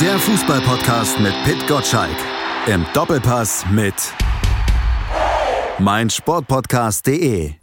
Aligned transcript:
Der 0.00 0.18
Fußballpodcast 0.18 1.20
mit 1.20 1.32
Pit 1.44 1.66
Gottschalk. 1.66 2.16
Im 2.66 2.84
Doppelpass 2.92 3.64
mit 3.70 3.94
meinsportpodcast.de. 5.78 7.54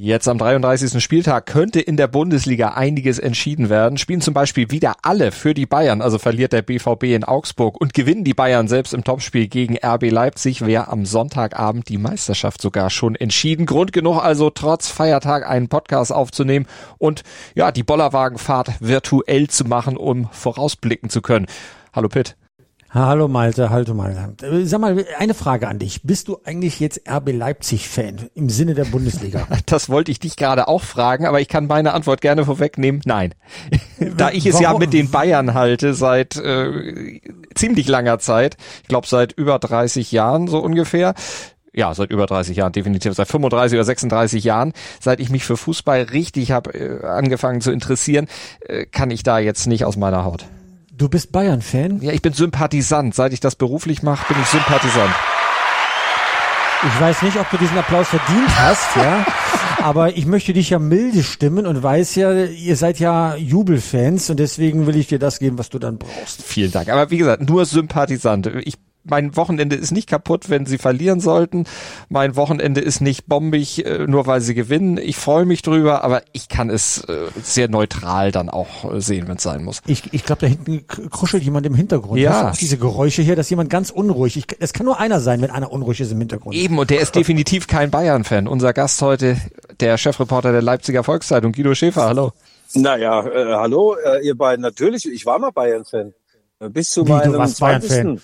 Jetzt 0.00 0.28
am 0.28 0.38
33. 0.38 1.02
Spieltag 1.02 1.46
könnte 1.46 1.80
in 1.80 1.96
der 1.96 2.06
Bundesliga 2.06 2.68
einiges 2.68 3.18
entschieden 3.18 3.68
werden. 3.68 3.98
Spielen 3.98 4.20
zum 4.20 4.32
Beispiel 4.32 4.70
wieder 4.70 4.94
alle 5.02 5.32
für 5.32 5.54
die 5.54 5.66
Bayern, 5.66 6.02
also 6.02 6.18
verliert 6.20 6.52
der 6.52 6.62
BVB 6.62 7.02
in 7.16 7.24
Augsburg 7.24 7.80
und 7.80 7.94
gewinnen 7.94 8.22
die 8.22 8.32
Bayern 8.32 8.68
selbst 8.68 8.94
im 8.94 9.02
Topspiel 9.02 9.48
gegen 9.48 9.76
RB 9.76 10.12
Leipzig, 10.12 10.64
wäre 10.64 10.86
am 10.86 11.04
Sonntagabend 11.04 11.88
die 11.88 11.98
Meisterschaft 11.98 12.62
sogar 12.62 12.90
schon 12.90 13.16
entschieden. 13.16 13.66
Grund 13.66 13.92
genug 13.92 14.22
also 14.22 14.50
trotz 14.50 14.86
Feiertag 14.86 15.44
einen 15.44 15.66
Podcast 15.66 16.12
aufzunehmen 16.12 16.66
und 16.98 17.24
ja, 17.56 17.72
die 17.72 17.82
Bollerwagenfahrt 17.82 18.74
virtuell 18.78 19.48
zu 19.48 19.64
machen, 19.64 19.96
um 19.96 20.28
vorausblicken 20.30 21.10
zu 21.10 21.22
können. 21.22 21.46
Hallo 21.92 22.08
Pitt. 22.08 22.36
Hallo 22.90 23.28
Malte, 23.28 23.68
hallo 23.68 23.92
Malte. 23.92 24.34
Sag 24.66 24.80
mal, 24.80 25.04
eine 25.18 25.34
Frage 25.34 25.68
an 25.68 25.78
dich. 25.78 26.04
Bist 26.04 26.28
du 26.28 26.38
eigentlich 26.44 26.80
jetzt 26.80 27.02
RB 27.06 27.32
Leipzig-Fan 27.32 28.30
im 28.34 28.48
Sinne 28.48 28.74
der 28.74 28.86
Bundesliga? 28.86 29.46
Das 29.66 29.90
wollte 29.90 30.10
ich 30.10 30.18
dich 30.18 30.36
gerade 30.36 30.68
auch 30.68 30.82
fragen, 30.82 31.26
aber 31.26 31.40
ich 31.40 31.48
kann 31.48 31.66
meine 31.66 31.92
Antwort 31.92 32.22
gerne 32.22 32.46
vorwegnehmen. 32.46 33.02
Nein. 33.04 33.34
da 34.16 34.30
ich 34.30 34.46
es 34.46 34.54
Warum? 34.54 34.62
ja 34.62 34.78
mit 34.78 34.94
den 34.94 35.10
Bayern 35.10 35.52
halte 35.52 35.92
seit 35.92 36.36
äh, 36.36 37.20
ziemlich 37.54 37.88
langer 37.88 38.18
Zeit, 38.18 38.56
ich 38.82 38.88
glaube 38.88 39.06
seit 39.06 39.32
über 39.32 39.58
30 39.58 40.10
Jahren 40.10 40.48
so 40.48 40.58
ungefähr, 40.58 41.12
ja, 41.74 41.92
seit 41.92 42.10
über 42.10 42.24
30 42.24 42.56
Jahren, 42.56 42.72
definitiv, 42.72 43.12
seit 43.12 43.28
35 43.28 43.76
oder 43.76 43.84
36 43.84 44.44
Jahren, 44.44 44.72
seit 44.98 45.20
ich 45.20 45.28
mich 45.28 45.44
für 45.44 45.58
Fußball 45.58 46.04
richtig 46.04 46.52
habe 46.52 46.72
äh, 46.72 47.04
angefangen 47.04 47.60
zu 47.60 47.70
interessieren, 47.70 48.28
äh, 48.60 48.86
kann 48.86 49.10
ich 49.10 49.22
da 49.22 49.38
jetzt 49.38 49.66
nicht 49.66 49.84
aus 49.84 49.98
meiner 49.98 50.24
Haut. 50.24 50.46
Du 50.98 51.08
bist 51.08 51.30
Bayern-Fan? 51.30 52.02
Ja, 52.02 52.10
ich 52.10 52.22
bin 52.22 52.32
Sympathisant. 52.32 53.14
Seit 53.14 53.32
ich 53.32 53.38
das 53.38 53.54
beruflich 53.54 54.02
mache, 54.02 54.26
bin 54.32 54.42
ich 54.42 54.48
Sympathisant. 54.48 55.14
Ich 56.82 57.00
weiß 57.00 57.22
nicht, 57.22 57.38
ob 57.38 57.48
du 57.50 57.56
diesen 57.56 57.78
Applaus 57.78 58.08
verdient 58.08 58.48
hast, 58.58 58.96
ja. 58.96 59.24
Aber 59.82 60.16
ich 60.16 60.26
möchte 60.26 60.52
dich 60.52 60.70
ja 60.70 60.80
milde 60.80 61.22
stimmen 61.22 61.68
und 61.68 61.80
weiß 61.80 62.16
ja, 62.16 62.32
ihr 62.32 62.74
seid 62.74 62.98
ja 62.98 63.36
Jubelfans 63.36 64.28
und 64.30 64.40
deswegen 64.40 64.88
will 64.88 64.96
ich 64.96 65.06
dir 65.06 65.20
das 65.20 65.38
geben, 65.38 65.56
was 65.56 65.68
du 65.68 65.78
dann 65.78 65.98
brauchst. 65.98 66.42
Vielen 66.42 66.72
Dank. 66.72 66.88
Aber 66.88 67.12
wie 67.12 67.18
gesagt, 67.18 67.48
nur 67.48 67.64
Sympathisant. 67.64 68.50
Ich 68.64 68.74
mein 69.04 69.36
Wochenende 69.36 69.76
ist 69.76 69.90
nicht 69.90 70.08
kaputt, 70.08 70.50
wenn 70.50 70.66
sie 70.66 70.78
verlieren 70.78 71.20
sollten. 71.20 71.64
Mein 72.08 72.36
Wochenende 72.36 72.80
ist 72.80 73.00
nicht 73.00 73.26
bombig, 73.26 73.84
äh, 73.84 74.06
nur 74.06 74.26
weil 74.26 74.40
sie 74.40 74.54
gewinnen. 74.54 74.98
Ich 74.98 75.16
freue 75.16 75.44
mich 75.44 75.62
drüber, 75.62 76.04
aber 76.04 76.22
ich 76.32 76.48
kann 76.48 76.70
es 76.70 77.04
äh, 77.04 77.26
sehr 77.42 77.68
neutral 77.68 78.32
dann 78.32 78.48
auch 78.48 78.92
äh, 78.92 79.00
sehen, 79.00 79.28
wenn 79.28 79.36
es 79.36 79.42
sein 79.42 79.64
muss. 79.64 79.80
Ich, 79.86 80.12
ich 80.12 80.24
glaube, 80.24 80.42
da 80.42 80.46
hinten 80.46 80.86
kruschelt 80.86 81.42
jemand 81.42 81.66
im 81.66 81.74
Hintergrund. 81.74 82.20
Ja. 82.20 82.52
diese 82.58 82.76
Geräusche 82.78 83.22
hier, 83.22 83.36
dass 83.36 83.50
jemand 83.50 83.70
ganz 83.70 83.90
unruhig. 83.90 84.44
Es 84.58 84.72
kann 84.72 84.86
nur 84.86 85.00
einer 85.00 85.20
sein, 85.20 85.40
wenn 85.40 85.50
einer 85.50 85.72
unruhig 85.72 86.00
ist 86.00 86.12
im 86.12 86.18
Hintergrund. 86.18 86.54
Eben, 86.54 86.78
und 86.78 86.90
der 86.90 87.00
ist 87.00 87.14
definitiv 87.14 87.66
kein 87.66 87.90
Bayern-Fan. 87.90 88.46
Unser 88.46 88.72
Gast 88.72 89.00
heute, 89.02 89.36
der 89.80 89.96
Chefreporter 89.98 90.52
der 90.52 90.62
Leipziger 90.62 91.04
Volkszeitung, 91.04 91.52
Guido 91.52 91.74
Schäfer. 91.74 92.04
Hallo. 92.04 92.32
Naja, 92.74 93.26
äh, 93.26 93.54
hallo, 93.54 93.96
äh, 93.96 94.26
ihr 94.26 94.36
beiden. 94.36 94.62
Natürlich, 94.62 95.10
ich 95.10 95.24
war 95.24 95.38
mal 95.38 95.50
Bayern-Fan. 95.50 96.12
Bis 96.70 96.90
zu 96.90 97.06
Wie, 97.06 97.10
meinem 97.10 97.32
du 97.32 97.38
warst 97.38 97.56
20. 97.56 97.88
Bayern-Fan? 97.88 98.20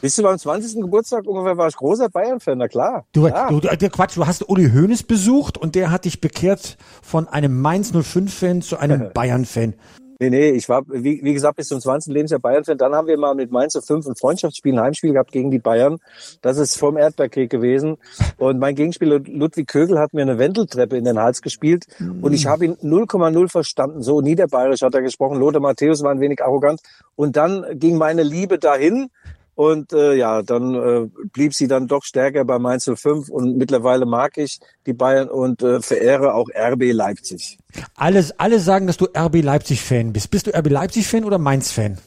Bis 0.00 0.14
zu 0.14 0.22
meinem 0.22 0.38
20. 0.38 0.80
Geburtstag 0.80 1.26
ungefähr 1.26 1.56
war 1.56 1.66
ich 1.66 1.76
großer 1.76 2.08
Bayern-Fan, 2.08 2.58
na 2.58 2.68
klar. 2.68 3.04
Du, 3.12 3.26
ja. 3.26 3.48
du, 3.48 3.60
du, 3.60 3.90
Quatsch, 3.90 4.16
du 4.16 4.26
hast 4.26 4.48
Uli 4.48 4.70
Hoeneß 4.70 5.02
besucht 5.02 5.58
und 5.58 5.74
der 5.74 5.90
hat 5.90 6.04
dich 6.04 6.20
bekehrt 6.20 6.76
von 7.02 7.26
einem 7.26 7.60
Mainz 7.60 7.92
05-Fan 7.92 8.62
zu 8.62 8.76
einem 8.76 9.10
Bayern-Fan. 9.14 9.74
Nee, 10.20 10.30
nee, 10.30 10.50
ich 10.50 10.68
war, 10.68 10.82
wie, 10.88 11.20
wie 11.22 11.32
gesagt, 11.32 11.56
bis 11.56 11.68
zum 11.68 11.80
20. 11.80 12.12
Lebensjahr 12.12 12.40
Bayern-Fan. 12.40 12.76
Dann 12.76 12.92
haben 12.92 13.06
wir 13.06 13.16
mal 13.16 13.36
mit 13.36 13.52
Mainz 13.52 13.78
05 13.80 14.06
ein 14.06 14.16
Freundschaftsspiel, 14.16 14.74
ein 14.74 14.80
Heimspiel 14.80 15.12
gehabt 15.12 15.30
gegen 15.30 15.52
die 15.52 15.60
Bayern. 15.60 15.98
Das 16.42 16.58
ist 16.58 16.76
vom 16.76 16.96
Erdbeerkrieg 16.96 17.50
gewesen. 17.50 17.98
Und 18.36 18.58
mein 18.58 18.74
Gegenspieler 18.74 19.20
Ludwig 19.20 19.68
Kögel 19.68 19.98
hat 19.98 20.14
mir 20.14 20.22
eine 20.22 20.38
Wendeltreppe 20.38 20.96
in 20.96 21.04
den 21.04 21.20
Hals 21.20 21.40
gespielt. 21.40 21.86
Und 22.20 22.32
ich 22.32 22.46
habe 22.46 22.64
ihn 22.64 22.74
0,0 22.82 23.48
verstanden. 23.48 24.02
So 24.02 24.20
niederbayerisch 24.20 24.82
hat 24.82 24.94
er 24.94 25.02
gesprochen. 25.02 25.38
Lothar 25.38 25.60
Matthäus 25.60 26.02
war 26.02 26.10
ein 26.10 26.20
wenig 26.20 26.42
arrogant. 26.42 26.80
Und 27.14 27.36
dann 27.36 27.64
ging 27.78 27.96
meine 27.96 28.24
Liebe 28.24 28.58
dahin. 28.58 29.10
Und 29.58 29.92
äh, 29.92 30.14
ja, 30.14 30.42
dann 30.42 30.72
äh, 30.72 31.08
blieb 31.32 31.52
sie 31.52 31.66
dann 31.66 31.88
doch 31.88 32.04
stärker 32.04 32.44
bei 32.44 32.60
Mainz 32.60 32.84
05 32.84 33.28
und 33.28 33.56
mittlerweile 33.56 34.06
mag 34.06 34.38
ich 34.38 34.60
die 34.86 34.92
Bayern 34.92 35.28
und 35.28 35.64
äh, 35.64 35.82
verehre 35.82 36.34
auch 36.34 36.46
RB 36.56 36.92
Leipzig. 36.92 37.58
Alles, 37.96 38.38
alle 38.38 38.60
sagen, 38.60 38.86
dass 38.86 38.98
du 38.98 39.06
RB 39.06 39.42
Leipzig-Fan 39.42 40.12
bist. 40.12 40.30
Bist 40.30 40.46
du 40.46 40.56
RB 40.56 40.70
Leipzig-Fan 40.70 41.24
oder 41.24 41.38
Mainz-Fan? 41.38 41.98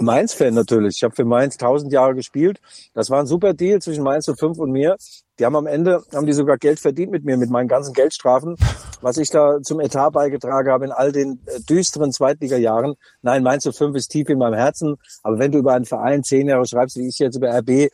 Mainz-Fan 0.00 0.54
natürlich. 0.54 0.96
Ich 0.96 1.04
habe 1.04 1.14
für 1.14 1.24
Mainz 1.24 1.56
tausend 1.56 1.92
Jahre 1.92 2.14
gespielt. 2.14 2.60
Das 2.94 3.10
war 3.10 3.20
ein 3.20 3.26
super 3.26 3.54
Deal 3.54 3.80
zwischen 3.80 4.02
Mainz 4.02 4.26
05 4.26 4.58
und 4.58 4.72
mir. 4.72 4.96
Die 5.38 5.44
haben 5.44 5.56
am 5.56 5.66
Ende, 5.66 6.02
haben 6.12 6.26
die 6.26 6.32
sogar 6.32 6.58
Geld 6.58 6.80
verdient 6.80 7.12
mit 7.12 7.24
mir, 7.24 7.36
mit 7.36 7.50
meinen 7.50 7.68
ganzen 7.68 7.92
Geldstrafen, 7.92 8.56
was 9.00 9.16
ich 9.16 9.30
da 9.30 9.60
zum 9.62 9.80
Etat 9.80 10.10
beigetragen 10.10 10.70
habe 10.70 10.84
in 10.84 10.92
all 10.92 11.12
den 11.12 11.40
äh, 11.46 11.60
düsteren 11.60 12.12
Zweitliga-Jahren. 12.12 12.94
Nein, 13.22 13.42
Mainz 13.42 13.68
05 13.70 13.96
ist 13.96 14.08
tief 14.08 14.28
in 14.28 14.38
meinem 14.38 14.54
Herzen. 14.54 14.96
Aber 15.22 15.38
wenn 15.38 15.52
du 15.52 15.58
über 15.58 15.74
einen 15.74 15.84
Verein 15.84 16.22
zehn 16.24 16.48
Jahre 16.48 16.66
schreibst, 16.66 16.96
wie 16.96 17.08
ich 17.08 17.18
jetzt 17.18 17.36
über 17.36 17.56
RB, 17.56 17.90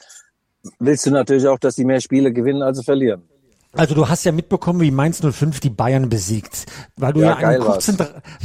willst 0.78 1.06
du 1.06 1.10
natürlich 1.10 1.46
auch, 1.48 1.58
dass 1.58 1.76
die 1.76 1.84
mehr 1.84 2.00
Spiele 2.00 2.32
gewinnen, 2.32 2.62
als 2.62 2.78
sie 2.78 2.84
verlieren. 2.84 3.29
Also 3.72 3.94
du 3.94 4.08
hast 4.08 4.24
ja 4.24 4.32
mitbekommen, 4.32 4.80
wie 4.80 4.90
Mainz 4.90 5.20
05 5.22 5.60
die 5.60 5.70
Bayern 5.70 6.08
besiegt, 6.08 6.66
weil 6.96 7.12
du 7.12 7.20
ja, 7.20 7.40
ja 7.40 7.48
einen 7.48 7.62
kurzen, 7.62 7.96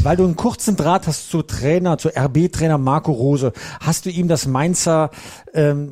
weil 0.04 0.18
du 0.18 0.24
einen 0.24 0.36
kurzen 0.36 0.76
Draht 0.76 1.08
hast 1.08 1.32
zu 1.32 1.42
Trainer, 1.42 1.98
zu 1.98 2.10
RB-Trainer 2.10 2.78
Marco 2.78 3.12
Rose. 3.12 3.52
Hast 3.80 4.06
du 4.06 4.12
ihm 4.12 4.28
das 4.28 4.46
Mainzer, 4.46 5.10
ähm, 5.56 5.90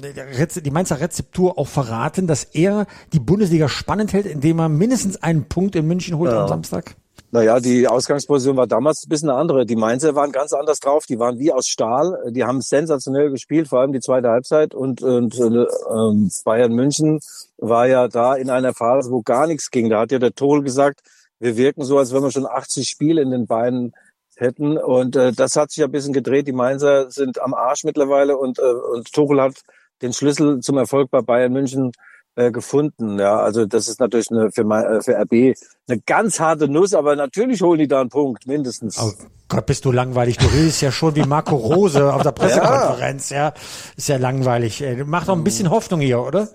die 0.55 0.71
Mainzer 0.71 0.99
Rezeptur 0.99 1.57
auch 1.57 1.67
verraten, 1.67 2.27
dass 2.27 2.43
er 2.43 2.85
die 3.11 3.19
Bundesliga 3.19 3.69
spannend 3.69 4.13
hält, 4.13 4.27
indem 4.27 4.59
er 4.59 4.69
mindestens 4.69 5.21
einen 5.23 5.45
Punkt 5.45 5.75
in 5.75 5.87
München 5.87 6.17
holt 6.17 6.31
ja. 6.31 6.43
am 6.43 6.47
Samstag? 6.47 6.95
Naja, 7.33 7.59
die 7.59 7.87
Ausgangsposition 7.87 8.57
war 8.57 8.67
damals 8.67 9.03
ein 9.03 9.09
bisschen 9.09 9.31
eine 9.31 9.39
andere. 9.39 9.65
Die 9.65 9.75
Mainzer 9.75 10.13
waren 10.13 10.31
ganz 10.31 10.53
anders 10.53 10.79
drauf. 10.79 11.07
Die 11.07 11.17
waren 11.17 11.39
wie 11.39 11.51
aus 11.51 11.65
Stahl. 11.67 12.15
Die 12.29 12.43
haben 12.43 12.61
sensationell 12.61 13.31
gespielt, 13.31 13.67
vor 13.67 13.79
allem 13.79 13.91
die 13.91 14.01
zweite 14.01 14.29
Halbzeit. 14.29 14.75
Und, 14.75 15.01
und 15.01 15.33
äh, 15.39 16.29
Bayern 16.45 16.73
München 16.73 17.21
war 17.57 17.87
ja 17.87 18.07
da 18.07 18.35
in 18.35 18.51
einer 18.51 18.75
Phase, 18.75 19.09
wo 19.09 19.23
gar 19.23 19.47
nichts 19.47 19.71
ging. 19.71 19.89
Da 19.89 20.01
hat 20.01 20.11
ja 20.11 20.19
der 20.19 20.35
Toll 20.35 20.61
gesagt, 20.61 21.01
wir 21.39 21.57
wirken 21.57 21.83
so, 21.83 21.97
als 21.97 22.13
wenn 22.13 22.21
wir 22.21 22.29
schon 22.29 22.45
80 22.45 22.87
Spiele 22.87 23.23
in 23.23 23.31
den 23.31 23.47
Beinen 23.47 23.93
hätten. 24.35 24.77
Und 24.77 25.15
äh, 25.15 25.31
das 25.31 25.55
hat 25.55 25.71
sich 25.71 25.83
ein 25.83 25.91
bisschen 25.91 26.13
gedreht. 26.13 26.45
Die 26.45 26.51
Mainzer 26.51 27.09
sind 27.09 27.41
am 27.41 27.55
Arsch 27.55 27.83
mittlerweile 27.83 28.37
und, 28.37 28.59
äh, 28.59 28.61
und 28.61 29.11
Tuchel 29.11 29.41
hat 29.41 29.55
den 30.03 30.13
Schlüssel 30.13 30.59
zum 30.59 30.77
Erfolg 30.77 31.09
bei 31.09 31.21
Bayern 31.21 31.51
München 31.51 31.93
äh, 32.35 32.51
gefunden. 32.51 33.19
Ja, 33.19 33.37
also 33.37 33.65
das 33.65 33.87
ist 33.87 33.99
natürlich 33.99 34.31
eine, 34.31 34.51
für, 34.51 34.61
äh, 34.61 35.01
für 35.01 35.15
RB 35.19 35.55
eine 35.87 35.99
ganz 36.05 36.39
harte 36.39 36.67
Nuss, 36.67 36.93
aber 36.93 37.15
natürlich 37.15 37.61
holen 37.61 37.79
die 37.79 37.87
da 37.87 38.01
einen 38.01 38.09
Punkt, 38.09 38.47
mindestens. 38.47 38.97
Oh 38.99 39.11
Gott, 39.47 39.65
bist 39.65 39.85
du 39.85 39.91
langweilig. 39.91 40.37
Du 40.37 40.47
redest 40.47 40.81
ja 40.81 40.91
schon 40.91 41.15
wie 41.15 41.23
Marco 41.23 41.55
Rose 41.55 42.13
auf 42.13 42.23
der 42.23 42.31
Pressekonferenz, 42.33 43.29
ja. 43.29 43.37
ja. 43.37 43.53
Ist 43.95 44.09
ja 44.09 44.17
langweilig. 44.17 44.83
Mach 45.05 45.25
doch 45.25 45.35
ein 45.35 45.43
bisschen 45.43 45.69
Hoffnung 45.69 45.99
hier, 45.99 46.21
oder? 46.21 46.49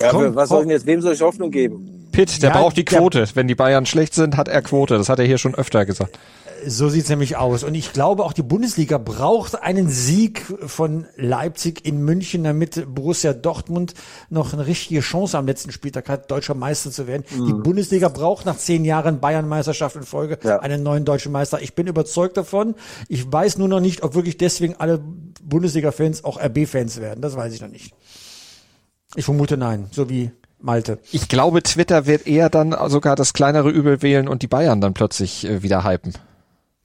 Ja, 0.00 0.10
Komm, 0.10 0.34
was 0.34 0.48
soll 0.48 0.64
ich 0.64 0.70
jetzt, 0.70 0.86
wem 0.86 1.02
soll 1.02 1.12
ich 1.12 1.20
Hoffnung 1.20 1.50
geben? 1.50 2.08
Pitt, 2.10 2.42
der 2.42 2.50
ja, 2.50 2.56
braucht 2.58 2.76
die 2.76 2.84
Quote. 2.84 3.26
Wenn 3.34 3.48
die 3.48 3.54
Bayern 3.54 3.86
schlecht 3.86 4.14
sind, 4.14 4.36
hat 4.36 4.48
er 4.48 4.62
Quote. 4.62 4.96
Das 4.96 5.08
hat 5.08 5.18
er 5.18 5.26
hier 5.26 5.38
schon 5.38 5.54
öfter 5.54 5.84
gesagt. 5.84 6.18
So 6.66 6.88
sieht's 6.88 7.08
nämlich 7.08 7.36
aus. 7.36 7.64
Und 7.64 7.74
ich 7.74 7.92
glaube, 7.92 8.24
auch 8.24 8.32
die 8.32 8.42
Bundesliga 8.42 8.98
braucht 8.98 9.62
einen 9.62 9.88
Sieg 9.88 10.42
von 10.66 11.06
Leipzig 11.16 11.86
in 11.86 12.02
München, 12.02 12.44
damit 12.44 12.86
Borussia 12.94 13.32
Dortmund 13.32 13.94
noch 14.28 14.52
eine 14.52 14.66
richtige 14.66 15.00
Chance 15.00 15.38
am 15.38 15.46
letzten 15.46 15.72
Spieltag 15.72 16.08
hat, 16.08 16.30
deutscher 16.30 16.54
Meister 16.54 16.90
zu 16.90 17.06
werden. 17.06 17.24
Mhm. 17.36 17.46
Die 17.46 17.52
Bundesliga 17.52 18.08
braucht 18.08 18.46
nach 18.46 18.56
zehn 18.56 18.84
Jahren 18.84 19.20
Bayern-Meisterschaft 19.20 19.96
in 19.96 20.02
Folge 20.02 20.38
ja. 20.42 20.60
einen 20.60 20.82
neuen 20.82 21.04
deutschen 21.04 21.32
Meister. 21.32 21.60
Ich 21.62 21.74
bin 21.74 21.86
überzeugt 21.86 22.36
davon. 22.36 22.74
Ich 23.08 23.30
weiß 23.30 23.58
nur 23.58 23.68
noch 23.68 23.80
nicht, 23.80 24.02
ob 24.02 24.14
wirklich 24.14 24.36
deswegen 24.38 24.76
alle 24.78 25.00
Bundesliga-Fans 25.42 26.24
auch 26.24 26.40
RB-Fans 26.40 27.00
werden. 27.00 27.20
Das 27.20 27.36
weiß 27.36 27.54
ich 27.54 27.60
noch 27.60 27.68
nicht. 27.68 27.94
Ich 29.16 29.24
vermute 29.24 29.56
nein, 29.56 29.88
so 29.90 30.08
wie 30.08 30.30
Malte. 30.62 30.98
Ich 31.10 31.28
glaube, 31.28 31.62
Twitter 31.62 32.06
wird 32.06 32.26
eher 32.26 32.50
dann 32.50 32.76
sogar 32.88 33.16
das 33.16 33.32
kleinere 33.32 33.70
Übel 33.70 34.02
wählen 34.02 34.28
und 34.28 34.42
die 34.42 34.46
Bayern 34.46 34.80
dann 34.80 34.94
plötzlich 34.94 35.46
äh, 35.46 35.62
wieder 35.62 35.84
hypen. 35.84 36.14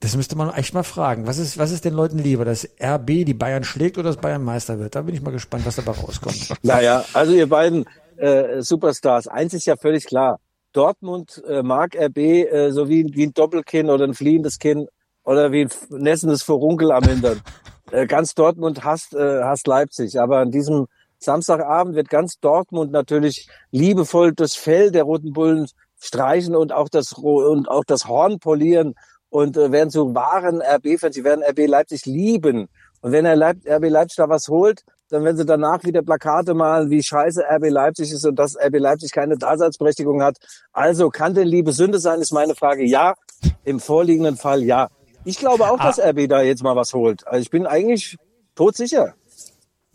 Das 0.00 0.14
müsste 0.14 0.36
man 0.36 0.52
echt 0.52 0.74
mal 0.74 0.82
fragen. 0.82 1.26
Was 1.26 1.38
ist, 1.38 1.56
was 1.58 1.70
ist 1.70 1.84
den 1.84 1.94
Leuten 1.94 2.18
lieber, 2.18 2.44
dass 2.44 2.68
RB 2.82 3.24
die 3.24 3.34
Bayern 3.34 3.64
schlägt 3.64 3.96
oder 3.96 4.10
dass 4.10 4.18
Bayern 4.18 4.44
Meister 4.44 4.78
wird? 4.78 4.94
Da 4.94 5.02
bin 5.02 5.14
ich 5.14 5.22
mal 5.22 5.30
gespannt, 5.30 5.64
was 5.64 5.76
dabei 5.76 5.92
rauskommt. 5.92 6.52
Naja, 6.62 7.04
also 7.14 7.32
ihr 7.32 7.48
beiden 7.48 7.86
äh, 8.16 8.60
Superstars, 8.60 9.26
eins 9.26 9.54
ist 9.54 9.66
ja 9.66 9.76
völlig 9.76 10.04
klar. 10.06 10.38
Dortmund 10.72 11.42
äh, 11.48 11.62
mag 11.62 11.96
RB 11.96 12.18
äh, 12.18 12.70
so 12.70 12.88
wie, 12.90 13.06
wie 13.12 13.26
ein 13.26 13.32
Doppelkinn 13.32 13.88
oder 13.88 14.04
ein 14.04 14.12
fliehendes 14.12 14.58
Kinn 14.58 14.86
oder 15.24 15.50
wie 15.50 15.62
ein 15.62 15.70
nässendes 15.88 16.42
Furunkel 16.42 16.92
am 16.92 17.04
Hintern. 17.04 17.40
äh, 17.90 18.06
ganz 18.06 18.34
Dortmund 18.34 18.84
hasst, 18.84 19.14
äh, 19.14 19.42
hasst 19.42 19.66
Leipzig. 19.66 20.20
Aber 20.20 20.38
an 20.38 20.50
diesem 20.50 20.86
Samstagabend 21.18 21.96
wird 21.96 22.10
ganz 22.10 22.38
Dortmund 22.40 22.92
natürlich 22.92 23.48
liebevoll 23.70 24.34
das 24.34 24.54
Fell 24.54 24.90
der 24.90 25.04
Roten 25.04 25.32
Bullen 25.32 25.66
streichen 25.98 26.54
und 26.54 26.72
auch 26.72 26.90
das, 26.90 27.12
und 27.14 27.70
auch 27.70 27.84
das 27.84 28.06
Horn 28.06 28.38
polieren 28.38 28.94
und 29.36 29.58
äh, 29.58 29.70
werden 29.70 29.90
zu 29.90 30.14
wahren 30.14 30.62
RB-Fans. 30.62 31.14
Sie 31.14 31.22
werden 31.22 31.44
RB 31.44 31.66
Leipzig 31.66 32.06
lieben. 32.06 32.68
Und 33.02 33.12
wenn 33.12 33.26
er 33.26 33.36
Leip 33.36 33.58
RB 33.68 33.90
Leipzig 33.90 34.16
da 34.16 34.30
was 34.30 34.48
holt, 34.48 34.82
dann 35.10 35.24
wenn 35.24 35.36
sie 35.36 35.44
danach 35.44 35.84
wieder 35.84 36.00
Plakate 36.00 36.54
malen, 36.54 36.88
wie 36.88 37.02
scheiße 37.02 37.44
RB 37.46 37.68
Leipzig 37.68 38.10
ist 38.12 38.24
und 38.24 38.38
dass 38.38 38.56
RB 38.56 38.78
Leipzig 38.78 39.12
keine 39.12 39.36
Daseinsberechtigung 39.36 40.22
hat. 40.22 40.38
Also 40.72 41.10
kann 41.10 41.34
denn 41.34 41.46
Liebe 41.46 41.72
Sünde 41.72 41.98
sein, 41.98 42.22
ist 42.22 42.32
meine 42.32 42.54
Frage. 42.54 42.82
Ja, 42.84 43.14
im 43.62 43.78
vorliegenden 43.78 44.36
Fall 44.36 44.62
ja. 44.62 44.88
Ich 45.26 45.38
glaube 45.38 45.68
auch, 45.68 45.80
ah. 45.80 45.86
dass 45.86 46.00
RB 46.00 46.28
da 46.28 46.40
jetzt 46.40 46.62
mal 46.62 46.74
was 46.74 46.94
holt. 46.94 47.26
Also 47.26 47.42
ich 47.42 47.50
bin 47.50 47.66
eigentlich 47.66 48.16
todsicher. 48.54 49.12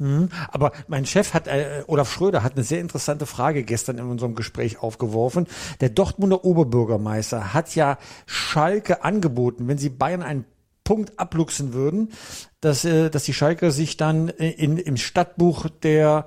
Mhm. 0.01 0.29
Aber 0.47 0.71
mein 0.87 1.05
Chef 1.05 1.35
hat, 1.35 1.47
äh, 1.47 1.83
Olaf 1.85 2.11
Schröder 2.11 2.41
hat 2.41 2.55
eine 2.55 2.63
sehr 2.63 2.79
interessante 2.79 3.27
Frage 3.27 3.63
gestern 3.63 3.99
in 3.99 4.05
unserem 4.05 4.33
Gespräch 4.33 4.81
aufgeworfen. 4.81 5.45
Der 5.79 5.89
Dortmunder 5.89 6.43
Oberbürgermeister 6.43 7.53
hat 7.53 7.75
ja 7.75 7.99
Schalke 8.25 9.03
angeboten, 9.03 9.67
wenn 9.67 9.77
sie 9.77 9.89
Bayern 9.89 10.23
einen 10.23 10.45
Punkt 10.83 11.19
abluchsen 11.19 11.73
würden, 11.73 12.11
dass, 12.61 12.83
äh, 12.83 13.11
dass 13.11 13.25
die 13.25 13.33
Schalke 13.35 13.69
sich 13.69 13.95
dann 13.95 14.29
in, 14.29 14.77
im 14.77 14.97
Stadtbuch 14.97 15.67
der 15.83 16.25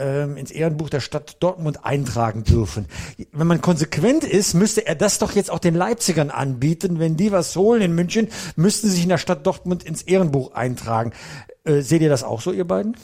ähm, 0.00 0.36
ins 0.36 0.50
Ehrenbuch 0.50 0.90
der 0.90 1.00
Stadt 1.00 1.36
Dortmund 1.40 1.84
eintragen 1.84 2.42
dürfen. 2.44 2.86
Wenn 3.32 3.46
man 3.46 3.60
konsequent 3.60 4.24
ist, 4.24 4.54
müsste 4.54 4.86
er 4.86 4.94
das 4.94 5.18
doch 5.18 5.32
jetzt 5.32 5.50
auch 5.50 5.58
den 5.58 5.74
Leipzigern 5.74 6.30
anbieten. 6.30 6.98
Wenn 6.98 7.16
die 7.16 7.30
was 7.30 7.54
holen 7.54 7.82
in 7.82 7.94
München, 7.94 8.28
müssten 8.56 8.88
sie 8.88 8.94
sich 8.94 9.02
in 9.04 9.10
der 9.10 9.18
Stadt 9.18 9.46
Dortmund 9.46 9.84
ins 9.84 10.02
Ehrenbuch 10.02 10.54
eintragen. 10.54 11.12
Äh, 11.64 11.82
seht 11.82 12.02
ihr 12.02 12.08
das 12.08 12.24
auch 12.24 12.40
so, 12.40 12.52
ihr 12.52 12.66
beiden? 12.66 12.96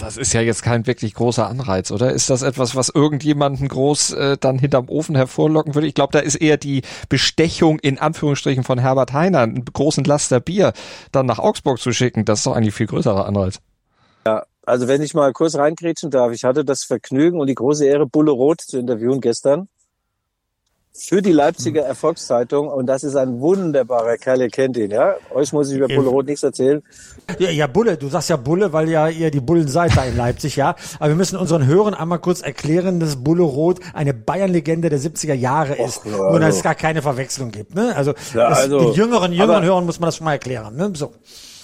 Das 0.00 0.16
ist 0.16 0.32
ja 0.32 0.40
jetzt 0.40 0.62
kein 0.62 0.86
wirklich 0.86 1.12
großer 1.12 1.46
Anreiz, 1.46 1.90
oder? 1.90 2.10
Ist 2.12 2.30
das 2.30 2.40
etwas, 2.40 2.74
was 2.74 2.88
irgendjemanden 2.88 3.68
groß 3.68 4.12
äh, 4.12 4.36
dann 4.40 4.58
hinterm 4.58 4.88
Ofen 4.88 5.14
hervorlocken 5.14 5.74
würde? 5.74 5.86
Ich 5.86 5.94
glaube, 5.94 6.12
da 6.12 6.20
ist 6.20 6.36
eher 6.36 6.56
die 6.56 6.82
Bestechung 7.10 7.78
in 7.80 7.98
Anführungsstrichen 7.98 8.64
von 8.64 8.78
Herbert 8.78 9.12
Heiner, 9.12 9.40
einen 9.40 9.62
großen 9.62 10.04
Laster 10.04 10.40
Bier 10.40 10.72
dann 11.12 11.26
nach 11.26 11.38
Augsburg 11.38 11.78
zu 11.78 11.92
schicken. 11.92 12.24
Das 12.24 12.38
ist 12.38 12.46
doch 12.46 12.56
eigentlich 12.56 12.74
viel 12.74 12.86
größerer 12.86 13.26
Anreiz. 13.26 13.60
Ja, 14.26 14.44
also 14.70 14.88
wenn 14.88 15.02
ich 15.02 15.14
mal 15.14 15.32
kurz 15.32 15.56
reingrätschen 15.56 16.10
darf, 16.10 16.32
ich 16.32 16.44
hatte 16.44 16.64
das 16.64 16.84
Vergnügen 16.84 17.40
und 17.40 17.48
die 17.48 17.54
große 17.54 17.84
Ehre, 17.84 18.06
Bulle 18.06 18.30
Roth 18.30 18.60
zu 18.60 18.78
interviewen 18.78 19.20
gestern 19.20 19.68
für 20.92 21.22
die 21.22 21.32
Leipziger 21.32 21.82
Erfolgszeitung 21.82 22.68
und 22.68 22.86
das 22.86 23.04
ist 23.04 23.14
ein 23.16 23.40
wunderbarer 23.40 24.16
Kerl, 24.16 24.40
ihr 24.42 24.48
kennt 24.48 24.76
ihn, 24.76 24.90
ja? 24.90 25.14
Euch 25.32 25.52
muss 25.52 25.70
ich 25.70 25.76
über 25.76 25.86
Bulle 25.86 26.08
Roth 26.08 26.26
nichts 26.26 26.42
erzählen. 26.42 26.82
Ja, 27.38 27.48
ja, 27.48 27.66
Bulle, 27.68 27.96
du 27.96 28.08
sagst 28.08 28.28
ja 28.28 28.36
Bulle, 28.36 28.72
weil 28.72 28.88
ja 28.88 29.08
ihr 29.08 29.30
die 29.30 29.40
Bullen 29.40 29.68
seid 29.68 29.96
da 29.96 30.04
in 30.04 30.16
Leipzig, 30.16 30.56
ja? 30.56 30.74
Aber 30.98 31.08
wir 31.08 31.16
müssen 31.16 31.38
unseren 31.38 31.66
Hörern 31.66 31.94
einmal 31.94 32.18
kurz 32.18 32.40
erklären, 32.40 32.98
dass 32.98 33.22
Bulle 33.22 33.44
Roth 33.44 33.78
eine 33.94 34.14
Bayern-Legende 34.14 34.88
der 34.88 34.98
70er 34.98 35.34
Jahre 35.34 35.74
ist 35.74 35.98
Och, 35.98 36.06
ja, 36.06 36.12
also. 36.12 36.24
und 36.24 36.40
dass 36.40 36.56
es 36.56 36.62
gar 36.62 36.74
keine 36.74 37.02
Verwechslung 37.02 37.50
gibt, 37.50 37.74
ne? 37.74 37.94
Also, 37.94 38.14
ja, 38.34 38.48
also 38.48 38.78
den 38.80 38.92
jüngeren, 38.94 39.32
jüngeren 39.32 39.64
Hörern 39.64 39.86
muss 39.86 40.00
man 40.00 40.08
das 40.08 40.16
schon 40.16 40.24
mal 40.24 40.32
erklären, 40.32 40.74
ne? 40.74 40.92
So. 40.94 41.12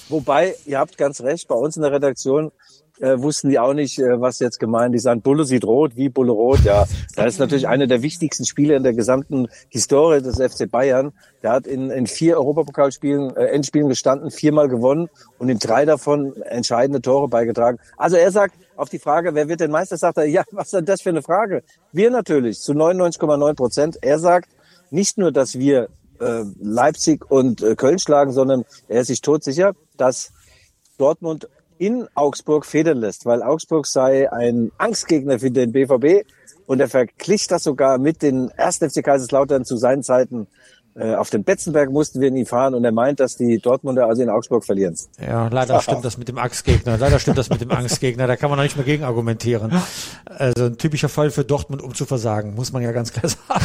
Wobei, 0.08 0.54
ihr 0.66 0.78
habt 0.78 0.96
ganz 0.96 1.20
recht, 1.20 1.48
bei 1.48 1.56
uns 1.56 1.76
in 1.76 1.82
der 1.82 1.90
Redaktion 1.90 2.52
äh, 3.00 3.20
wussten 3.20 3.50
die 3.50 3.58
auch 3.58 3.74
nicht, 3.74 3.98
äh, 3.98 4.20
was 4.20 4.38
jetzt 4.38 4.58
gemeint. 4.58 4.94
Die 4.94 4.98
sagen, 4.98 5.22
Bulle 5.22 5.44
sieht 5.44 5.64
rot, 5.64 5.96
wie 5.96 6.08
Bulle 6.08 6.32
rot. 6.32 6.60
Ja, 6.64 6.86
das 7.14 7.34
ist 7.34 7.38
natürlich 7.38 7.68
einer 7.68 7.86
der 7.86 8.02
wichtigsten 8.02 8.44
Spieler 8.44 8.76
in 8.76 8.82
der 8.82 8.94
gesamten 8.94 9.48
Historie 9.68 10.20
des 10.22 10.36
FC 10.36 10.70
Bayern. 10.70 11.12
Der 11.42 11.52
hat 11.52 11.66
in, 11.66 11.90
in 11.90 12.06
vier 12.06 12.36
Europapokalspielen, 12.36 13.36
äh, 13.36 13.46
Endspielen 13.46 13.88
gestanden, 13.88 14.30
viermal 14.30 14.68
gewonnen 14.68 15.08
und 15.38 15.48
in 15.48 15.58
drei 15.58 15.84
davon 15.84 16.34
entscheidende 16.42 17.00
Tore 17.00 17.28
beigetragen. 17.28 17.78
Also 17.96 18.16
er 18.16 18.30
sagt 18.30 18.54
auf 18.76 18.88
die 18.88 18.98
Frage, 18.98 19.34
wer 19.34 19.48
wird 19.48 19.60
denn 19.60 19.70
Meister, 19.70 19.96
sagt 19.96 20.18
er, 20.18 20.24
ja, 20.26 20.44
was 20.52 20.66
ist 20.66 20.74
denn 20.74 20.84
das 20.84 21.02
für 21.02 21.10
eine 21.10 21.22
Frage? 21.22 21.62
Wir 21.92 22.10
natürlich, 22.10 22.60
zu 22.60 22.72
99,9 22.72 23.54
Prozent. 23.54 23.98
Er 24.02 24.18
sagt 24.18 24.50
nicht 24.90 25.18
nur, 25.18 25.32
dass 25.32 25.58
wir 25.58 25.88
äh, 26.20 26.44
Leipzig 26.60 27.30
und 27.30 27.62
äh, 27.62 27.74
Köln 27.74 27.98
schlagen, 27.98 28.32
sondern 28.32 28.64
er 28.88 29.02
ist 29.02 29.08
sich 29.08 29.20
todsicher, 29.20 29.74
dass 29.96 30.32
Dortmund 30.98 31.48
in 31.78 32.06
Augsburg 32.14 32.66
federn 32.66 32.98
lässt, 32.98 33.26
weil 33.26 33.42
Augsburg 33.42 33.86
sei 33.86 34.30
ein 34.32 34.72
Angstgegner 34.78 35.38
für 35.38 35.50
den 35.50 35.72
BVB 35.72 36.26
und 36.66 36.80
er 36.80 36.88
verglich 36.88 37.46
das 37.46 37.64
sogar 37.64 37.98
mit 37.98 38.22
den 38.22 38.50
ersten 38.50 38.90
FC 38.90 39.04
Kaiserslautern 39.04 39.64
zu 39.64 39.76
seinen 39.76 40.02
Zeiten. 40.02 40.46
Äh, 40.94 41.14
auf 41.14 41.28
den 41.28 41.44
Betzenberg 41.44 41.90
mussten 41.90 42.20
wir 42.22 42.30
nie 42.30 42.46
fahren 42.46 42.74
und 42.74 42.82
er 42.84 42.92
meint, 42.92 43.20
dass 43.20 43.36
die 43.36 43.58
Dortmunder 43.58 44.06
also 44.06 44.22
in 44.22 44.30
Augsburg 44.30 44.64
verlieren. 44.64 44.96
Ja, 45.20 45.48
leider 45.48 45.80
stimmt 45.82 46.04
das 46.04 46.16
mit 46.16 46.28
dem 46.28 46.38
Angstgegner. 46.38 46.96
Leider 46.96 47.18
stimmt 47.18 47.36
das 47.36 47.50
mit 47.50 47.60
dem 47.60 47.70
Angstgegner. 47.70 48.26
Da 48.26 48.36
kann 48.36 48.48
man 48.48 48.58
noch 48.58 48.64
nicht 48.64 48.76
mehr 48.76 48.86
gegen 48.86 49.04
argumentieren. 49.04 49.72
Also 50.24 50.64
ein 50.66 50.78
typischer 50.78 51.10
Fall 51.10 51.30
für 51.30 51.44
Dortmund, 51.44 51.82
um 51.82 51.94
zu 51.94 52.06
versagen, 52.06 52.54
muss 52.54 52.72
man 52.72 52.82
ja 52.82 52.92
ganz 52.92 53.12
klar 53.12 53.28
sagen. 53.28 53.64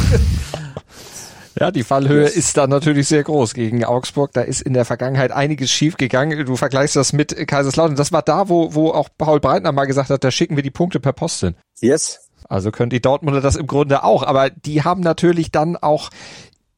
Ja, 1.59 1.71
die 1.71 1.83
Fallhöhe 1.83 2.23
yes. 2.23 2.35
ist 2.35 2.57
da 2.57 2.67
natürlich 2.67 3.07
sehr 3.07 3.23
groß 3.23 3.53
gegen 3.53 3.83
Augsburg. 3.83 4.31
Da 4.33 4.41
ist 4.41 4.61
in 4.61 4.73
der 4.73 4.85
Vergangenheit 4.85 5.31
einiges 5.31 5.69
schiefgegangen. 5.71 6.45
Du 6.45 6.55
vergleichst 6.55 6.95
das 6.95 7.13
mit 7.13 7.35
Kaiserslautern. 7.47 7.95
Das 7.95 8.11
war 8.11 8.21
da, 8.21 8.49
wo, 8.49 8.73
wo 8.73 8.91
auch 8.91 9.09
Paul 9.17 9.39
Breitner 9.39 9.71
mal 9.71 9.85
gesagt 9.85 10.09
hat, 10.09 10.23
da 10.23 10.31
schicken 10.31 10.55
wir 10.55 10.63
die 10.63 10.71
Punkte 10.71 10.99
per 10.99 11.13
Post 11.13 11.41
hin. 11.41 11.55
Yes. 11.79 12.29
Also 12.47 12.71
können 12.71 12.89
die 12.89 13.01
Dortmunder 13.01 13.41
das 13.41 13.55
im 13.55 13.67
Grunde 13.67 14.03
auch. 14.03 14.23
Aber 14.23 14.49
die 14.49 14.83
haben 14.83 15.01
natürlich 15.01 15.51
dann 15.51 15.77
auch 15.77 16.09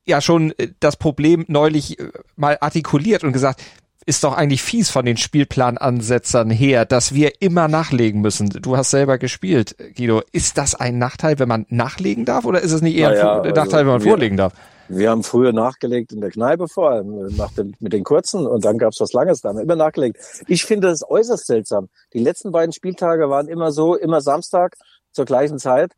ja 0.05 0.21
schon 0.21 0.53
das 0.79 0.97
Problem 0.97 1.45
neulich 1.47 1.99
äh, 1.99 2.09
mal 2.35 2.57
artikuliert 2.59 3.23
und 3.23 3.33
gesagt, 3.33 3.63
ist 4.05 4.23
doch 4.23 4.35
eigentlich 4.35 4.61
fies 4.61 4.89
von 4.89 5.05
den 5.05 5.17
Spielplanansetzern 5.17 6.50
her, 6.50 6.85
dass 6.85 7.13
wir 7.13 7.41
immer 7.41 7.67
nachlegen 7.67 8.21
müssen. 8.21 8.50
Du 8.50 8.77
hast 8.77 8.91
selber 8.91 9.17
gespielt, 9.17 9.75
Guido. 9.95 10.21
Ist 10.31 10.57
das 10.57 10.75
ein 10.75 10.97
Nachteil, 10.97 11.39
wenn 11.39 11.47
man 11.47 11.65
nachlegen 11.69 12.25
darf 12.25 12.45
oder 12.45 12.61
ist 12.61 12.71
es 12.71 12.81
nicht 12.81 12.95
eher 12.95 13.09
naja, 13.09 13.41
ein 13.41 13.53
Nachteil, 13.53 13.81
wenn 13.81 13.94
man 13.94 14.03
wir, 14.03 14.09
vorlegen 14.09 14.38
darf? 14.38 14.53
Wir 14.89 15.09
haben 15.09 15.23
früher 15.23 15.53
nachgelegt 15.53 16.11
in 16.11 16.21
der 16.21 16.29
Kneipe 16.29 16.67
vor 16.67 16.91
allem, 16.91 17.35
nach 17.35 17.51
dem, 17.53 17.73
mit 17.79 17.94
den 17.94 18.03
kurzen 18.03 18.45
und 18.45 18.65
dann 18.65 18.77
gab's 18.77 19.00
was 19.00 19.13
Langes, 19.13 19.41
da 19.41 19.50
haben 19.50 19.57
wir 19.57 19.63
immer 19.63 19.75
nachgelegt. 19.75 20.17
Ich 20.47 20.65
finde 20.65 20.88
das 20.88 21.07
äußerst 21.07 21.47
seltsam. 21.47 21.89
Die 22.13 22.19
letzten 22.19 22.51
beiden 22.51 22.73
Spieltage 22.73 23.29
waren 23.29 23.47
immer 23.47 23.71
so, 23.71 23.95
immer 23.95 24.21
Samstag 24.21 24.75
zur 25.13 25.25
gleichen 25.25 25.60
Zeit. 25.60 25.94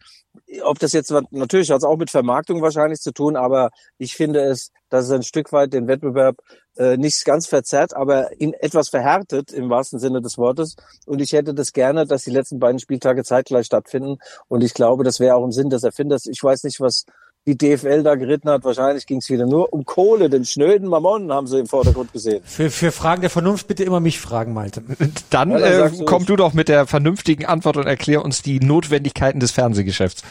Ob 0.63 0.79
das 0.79 0.91
jetzt, 0.91 1.13
natürlich 1.31 1.71
hat 1.71 1.77
es 1.77 1.83
auch 1.83 1.97
mit 1.97 2.11
Vermarktung 2.11 2.61
wahrscheinlich 2.61 2.99
zu 2.99 3.11
tun, 3.11 3.35
aber 3.35 3.71
ich 3.97 4.15
finde 4.15 4.41
es, 4.41 4.71
dass 4.89 5.05
es 5.05 5.11
ein 5.11 5.23
Stück 5.23 5.51
weit 5.51 5.73
den 5.73 5.87
Wettbewerb 5.87 6.37
äh, 6.77 6.97
nicht 6.97 7.23
ganz 7.25 7.47
verzerrt, 7.47 7.95
aber 7.95 8.39
in 8.39 8.53
etwas 8.53 8.89
verhärtet 8.89 9.51
im 9.51 9.69
wahrsten 9.69 9.99
Sinne 9.99 10.21
des 10.21 10.37
Wortes. 10.37 10.75
Und 11.05 11.21
ich 11.21 11.31
hätte 11.31 11.53
das 11.53 11.71
gerne, 11.71 12.05
dass 12.05 12.23
die 12.23 12.31
letzten 12.31 12.59
beiden 12.59 12.79
Spieltage 12.79 13.23
zeitgleich 13.23 13.65
stattfinden. 13.65 14.17
Und 14.47 14.63
ich 14.63 14.73
glaube, 14.73 15.03
das 15.03 15.19
wäre 15.19 15.35
auch 15.35 15.45
im 15.45 15.51
Sinn 15.51 15.69
des 15.69 15.83
Erfinders. 15.83 16.25
Ich 16.25 16.43
weiß 16.43 16.63
nicht, 16.63 16.81
was 16.81 17.05
die 17.47 17.57
DFL 17.57 18.01
da 18.03 18.15
geritten 18.15 18.49
hat. 18.49 18.63
Wahrscheinlich 18.63 19.05
ging 19.05 19.17
es 19.17 19.29
wieder 19.29 19.45
nur 19.45 19.71
um 19.71 19.85
Kohle, 19.85 20.29
den 20.29 20.45
schnöden 20.45 20.87
Mammon 20.87 21.31
haben 21.31 21.47
sie 21.47 21.59
im 21.59 21.67
Vordergrund 21.67 22.11
gesehen. 22.11 22.41
Für, 22.43 22.71
für 22.71 22.91
Fragen 22.91 23.21
der 23.21 23.29
Vernunft 23.29 23.67
bitte 23.67 23.83
immer 23.83 23.99
mich 23.99 24.19
fragen, 24.19 24.53
Malte. 24.53 24.81
Dann 25.29 25.51
ja, 25.51 25.85
äh, 25.85 25.91
komm 26.05 26.25
du 26.25 26.35
doch 26.35 26.53
mit 26.53 26.69
der 26.69 26.87
vernünftigen 26.87 27.45
Antwort 27.45 27.77
und 27.77 27.85
erklär 27.85 28.25
uns 28.25 28.41
die 28.41 28.59
Notwendigkeiten 28.59 29.39
des 29.39 29.51
Fernsehgeschäfts 29.51 30.23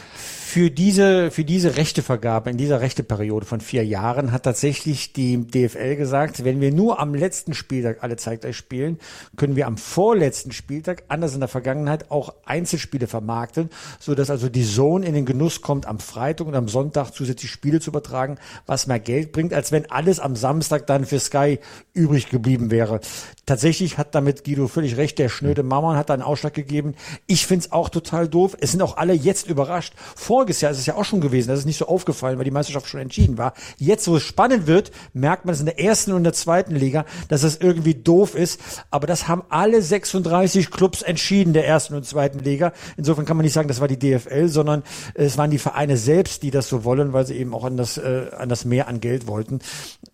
für 0.55 0.71
diese, 0.71 1.33
für 1.33 1.45
diese 1.45 1.77
Rechtevergabe 1.77 2.49
in 2.49 2.57
dieser 2.57 2.81
Rechteperiode 2.81 3.45
von 3.45 3.61
vier 3.61 3.85
Jahren 3.85 4.31
hat 4.31 4.45
tatsächlich 4.45 5.13
die 5.13 5.49
DFL 5.49 5.97
gesagt, 5.97 6.45
wenn 6.45 6.61
wir 6.61 6.73
nur 6.73 7.01
am 7.01 7.13
letzten 7.13 7.55
Spieltag 7.55 8.05
alle 8.05 8.15
zeitgleich 8.15 8.57
spielen, 8.57 9.01
können 9.37 9.57
wir 9.57 9.67
am 9.67 9.77
vorletzten 9.77 10.53
Spieltag, 10.53 11.03
anders 11.09 11.35
in 11.35 11.41
der 11.41 11.49
Vergangenheit, 11.49 12.09
auch 12.13 12.35
Einzelspiele 12.45 13.09
vermarkten, 13.09 13.69
so 13.99 14.15
dass 14.15 14.31
also 14.31 14.49
die 14.49 14.65
Zone 14.65 15.05
in 15.05 15.15
den 15.15 15.27
Genuss 15.27 15.61
kommt, 15.61 15.87
am 15.87 15.99
Freitag 15.99 16.47
und 16.47 16.55
am 16.55 16.69
Sonntag 16.69 17.11
zusätzlich 17.11 17.51
Spiele 17.51 17.81
zu 17.81 17.91
übertragen, 17.91 18.39
was 18.65 18.87
mehr 18.87 19.01
Geld 19.01 19.33
bringt, 19.33 19.53
als 19.53 19.73
wenn 19.73 19.91
alles 19.91 20.21
am 20.21 20.37
Samstag 20.37 20.87
dann 20.87 21.05
für 21.05 21.19
Sky 21.19 21.59
übrig 21.95 22.29
geblieben 22.29 22.71
wäre. 22.71 23.01
Tatsächlich 23.45 23.99
hat 23.99 24.15
damit 24.15 24.45
Guido 24.45 24.69
völlig 24.69 24.97
recht, 24.99 25.19
der 25.19 25.29
schnöde 25.29 25.65
Mammon 25.65 25.97
hat 25.97 26.11
da 26.11 26.15
einen 26.15 26.23
Ausschlag 26.23 26.55
gegeben. 26.55 26.95
Ich 27.27 27.45
find's 27.45 27.73
auch 27.73 27.89
total 27.89 28.29
doof. 28.29 28.57
Es 28.61 28.71
sind 28.71 28.83
auch 28.83 28.97
alle 28.97 29.15
jetzt 29.15 29.49
überrascht. 29.49 29.95
Vor 30.15 30.44
voriges 30.45 30.61
Jahr 30.61 30.73
ist 30.73 30.79
es 30.79 30.87
ja 30.87 30.95
auch 30.95 31.05
schon 31.05 31.23
gewesen, 31.23 31.49
das 31.49 31.61
ist 31.61 31.65
nicht 31.65 31.79
so 31.79 31.87
aufgefallen, 31.87 32.37
weil 32.37 32.45
die 32.45 32.51
Meisterschaft 32.51 32.87
schon 32.87 33.01
entschieden 33.01 33.39
war. 33.39 33.55
Jetzt, 33.79 34.07
wo 34.09 34.17
es 34.17 34.23
spannend 34.23 34.67
wird, 34.67 34.91
merkt 35.15 35.47
man 35.47 35.55
es 35.55 35.61
in 35.61 35.67
der 35.67 35.81
ersten 35.81 36.13
und 36.13 36.23
der 36.23 36.35
zweiten 36.35 36.75
Liga, 36.75 37.07
dass 37.29 37.41
das 37.41 37.57
irgendwie 37.57 37.95
doof 37.95 38.35
ist. 38.35 38.61
Aber 38.91 39.07
das 39.07 39.27
haben 39.27 39.43
alle 39.49 39.81
36 39.81 40.71
Clubs 40.71 41.01
entschieden, 41.01 41.55
der 41.55 41.67
ersten 41.67 41.95
und 41.95 42.05
zweiten 42.05 42.41
Liga. 42.41 42.73
Insofern 42.99 43.25
kann 43.25 43.39
man 43.39 43.45
nicht 43.45 43.55
sagen, 43.55 43.69
das 43.69 43.81
war 43.81 43.89
die 43.89 43.99
DFL, 43.99 44.49
sondern 44.49 44.83
es 45.15 45.39
waren 45.39 45.51
die 45.51 45.59
Vereine 45.59 45.97
selbst, 45.97 46.43
die 46.43 46.51
das 46.51 46.69
so 46.69 46.85
wollen, 46.85 47.15
weil 47.15 47.27
sie 47.27 47.37
eben 47.37 47.55
auch 47.55 47.65
an 47.65 47.79
das, 47.79 47.97
äh, 47.97 48.27
an 48.37 48.51
das 48.51 48.67
Mehr 48.67 48.89
an 48.89 49.01
Geld 49.01 49.27
wollten. 49.27 49.61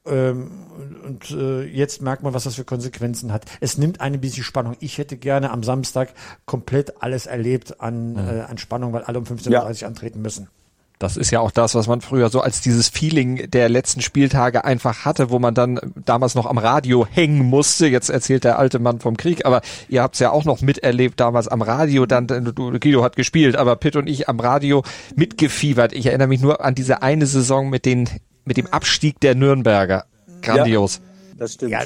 Ähm, 0.06 0.50
und 1.04 1.30
äh, 1.32 1.64
jetzt 1.64 2.02
merkt 2.02 2.22
man, 2.22 2.34
was 2.34 2.44
das 2.44 2.54
für 2.54 2.64
Konsequenzen 2.64 3.32
hat. 3.32 3.44
Es 3.60 3.78
nimmt 3.78 4.00
eine 4.00 4.18
bisschen 4.18 4.44
Spannung. 4.44 4.76
Ich 4.80 4.98
hätte 4.98 5.16
gerne 5.16 5.50
am 5.50 5.62
Samstag 5.62 6.14
komplett 6.46 7.02
alles 7.02 7.26
erlebt 7.26 7.80
an, 7.80 8.12
mhm. 8.12 8.18
äh, 8.18 8.40
an 8.42 8.58
Spannung, 8.58 8.92
weil 8.92 9.02
alle 9.02 9.18
um 9.18 9.24
15.30 9.24 9.46
Uhr 9.46 9.72
ja. 9.72 9.86
antreten 9.86 10.19
müssen. 10.20 10.48
Das 11.00 11.16
ist 11.16 11.30
ja 11.30 11.40
auch 11.40 11.50
das, 11.50 11.74
was 11.74 11.86
man 11.86 12.02
früher 12.02 12.28
so 12.28 12.42
als 12.42 12.60
dieses 12.60 12.90
Feeling 12.90 13.50
der 13.50 13.70
letzten 13.70 14.02
Spieltage 14.02 14.66
einfach 14.66 15.06
hatte, 15.06 15.30
wo 15.30 15.38
man 15.38 15.54
dann 15.54 15.80
damals 16.04 16.34
noch 16.34 16.44
am 16.44 16.58
Radio 16.58 17.06
hängen 17.10 17.46
musste. 17.46 17.86
Jetzt 17.86 18.10
erzählt 18.10 18.44
der 18.44 18.58
alte 18.58 18.78
Mann 18.78 19.00
vom 19.00 19.16
Krieg, 19.16 19.46
aber 19.46 19.62
ihr 19.88 20.02
habt 20.02 20.16
es 20.16 20.20
ja 20.20 20.30
auch 20.30 20.44
noch 20.44 20.60
miterlebt 20.60 21.18
damals 21.18 21.48
am 21.48 21.62
Radio. 21.62 22.04
Dann 22.04 22.26
du, 22.26 22.78
Guido 22.78 23.02
hat 23.02 23.16
gespielt, 23.16 23.56
aber 23.56 23.76
Pitt 23.76 23.96
und 23.96 24.08
ich 24.08 24.28
am 24.28 24.40
Radio 24.40 24.82
mitgefiebert. 25.16 25.94
Ich 25.94 26.04
erinnere 26.04 26.28
mich 26.28 26.42
nur 26.42 26.62
an 26.62 26.74
diese 26.74 27.00
eine 27.00 27.24
Saison 27.24 27.70
mit 27.70 27.86
den 27.86 28.10
mit 28.44 28.58
dem 28.58 28.66
Abstieg 28.66 29.20
der 29.20 29.34
Nürnberger. 29.34 30.04
Grandios. 30.42 31.00
Ja 31.02 31.09
das 31.40 31.54
stimmt. 31.54 31.72
Ja, 31.72 31.80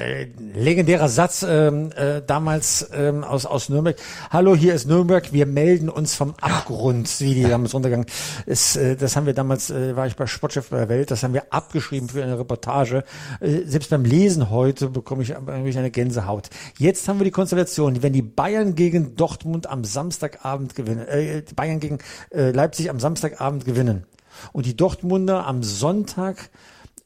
legendärer 0.54 1.08
Satz 1.08 1.46
ähm, 1.49 1.92
äh, 1.92 2.20
damals 2.26 2.88
ähm, 2.92 3.23
aus, 3.23 3.46
aus 3.46 3.68
Nürnberg. 3.68 3.96
Hallo, 4.30 4.56
hier 4.56 4.75
ist 4.75 4.87
Nürnberg, 4.87 5.32
wir 5.32 5.46
melden 5.46 5.88
uns 5.88 6.16
vom 6.16 6.34
Abgrund, 6.40 7.20
wie 7.20 7.34
die 7.34 7.44
damals 7.44 7.73
runtergegangen 7.73 8.06
ist. 8.46 8.76
Äh, 8.76 8.96
das 8.96 9.14
haben 9.14 9.26
wir 9.26 9.32
damals, 9.32 9.70
äh, 9.70 9.94
war 9.94 10.08
ich 10.08 10.16
bei 10.16 10.26
Sportchef 10.26 10.70
bei 10.70 10.78
der 10.78 10.88
Welt, 10.88 11.12
das 11.12 11.23
haben 11.23 11.34
wir 11.34 11.52
abgeschrieben 11.52 12.08
für 12.08 12.23
eine 12.23 12.37
Reportage. 12.37 13.04
Äh, 13.40 13.61
selbst 13.64 13.90
beim 13.90 14.04
Lesen 14.04 14.50
heute 14.50 14.88
bekomme 14.88 15.23
ich, 15.23 15.32
bekomme 15.32 15.68
ich 15.68 15.78
eine 15.78 15.92
Gänsehaut. 15.92 16.50
Jetzt 16.78 17.06
haben 17.06 17.20
wir 17.20 17.25
die 17.25 17.30
Konstellation, 17.30 18.02
wenn 18.02 18.12
die 18.12 18.23
Bayern 18.23 18.75
gegen 18.75 19.14
Dortmund 19.14 19.68
am 19.68 19.84
Samstagabend 19.84 20.75
gewinnen, 20.75 21.06
äh, 21.06 21.44
Bayern 21.54 21.78
gegen 21.78 21.99
äh, 22.30 22.50
Leipzig 22.50 22.90
am 22.90 22.99
Samstagabend 22.99 23.64
gewinnen 23.64 24.04
und 24.52 24.66
die 24.66 24.76
Dortmunder 24.76 25.46
am 25.46 25.62
Sonntag 25.62 26.50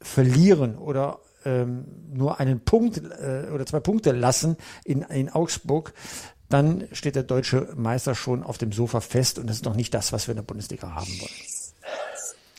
verlieren 0.00 0.78
oder 0.78 1.18
ähm, 1.44 1.84
nur 2.12 2.40
einen 2.40 2.60
Punkt 2.60 2.98
äh, 2.98 3.50
oder 3.52 3.66
zwei 3.66 3.80
Punkte 3.80 4.12
lassen 4.12 4.56
in, 4.84 5.02
in 5.02 5.28
Augsburg, 5.30 5.92
dann 6.48 6.88
steht 6.92 7.14
der 7.14 7.22
deutsche 7.22 7.68
Meister 7.76 8.14
schon 8.14 8.42
auf 8.42 8.58
dem 8.58 8.72
Sofa 8.72 9.00
fest 9.00 9.38
und 9.38 9.48
das 9.48 9.56
ist 9.56 9.64
noch 9.64 9.76
nicht 9.76 9.92
das, 9.92 10.12
was 10.12 10.26
wir 10.26 10.32
in 10.32 10.36
der 10.36 10.42
Bundesliga 10.42 10.94
haben 10.94 11.20
wollen. 11.20 11.30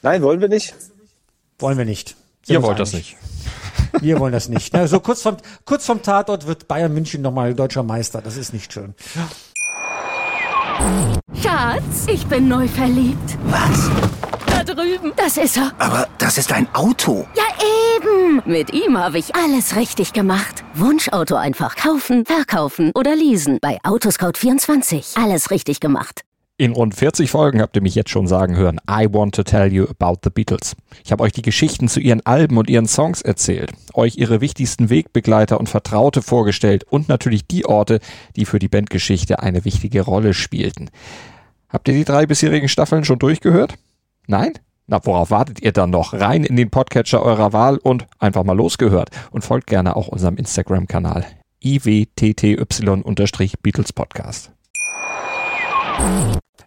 Nein, 0.01 0.21
wollen 0.21 0.41
wir 0.41 0.47
nicht? 0.47 0.75
Wollen 1.57 1.77
wir 1.77 1.85
nicht. 1.85 2.15
Sind 2.43 2.53
Ihr 2.53 2.63
wollt 2.63 2.79
das 2.79 2.93
nicht. 2.93 3.17
Wir 4.01 4.19
wollen 4.19 4.31
das 4.31 4.49
nicht. 4.49 4.71
Na, 4.71 4.87
so 4.87 4.99
kurz 4.99 5.23
vom, 5.23 5.37
kurz 5.65 5.85
vom 5.85 6.03
Tatort 6.03 6.45
wird 6.45 6.67
Bayern 6.67 6.93
München 6.93 7.23
nochmal 7.23 7.55
deutscher 7.55 7.81
Meister. 7.81 8.21
Das 8.21 8.37
ist 8.37 8.53
nicht 8.53 8.71
schön. 8.71 8.93
Schatz, 11.41 12.05
ich 12.07 12.25
bin 12.27 12.47
neu 12.47 12.67
verliebt. 12.67 13.37
Was? 13.45 13.89
Da 14.45 14.63
drüben. 14.63 15.11
Das 15.15 15.37
ist 15.37 15.57
er. 15.57 15.71
Aber 15.79 16.07
das 16.17 16.37
ist 16.37 16.51
ein 16.51 16.67
Auto. 16.73 17.27
Ja, 17.35 17.43
eben. 17.99 18.41
Mit 18.45 18.73
ihm 18.73 18.97
habe 18.97 19.17
ich 19.17 19.35
alles 19.35 19.75
richtig 19.75 20.13
gemacht. 20.13 20.63
Wunschauto 20.73 21.35
einfach 21.35 21.75
kaufen, 21.75 22.25
verkaufen 22.25 22.91
oder 22.95 23.15
leasen. 23.15 23.59
Bei 23.61 23.79
Autoscout24. 23.81 25.21
Alles 25.21 25.51
richtig 25.51 25.79
gemacht. 25.79 26.21
In 26.57 26.73
rund 26.73 26.93
40 26.93 27.31
Folgen 27.31 27.61
habt 27.61 27.77
ihr 27.77 27.81
mich 27.81 27.95
jetzt 27.95 28.09
schon 28.09 28.27
sagen 28.27 28.57
hören, 28.57 28.81
I 28.89 29.07
want 29.09 29.33
to 29.35 29.43
tell 29.43 29.71
you 29.71 29.85
about 29.85 30.19
the 30.23 30.29
Beatles. 30.29 30.75
Ich 31.05 31.11
habe 31.13 31.23
euch 31.23 31.31
die 31.31 31.41
Geschichten 31.41 31.87
zu 31.87 32.01
ihren 32.01 32.25
Alben 32.25 32.57
und 32.57 32.69
ihren 32.69 32.85
Songs 32.85 33.21
erzählt, 33.21 33.71
euch 33.93 34.17
ihre 34.17 34.41
wichtigsten 34.41 34.89
Wegbegleiter 34.89 35.57
und 35.57 35.69
Vertraute 35.69 36.21
vorgestellt 36.21 36.83
und 36.83 37.07
natürlich 37.07 37.47
die 37.47 37.65
Orte, 37.65 37.99
die 38.35 38.43
für 38.43 38.59
die 38.59 38.67
Bandgeschichte 38.67 39.39
eine 39.39 39.63
wichtige 39.63 40.01
Rolle 40.01 40.33
spielten. 40.33 40.89
Habt 41.69 41.87
ihr 41.87 41.93
die 41.93 42.03
drei 42.03 42.25
bisherigen 42.25 42.67
Staffeln 42.67 43.05
schon 43.05 43.19
durchgehört? 43.19 43.75
Nein? 44.27 44.51
Na, 44.91 44.99
worauf 45.03 45.29
wartet 45.29 45.61
ihr 45.61 45.71
dann 45.71 45.91
noch? 45.91 46.13
Rein 46.13 46.43
in 46.43 46.55
den 46.55 46.71
Podcatcher 46.71 47.21
eurer 47.21 47.53
Wahl 47.53 47.77
und 47.77 48.07
einfach 48.17 48.43
mal 48.43 48.57
losgehört. 48.57 49.11
Und 49.29 49.43
folgt 49.43 49.67
gerne 49.67 49.95
auch 49.95 50.07
unserem 50.07 50.35
Instagram-Kanal 50.35 51.27
iwtty-Beatles 51.63 53.93
Podcast. 53.93 54.51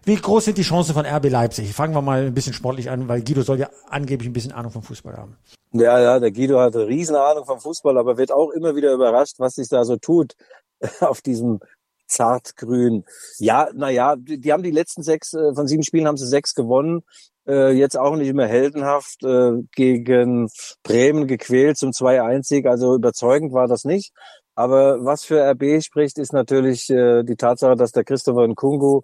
Wie 0.05 0.15
groß 0.15 0.45
sind 0.45 0.57
die 0.57 0.61
Chancen 0.61 0.93
von 0.93 1.05
RB 1.05 1.29
Leipzig? 1.29 1.73
Fangen 1.73 1.93
wir 1.93 2.01
mal 2.01 2.27
ein 2.27 2.33
bisschen 2.33 2.53
sportlich 2.53 2.89
an, 2.89 3.09
weil 3.09 3.23
Guido 3.23 3.41
soll 3.41 3.59
ja 3.59 3.69
angeblich 3.89 4.29
ein 4.29 4.33
bisschen 4.33 4.53
Ahnung 4.53 4.71
vom 4.71 4.83
Fußball 4.83 5.17
haben. 5.17 5.35
Ja, 5.73 5.99
ja, 5.99 6.17
der 6.17 6.31
Guido 6.31 6.61
hat 6.61 6.77
eine 6.77 6.87
riesen 6.87 7.17
Ahnung 7.17 7.43
vom 7.43 7.59
Fußball, 7.59 7.97
aber 7.97 8.15
wird 8.15 8.31
auch 8.31 8.51
immer 8.51 8.77
wieder 8.77 8.93
überrascht, 8.93 9.35
was 9.39 9.55
sich 9.55 9.67
da 9.67 9.83
so 9.83 9.97
tut 9.97 10.37
auf 11.01 11.21
diesem 11.21 11.59
zartgrün. 12.07 13.03
Ja, 13.39 13.67
naja, 13.73 14.15
die, 14.15 14.39
die 14.39 14.53
haben 14.53 14.63
die 14.63 14.71
letzten 14.71 15.03
sechs, 15.03 15.33
äh, 15.33 15.53
von 15.53 15.67
sieben 15.67 15.83
Spielen 15.83 16.07
haben 16.07 16.15
sie 16.15 16.27
sechs 16.27 16.55
gewonnen. 16.55 17.03
Äh, 17.47 17.71
jetzt 17.71 17.97
auch 17.97 18.15
nicht 18.15 18.33
mehr 18.33 18.47
heldenhaft 18.47 19.23
äh, 19.23 19.63
gegen 19.75 20.49
Bremen 20.83 21.27
gequält 21.27 21.77
zum 21.77 21.91
2-1-Sieg. 21.91 22.65
Also 22.65 22.95
überzeugend 22.95 23.53
war 23.53 23.67
das 23.67 23.83
nicht. 23.83 24.13
Aber 24.55 25.03
was 25.03 25.23
für 25.25 25.41
RB 25.51 25.83
spricht, 25.83 26.17
ist 26.19 26.31
natürlich 26.31 26.89
äh, 26.89 27.23
die 27.23 27.35
Tatsache, 27.35 27.75
dass 27.75 27.91
der 27.91 28.03
Christopher 28.03 28.47
Nkungu 28.47 29.01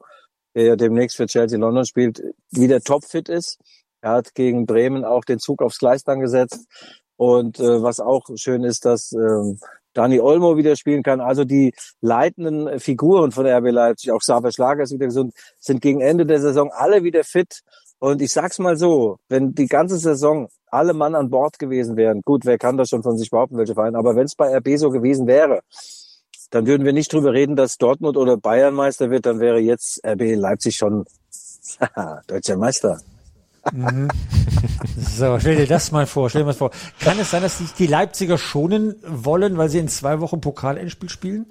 der 0.55 0.63
ja 0.65 0.75
demnächst 0.75 1.17
für 1.17 1.27
Chelsea 1.27 1.59
London 1.59 1.85
spielt, 1.85 2.21
wieder 2.51 2.81
topfit 2.81 3.29
ist. 3.29 3.59
Er 4.01 4.11
hat 4.11 4.33
gegen 4.33 4.65
Bremen 4.65 5.05
auch 5.05 5.23
den 5.23 5.39
Zug 5.39 5.61
aufs 5.61 5.77
Gleis 5.77 6.03
dann 6.03 6.19
gesetzt. 6.19 6.65
Und 7.17 7.59
äh, 7.59 7.83
was 7.83 7.99
auch 7.99 8.25
schön 8.35 8.63
ist, 8.63 8.85
dass 8.85 9.11
äh, 9.11 9.55
Dani 9.93 10.19
Olmo 10.19 10.55
wieder 10.55 10.75
spielen 10.75 11.03
kann. 11.03 11.19
Also 11.19 11.43
die 11.43 11.73
leitenden 11.99 12.79
Figuren 12.79 13.31
von 13.31 13.45
RB 13.45 13.71
Leipzig, 13.71 14.11
auch 14.11 14.19
Xaver 14.19 14.51
Schlager 14.51 14.83
ist 14.83 14.93
wieder 14.93 15.07
gesund, 15.07 15.33
sind 15.59 15.81
gegen 15.81 16.01
Ende 16.01 16.25
der 16.25 16.39
Saison 16.39 16.71
alle 16.71 17.03
wieder 17.03 17.23
fit. 17.23 17.61
Und 17.99 18.21
ich 18.21 18.31
sag's 18.31 18.59
mal 18.59 18.77
so, 18.77 19.19
wenn 19.27 19.53
die 19.53 19.67
ganze 19.67 19.97
Saison 19.97 20.47
alle 20.71 20.93
Mann 20.93 21.15
an 21.15 21.29
Bord 21.29 21.59
gewesen 21.59 21.97
wären, 21.97 22.21
gut, 22.21 22.45
wer 22.45 22.57
kann 22.57 22.77
das 22.77 22.89
schon 22.89 23.03
von 23.03 23.17
sich 23.17 23.29
behaupten, 23.29 23.57
welche 23.57 23.73
Vereine, 23.73 23.97
aber 23.97 24.15
wenn 24.15 24.25
es 24.25 24.35
bei 24.35 24.55
RB 24.55 24.77
so 24.77 24.89
gewesen 24.89 25.27
wäre, 25.27 25.61
dann 26.49 26.65
würden 26.65 26.85
wir 26.85 26.93
nicht 26.93 27.11
drüber 27.11 27.33
reden, 27.33 27.55
dass 27.55 27.77
Dortmund 27.77 28.17
oder 28.17 28.37
Bayern 28.37 28.73
Meister 28.73 29.09
wird, 29.09 29.25
dann 29.25 29.39
wäre 29.39 29.59
jetzt 29.59 30.01
RB 30.05 30.35
Leipzig 30.35 30.77
schon 30.77 31.05
deutscher 32.27 32.57
Meister. 32.57 32.99
Mhm. 33.73 34.09
So, 34.97 35.37
stell 35.39 35.57
dir 35.57 35.67
das 35.67 35.91
mal 35.91 36.07
vor, 36.07 36.29
stell 36.29 36.41
dir 36.41 36.47
mal 36.47 36.53
vor. 36.53 36.71
Kann 36.99 37.19
es 37.19 37.31
sein, 37.31 37.41
dass 37.41 37.57
sich 37.57 37.73
die 37.73 37.87
Leipziger 37.87 38.37
schonen 38.37 38.95
wollen, 39.05 39.57
weil 39.57 39.69
sie 39.69 39.79
in 39.79 39.89
zwei 39.89 40.21
Wochen 40.21 40.41
Pokal-Endspiel 40.41 41.09
spielen? 41.09 41.45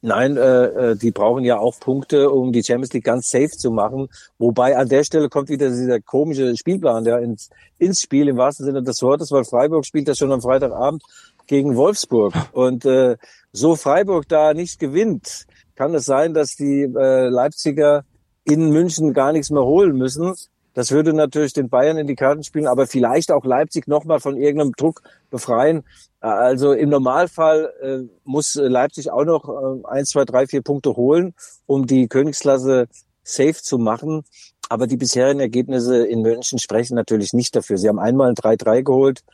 Nein, 0.00 0.36
äh, 0.36 0.64
äh, 0.90 0.96
die 0.96 1.10
brauchen 1.10 1.44
ja 1.44 1.58
auch 1.58 1.80
Punkte, 1.80 2.30
um 2.30 2.52
die 2.52 2.62
Champions 2.62 2.92
League 2.92 3.04
ganz 3.04 3.30
safe 3.30 3.50
zu 3.50 3.72
machen. 3.72 4.08
Wobei 4.38 4.76
an 4.76 4.88
der 4.88 5.02
Stelle 5.02 5.28
kommt 5.28 5.48
wieder 5.48 5.70
dieser 5.70 6.00
komische 6.00 6.56
Spielplan 6.56 7.04
ja, 7.04 7.18
ins, 7.18 7.50
ins 7.78 8.00
Spiel 8.00 8.28
im 8.28 8.36
wahrsten 8.36 8.64
Sinne 8.64 8.82
des 8.82 9.02
Wortes, 9.02 9.32
weil 9.32 9.44
Freiburg 9.44 9.84
spielt 9.84 10.06
das 10.06 10.18
schon 10.18 10.30
am 10.30 10.40
Freitagabend 10.40 11.02
gegen 11.48 11.74
Wolfsburg. 11.74 12.32
Und 12.52 12.84
äh, 12.84 13.16
so 13.52 13.74
Freiburg 13.74 14.28
da 14.28 14.54
nicht 14.54 14.78
gewinnt, 14.78 15.46
kann 15.74 15.94
es 15.94 16.04
sein, 16.04 16.32
dass 16.32 16.54
die 16.54 16.82
äh, 16.82 17.28
Leipziger 17.28 18.04
in 18.44 18.70
München 18.70 19.12
gar 19.12 19.32
nichts 19.32 19.50
mehr 19.50 19.64
holen 19.64 19.96
müssen. 19.96 20.34
Das 20.78 20.92
würde 20.92 21.12
natürlich 21.12 21.52
den 21.52 21.68
Bayern 21.68 21.98
in 21.98 22.06
die 22.06 22.14
Karten 22.14 22.44
spielen, 22.44 22.68
aber 22.68 22.86
vielleicht 22.86 23.32
auch 23.32 23.44
Leipzig 23.44 23.88
nochmal 23.88 24.20
von 24.20 24.36
irgendeinem 24.36 24.74
Druck 24.76 25.02
befreien. 25.28 25.82
Also 26.20 26.72
im 26.72 26.88
Normalfall 26.88 27.72
äh, 27.82 28.08
muss 28.22 28.54
Leipzig 28.54 29.10
auch 29.10 29.24
noch 29.24 29.48
äh, 29.48 29.88
eins, 29.88 30.10
zwei, 30.10 30.24
drei, 30.24 30.46
vier 30.46 30.62
Punkte 30.62 30.94
holen, 30.94 31.34
um 31.66 31.88
die 31.88 32.06
Königsklasse 32.06 32.86
safe 33.24 33.60
zu 33.60 33.78
machen. 33.78 34.22
Aber 34.68 34.86
die 34.86 34.96
bisherigen 34.96 35.40
Ergebnisse 35.40 36.06
in 36.06 36.22
München 36.22 36.60
sprechen 36.60 36.94
natürlich 36.94 37.32
nicht 37.32 37.56
dafür. 37.56 37.76
Sie 37.76 37.88
haben 37.88 37.98
einmal 37.98 38.28
ein 38.28 38.36
3-3 38.36 38.84
geholt, 38.84 39.24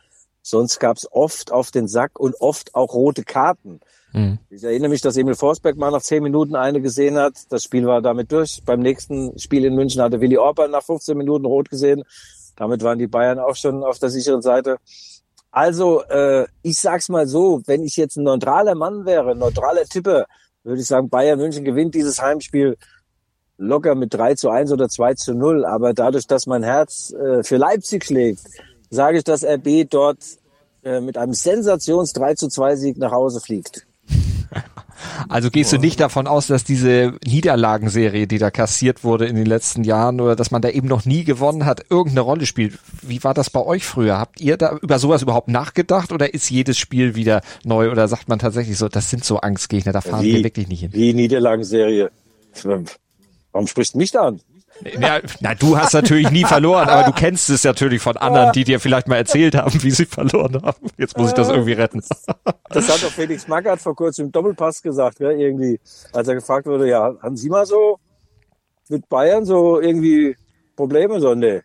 sonst 0.41 0.79
gab 0.79 0.97
es 0.97 1.07
oft 1.11 1.51
auf 1.51 1.69
den 1.69 1.87
Sack 1.87 2.19
und 2.19 2.33
oft 2.41 2.73
auch 2.73 2.95
rote 2.95 3.23
Karten. 3.23 3.81
Mhm. 4.15 4.39
Ich 4.49 4.63
erinnere 4.63 4.89
mich, 4.89 5.01
dass 5.01 5.17
Emil 5.17 5.35
Forsberg 5.35 5.75
mal 5.75 5.91
nach 5.91 6.01
zehn 6.01 6.23
Minuten 6.23 6.55
eine 6.55 6.79
gesehen 6.79 7.17
hat. 7.17 7.33
Das 7.49 7.63
Spiel 7.63 7.85
war 7.85 8.01
damit 8.01 8.31
durch. 8.31 8.61
Beim 8.65 8.79
nächsten 8.79 9.37
Spiel 9.37 9.65
in 9.65 9.75
München 9.75 10.01
hatte 10.01 10.21
Willi 10.21 10.37
Orban 10.37 10.71
nach 10.71 10.83
15 10.83 11.17
Minuten 11.17 11.45
rot 11.45 11.69
gesehen. 11.69 12.03
Damit 12.55 12.81
waren 12.81 12.97
die 12.97 13.07
Bayern 13.07 13.39
auch 13.39 13.57
schon 13.57 13.83
auf 13.83 13.99
der 13.99 14.09
sicheren 14.09 14.41
Seite. 14.41 14.77
Also, 15.51 16.03
äh, 16.03 16.45
ich 16.61 16.79
sag's 16.79 17.09
mal 17.09 17.27
so, 17.27 17.61
wenn 17.65 17.83
ich 17.83 17.97
jetzt 17.97 18.15
ein 18.15 18.23
neutraler 18.23 18.75
Mann 18.75 19.05
wäre, 19.05 19.35
neutraler 19.35 19.83
Tipper, 19.83 20.25
würde 20.63 20.79
ich 20.79 20.87
sagen, 20.87 21.09
Bayern 21.09 21.37
München 21.37 21.65
gewinnt 21.65 21.93
dieses 21.93 22.21
Heimspiel 22.21 22.77
locker 23.57 23.95
mit 23.95 24.13
3 24.13 24.35
zu 24.35 24.49
1 24.49 24.71
oder 24.71 24.87
2 24.87 25.15
zu 25.15 25.33
0. 25.33 25.65
Aber 25.65 25.93
dadurch, 25.93 26.25
dass 26.25 26.47
mein 26.47 26.63
Herz 26.63 27.11
äh, 27.11 27.43
für 27.43 27.57
Leipzig 27.57 28.05
schlägt, 28.05 28.41
sage 28.89 29.17
ich, 29.17 29.25
dass 29.25 29.43
RB 29.43 29.89
dort 29.89 30.19
äh, 30.83 31.01
mit 31.01 31.17
einem 31.17 31.33
Sensations 31.33 32.13
3 32.13 32.35
zu 32.35 32.47
2 32.47 32.75
Sieg 32.77 32.97
nach 32.97 33.11
Hause 33.11 33.41
fliegt. 33.41 33.85
Also 35.29 35.49
gehst 35.49 35.73
du 35.73 35.77
nicht 35.77 35.99
davon 35.99 36.27
aus, 36.27 36.47
dass 36.47 36.63
diese 36.63 37.17
Niederlagenserie, 37.25 38.27
die 38.27 38.37
da 38.37 38.51
kassiert 38.51 39.03
wurde 39.03 39.25
in 39.25 39.35
den 39.35 39.45
letzten 39.45 39.83
Jahren 39.83 40.21
oder 40.21 40.35
dass 40.35 40.51
man 40.51 40.61
da 40.61 40.69
eben 40.69 40.87
noch 40.87 41.05
nie 41.05 41.23
gewonnen 41.23 41.65
hat, 41.65 41.85
irgendeine 41.89 42.21
Rolle 42.21 42.45
spielt? 42.45 42.77
Wie 43.01 43.23
war 43.23 43.33
das 43.33 43.49
bei 43.49 43.61
euch 43.61 43.85
früher? 43.85 44.17
Habt 44.17 44.39
ihr 44.41 44.57
da 44.57 44.77
über 44.81 44.99
sowas 44.99 45.21
überhaupt 45.21 45.47
nachgedacht 45.47 46.11
oder 46.11 46.33
ist 46.33 46.49
jedes 46.49 46.77
Spiel 46.77 47.15
wieder 47.15 47.41
neu 47.63 47.91
oder 47.91 48.07
sagt 48.07 48.29
man 48.29 48.39
tatsächlich 48.39 48.77
so, 48.77 48.87
das 48.87 49.09
sind 49.09 49.23
so 49.23 49.39
Angstgegner, 49.39 49.91
da 49.91 50.01
fahren 50.01 50.23
wie, 50.23 50.35
wir 50.35 50.43
wirklich 50.43 50.67
nicht 50.67 50.81
hin? 50.81 50.93
Wie 50.93 51.13
Niederlagenserie. 51.13 52.11
Warum 53.51 53.67
sprichst 53.67 53.93
du 53.93 53.97
mich 53.97 54.11
da 54.11 54.27
an? 54.27 54.41
Ja, 54.83 55.21
na, 55.39 55.55
du 55.55 55.77
hast 55.77 55.93
natürlich 55.93 56.29
nie 56.31 56.43
verloren, 56.43 56.89
aber 56.89 57.03
du 57.03 57.13
kennst 57.13 57.49
es 57.49 57.63
natürlich 57.63 58.01
von 58.01 58.17
anderen, 58.17 58.51
die 58.51 58.65
dir 58.65 58.79
vielleicht 58.79 59.07
mal 59.07 59.15
erzählt 59.15 59.55
haben, 59.55 59.81
wie 59.83 59.91
sie 59.91 60.05
verloren 60.05 60.61
haben. 60.61 60.87
Jetzt 60.97 61.17
muss 61.17 61.29
ich 61.29 61.33
das 61.33 61.49
irgendwie 61.49 61.73
retten. 61.73 62.03
Das 62.69 62.89
hat 62.89 63.01
doch 63.01 63.11
Felix 63.11 63.47
Magath 63.47 63.79
vor 63.79 63.95
kurzem 63.95 64.25
im 64.27 64.31
Doppelpass 64.31 64.81
gesagt, 64.81 65.19
gell, 65.19 65.39
irgendwie, 65.39 65.79
als 66.11 66.27
er 66.27 66.35
gefragt 66.35 66.67
wurde, 66.67 66.89
ja, 66.89 67.15
haben 67.21 67.37
Sie 67.37 67.49
mal 67.49 67.65
so 67.65 67.99
mit 68.89 69.07
Bayern 69.07 69.45
so 69.45 69.79
irgendwie 69.79 70.35
Probleme? 70.75 71.19
So, 71.21 71.35
nee. 71.35 71.61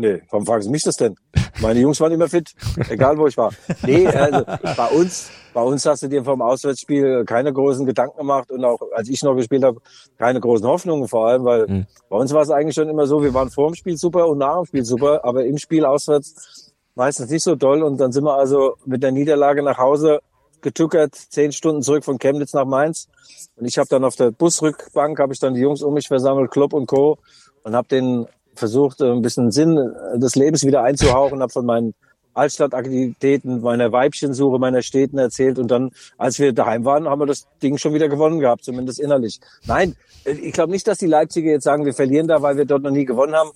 Nee, 0.00 0.22
warum 0.30 0.46
fragen 0.46 0.62
Sie 0.62 0.70
mich 0.70 0.84
das 0.84 0.96
denn? 0.96 1.16
Meine 1.60 1.80
Jungs 1.80 2.00
waren 2.00 2.12
immer 2.12 2.28
fit, 2.28 2.54
egal 2.88 3.18
wo 3.18 3.26
ich 3.26 3.36
war. 3.36 3.50
Nee, 3.82 4.06
also 4.06 4.44
bei 4.76 4.86
uns, 4.94 5.28
bei 5.52 5.60
uns 5.60 5.84
hast 5.86 6.04
du 6.04 6.08
dir 6.08 6.22
vom 6.22 6.40
Auswärtsspiel 6.40 7.24
keine 7.24 7.52
großen 7.52 7.84
Gedanken 7.84 8.16
gemacht 8.16 8.48
und 8.52 8.64
auch 8.64 8.78
als 8.94 9.08
ich 9.08 9.20
noch 9.24 9.34
gespielt 9.34 9.64
habe, 9.64 9.80
keine 10.16 10.38
großen 10.38 10.64
Hoffnungen 10.64 11.08
vor 11.08 11.26
allem, 11.26 11.44
weil 11.44 11.66
mhm. 11.66 11.86
bei 12.08 12.16
uns 12.16 12.32
war 12.32 12.42
es 12.42 12.50
eigentlich 12.50 12.76
schon 12.76 12.88
immer 12.88 13.08
so, 13.08 13.24
wir 13.24 13.34
waren 13.34 13.50
vor 13.50 13.70
dem 13.70 13.74
Spiel 13.74 13.96
super 13.96 14.28
und 14.28 14.38
nach 14.38 14.58
dem 14.58 14.66
Spiel 14.66 14.84
super, 14.84 15.24
aber 15.24 15.44
im 15.44 15.58
Spiel 15.58 15.84
auswärts 15.84 16.72
meistens 16.94 17.28
nicht 17.28 17.42
so 17.42 17.56
doll. 17.56 17.82
Und 17.82 17.98
dann 17.98 18.12
sind 18.12 18.22
wir 18.22 18.34
also 18.34 18.76
mit 18.86 19.02
der 19.02 19.10
Niederlage 19.10 19.64
nach 19.64 19.78
Hause 19.78 20.20
getückert, 20.60 21.16
zehn 21.16 21.50
Stunden 21.50 21.82
zurück 21.82 22.04
von 22.04 22.18
Chemnitz 22.18 22.52
nach 22.52 22.66
Mainz. 22.66 23.08
Und 23.56 23.66
ich 23.66 23.78
habe 23.78 23.88
dann 23.88 24.04
auf 24.04 24.14
der 24.14 24.30
Busrückbank, 24.30 25.18
habe 25.18 25.32
ich 25.32 25.40
dann 25.40 25.54
die 25.54 25.60
Jungs 25.60 25.82
um 25.82 25.94
mich 25.94 26.06
versammelt, 26.06 26.52
Klopp 26.52 26.72
und 26.72 26.86
Co. 26.86 27.18
und 27.64 27.74
habe 27.74 27.88
denen 27.88 28.28
versucht, 28.58 29.00
ein 29.00 29.22
bisschen 29.22 29.50
Sinn 29.50 29.76
des 30.16 30.36
Lebens 30.36 30.64
wieder 30.64 30.82
einzuhauchen, 30.82 31.40
habe 31.40 31.52
von 31.52 31.66
meinen 31.66 31.94
Altstadtaktivitäten, 32.34 33.60
meiner 33.60 33.90
Weibchensuche, 33.92 34.58
meiner 34.58 34.82
Städten 34.82 35.18
erzählt. 35.18 35.58
Und 35.58 35.70
dann, 35.70 35.90
als 36.16 36.38
wir 36.38 36.52
daheim 36.52 36.84
waren, 36.84 37.08
haben 37.08 37.20
wir 37.20 37.26
das 37.26 37.46
Ding 37.62 37.78
schon 37.78 37.94
wieder 37.94 38.08
gewonnen 38.08 38.38
gehabt, 38.38 38.64
zumindest 38.64 39.00
innerlich. 39.00 39.40
Nein, 39.66 39.96
ich 40.24 40.52
glaube 40.52 40.70
nicht, 40.70 40.86
dass 40.86 40.98
die 40.98 41.06
Leipziger 41.06 41.50
jetzt 41.50 41.64
sagen, 41.64 41.84
wir 41.84 41.94
verlieren 41.94 42.28
da, 42.28 42.40
weil 42.40 42.56
wir 42.56 42.64
dort 42.64 42.82
noch 42.82 42.90
nie 42.90 43.04
gewonnen 43.04 43.34
haben. 43.34 43.50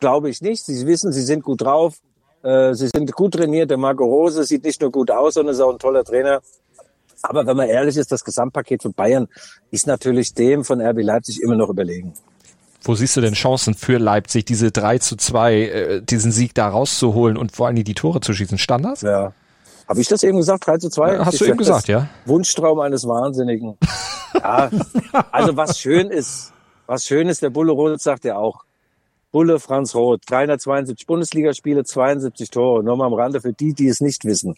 Glaube 0.00 0.28
ich 0.28 0.40
nicht. 0.40 0.64
Sie 0.64 0.86
wissen, 0.86 1.12
sie 1.12 1.22
sind 1.22 1.44
gut 1.44 1.62
drauf. 1.62 1.98
Äh, 2.42 2.74
sie 2.74 2.88
sind 2.88 3.12
gut 3.12 3.34
trainiert. 3.34 3.70
Der 3.70 3.76
Marco 3.76 4.04
Rose 4.04 4.44
sieht 4.44 4.64
nicht 4.64 4.80
nur 4.80 4.90
gut 4.90 5.10
aus, 5.10 5.34
sondern 5.34 5.54
ist 5.54 5.60
auch 5.60 5.72
ein 5.72 5.78
toller 5.78 6.04
Trainer. 6.04 6.40
Aber 7.22 7.46
wenn 7.46 7.56
man 7.56 7.68
ehrlich 7.68 7.96
ist, 7.96 8.10
das 8.10 8.24
Gesamtpaket 8.24 8.82
von 8.82 8.94
Bayern 8.94 9.28
ist 9.70 9.86
natürlich 9.86 10.32
dem 10.32 10.64
von 10.64 10.80
RB 10.80 11.02
Leipzig 11.02 11.40
immer 11.42 11.54
noch 11.54 11.68
überlegen. 11.68 12.14
Wo 12.82 12.94
siehst 12.94 13.16
du 13.16 13.20
denn 13.20 13.34
Chancen 13.34 13.74
für 13.74 13.98
Leipzig, 13.98 14.46
diese 14.46 14.70
3 14.70 14.98
zu 14.98 15.16
2, 15.16 15.54
äh, 15.54 16.02
diesen 16.02 16.32
Sieg 16.32 16.54
da 16.54 16.68
rauszuholen 16.68 17.36
und 17.36 17.52
vor 17.52 17.66
allem 17.66 17.82
die 17.82 17.94
Tore 17.94 18.20
zu 18.20 18.32
schießen? 18.32 18.58
Standards? 18.58 19.02
Ja. 19.02 19.32
Habe 19.86 20.00
ich 20.00 20.08
das 20.08 20.22
eben 20.22 20.38
gesagt? 20.38 20.66
3 20.66 20.78
zu 20.78 20.88
2? 20.88 21.14
Ja, 21.14 21.26
hast 21.26 21.40
du 21.40 21.44
eben 21.44 21.58
gesagt, 21.58 21.88
ja. 21.88 22.08
Wunschtraum 22.24 22.80
eines 22.80 23.06
Wahnsinnigen. 23.06 23.76
ja, 24.34 24.70
also 25.32 25.56
was 25.56 25.78
schön 25.78 26.10
ist, 26.10 26.52
was 26.86 27.04
schön 27.04 27.28
ist, 27.28 27.42
der 27.42 27.50
Bulle 27.50 27.72
Roth 27.72 28.00
sagt 28.00 28.24
ja 28.24 28.36
auch, 28.36 28.64
Bulle 29.32 29.60
Franz 29.60 29.94
Roth, 29.94 30.22
372 30.28 31.06
Bundesligaspiele, 31.06 31.84
72 31.84 32.50
Tore. 32.50 32.82
Nur 32.82 32.96
mal 32.96 33.06
am 33.06 33.14
Rande 33.14 33.40
für 33.40 33.52
die, 33.52 33.74
die 33.74 33.88
es 33.88 34.00
nicht 34.00 34.24
wissen. 34.24 34.56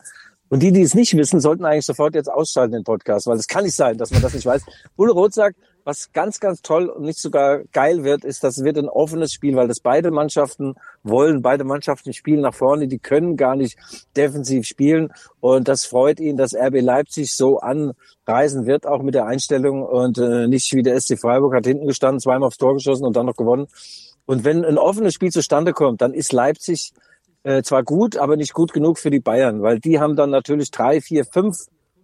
Und 0.48 0.62
die, 0.62 0.72
die 0.72 0.82
es 0.82 0.94
nicht 0.94 1.16
wissen, 1.16 1.40
sollten 1.40 1.64
eigentlich 1.64 1.86
sofort 1.86 2.14
jetzt 2.14 2.30
ausschalten 2.30 2.72
den 2.72 2.84
Podcast, 2.84 3.26
weil 3.26 3.38
es 3.38 3.48
kann 3.48 3.64
nicht 3.64 3.74
sein, 3.74 3.96
dass 3.98 4.10
man 4.10 4.22
das 4.22 4.34
nicht 4.34 4.46
weiß. 4.46 4.62
Bulle 4.96 5.12
Roth 5.12 5.34
sagt, 5.34 5.56
was 5.84 6.12
ganz, 6.12 6.40
ganz 6.40 6.62
toll 6.62 6.88
und 6.88 7.04
nicht 7.04 7.18
sogar 7.18 7.60
geil 7.72 8.04
wird, 8.04 8.24
ist, 8.24 8.44
dass 8.44 8.58
es 8.58 8.64
wird 8.64 8.78
ein 8.78 8.88
offenes 8.88 9.32
Spiel, 9.32 9.56
weil 9.56 9.68
das 9.68 9.80
beide 9.80 10.10
Mannschaften 10.10 10.74
wollen, 11.02 11.42
beide 11.42 11.64
Mannschaften 11.64 12.12
spielen 12.12 12.40
nach 12.40 12.54
vorne, 12.54 12.88
die 12.88 12.98
können 12.98 13.36
gar 13.36 13.56
nicht 13.56 13.76
defensiv 14.16 14.66
spielen. 14.66 15.12
Und 15.40 15.68
das 15.68 15.84
freut 15.84 16.20
ihn, 16.20 16.36
dass 16.36 16.54
RB 16.54 16.80
Leipzig 16.80 17.34
so 17.34 17.58
anreisen 17.58 18.66
wird, 18.66 18.86
auch 18.86 19.02
mit 19.02 19.14
der 19.14 19.26
Einstellung 19.26 19.82
und 19.82 20.18
äh, 20.18 20.46
nicht 20.46 20.72
wie 20.74 20.82
der 20.82 21.00
SC 21.00 21.18
Freiburg 21.18 21.54
hat 21.54 21.66
hinten 21.66 21.86
gestanden, 21.86 22.20
zweimal 22.20 22.48
aufs 22.48 22.58
Tor 22.58 22.74
geschossen 22.74 23.04
und 23.04 23.16
dann 23.16 23.26
noch 23.26 23.36
gewonnen. 23.36 23.66
Und 24.26 24.44
wenn 24.44 24.64
ein 24.64 24.78
offenes 24.78 25.14
Spiel 25.14 25.30
zustande 25.30 25.72
kommt, 25.72 26.00
dann 26.00 26.14
ist 26.14 26.32
Leipzig 26.32 26.92
äh, 27.42 27.62
zwar 27.62 27.82
gut, 27.82 28.16
aber 28.16 28.36
nicht 28.36 28.52
gut 28.52 28.72
genug 28.72 28.98
für 28.98 29.10
die 29.10 29.20
Bayern, 29.20 29.62
weil 29.62 29.80
die 29.80 29.98
haben 29.98 30.16
dann 30.16 30.30
natürlich 30.30 30.70
drei, 30.70 31.00
vier, 31.00 31.24
fünf 31.24 31.56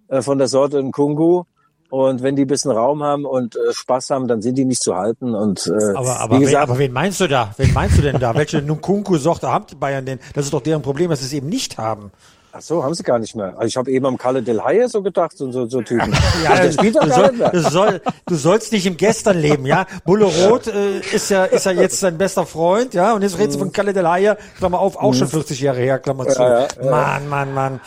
äh, 0.08 0.22
von 0.22 0.38
der 0.38 0.48
Sorte 0.48 0.78
in 0.78 0.90
Kungu. 0.90 1.44
Und 1.90 2.22
wenn 2.22 2.36
die 2.36 2.44
ein 2.44 2.48
bisschen 2.48 2.70
Raum 2.70 3.02
haben 3.02 3.24
und 3.24 3.56
äh, 3.56 3.72
Spaß 3.72 4.10
haben, 4.10 4.28
dann 4.28 4.42
sind 4.42 4.56
die 4.56 4.66
nicht 4.66 4.82
zu 4.82 4.94
halten. 4.94 5.34
Und, 5.34 5.66
äh, 5.66 5.94
aber, 5.94 6.20
aber, 6.20 6.36
wie 6.36 6.40
gesagt, 6.40 6.66
wen, 6.66 6.70
aber 6.70 6.78
wen 6.78 6.92
meinst 6.92 7.20
du 7.20 7.26
da? 7.28 7.54
Wen 7.56 7.72
meinst 7.72 7.96
du 7.96 8.02
denn 8.02 8.18
da? 8.18 8.34
Welche 8.34 8.60
Nkunku-Sorte 8.60 9.48
haben 9.48 9.66
die 9.70 9.74
Bayern 9.74 10.04
denn? 10.04 10.18
Das 10.34 10.44
ist 10.44 10.52
doch 10.52 10.60
deren 10.60 10.82
Problem, 10.82 11.08
dass 11.08 11.20
sie 11.20 11.26
es 11.26 11.32
eben 11.32 11.48
nicht 11.48 11.78
haben. 11.78 12.10
Ach 12.50 12.62
so, 12.62 12.82
haben 12.82 12.94
sie 12.94 13.02
gar 13.02 13.18
nicht 13.18 13.36
mehr. 13.36 13.54
Also 13.56 13.66
ich 13.66 13.76
habe 13.76 13.90
eben 13.90 14.06
am 14.06 14.16
Kalle 14.18 14.42
Del 14.42 14.64
Haie 14.64 14.88
so 14.88 15.02
gedacht, 15.02 15.36
so, 15.36 15.52
so, 15.52 15.66
so 15.66 15.80
Typen. 15.80 16.14
ja, 16.44 16.56
der 16.56 16.72
spielt 16.72 16.96
doch 16.96 17.06
gar 17.06 17.30
nicht 17.30 17.38
mehr. 17.38 17.50
Du, 17.50 17.60
soll, 17.60 18.00
du 18.26 18.34
sollst 18.34 18.72
nicht 18.72 18.86
im 18.86 18.96
Gestern 18.96 19.38
leben, 19.38 19.64
ja. 19.66 19.86
Bulle 20.04 20.24
Roth 20.24 20.66
äh, 20.66 20.98
ist 21.12 21.30
ja 21.30 21.44
ist 21.44 21.66
ja 21.66 21.72
jetzt 21.72 22.00
sein 22.00 22.16
bester 22.18 22.46
Freund, 22.46 22.94
ja. 22.94 23.14
Und 23.14 23.22
jetzt 23.22 23.38
redest 23.38 23.56
du 23.56 23.60
von 23.60 23.72
Kalle 23.72 23.92
Del 23.92 24.08
Haie, 24.08 24.36
Klammer 24.56 24.80
auf, 24.80 24.96
auch 24.96 25.14
schon 25.14 25.28
40 25.28 25.60
Jahre 25.60 25.78
her, 25.78 25.98
Klammer 25.98 26.26
zu. 26.26 26.40
Ja, 26.40 26.60
ja, 26.60 26.68
ja. 26.82 26.90
Mann, 26.90 27.28
Mann, 27.28 27.54
Mann. 27.54 27.80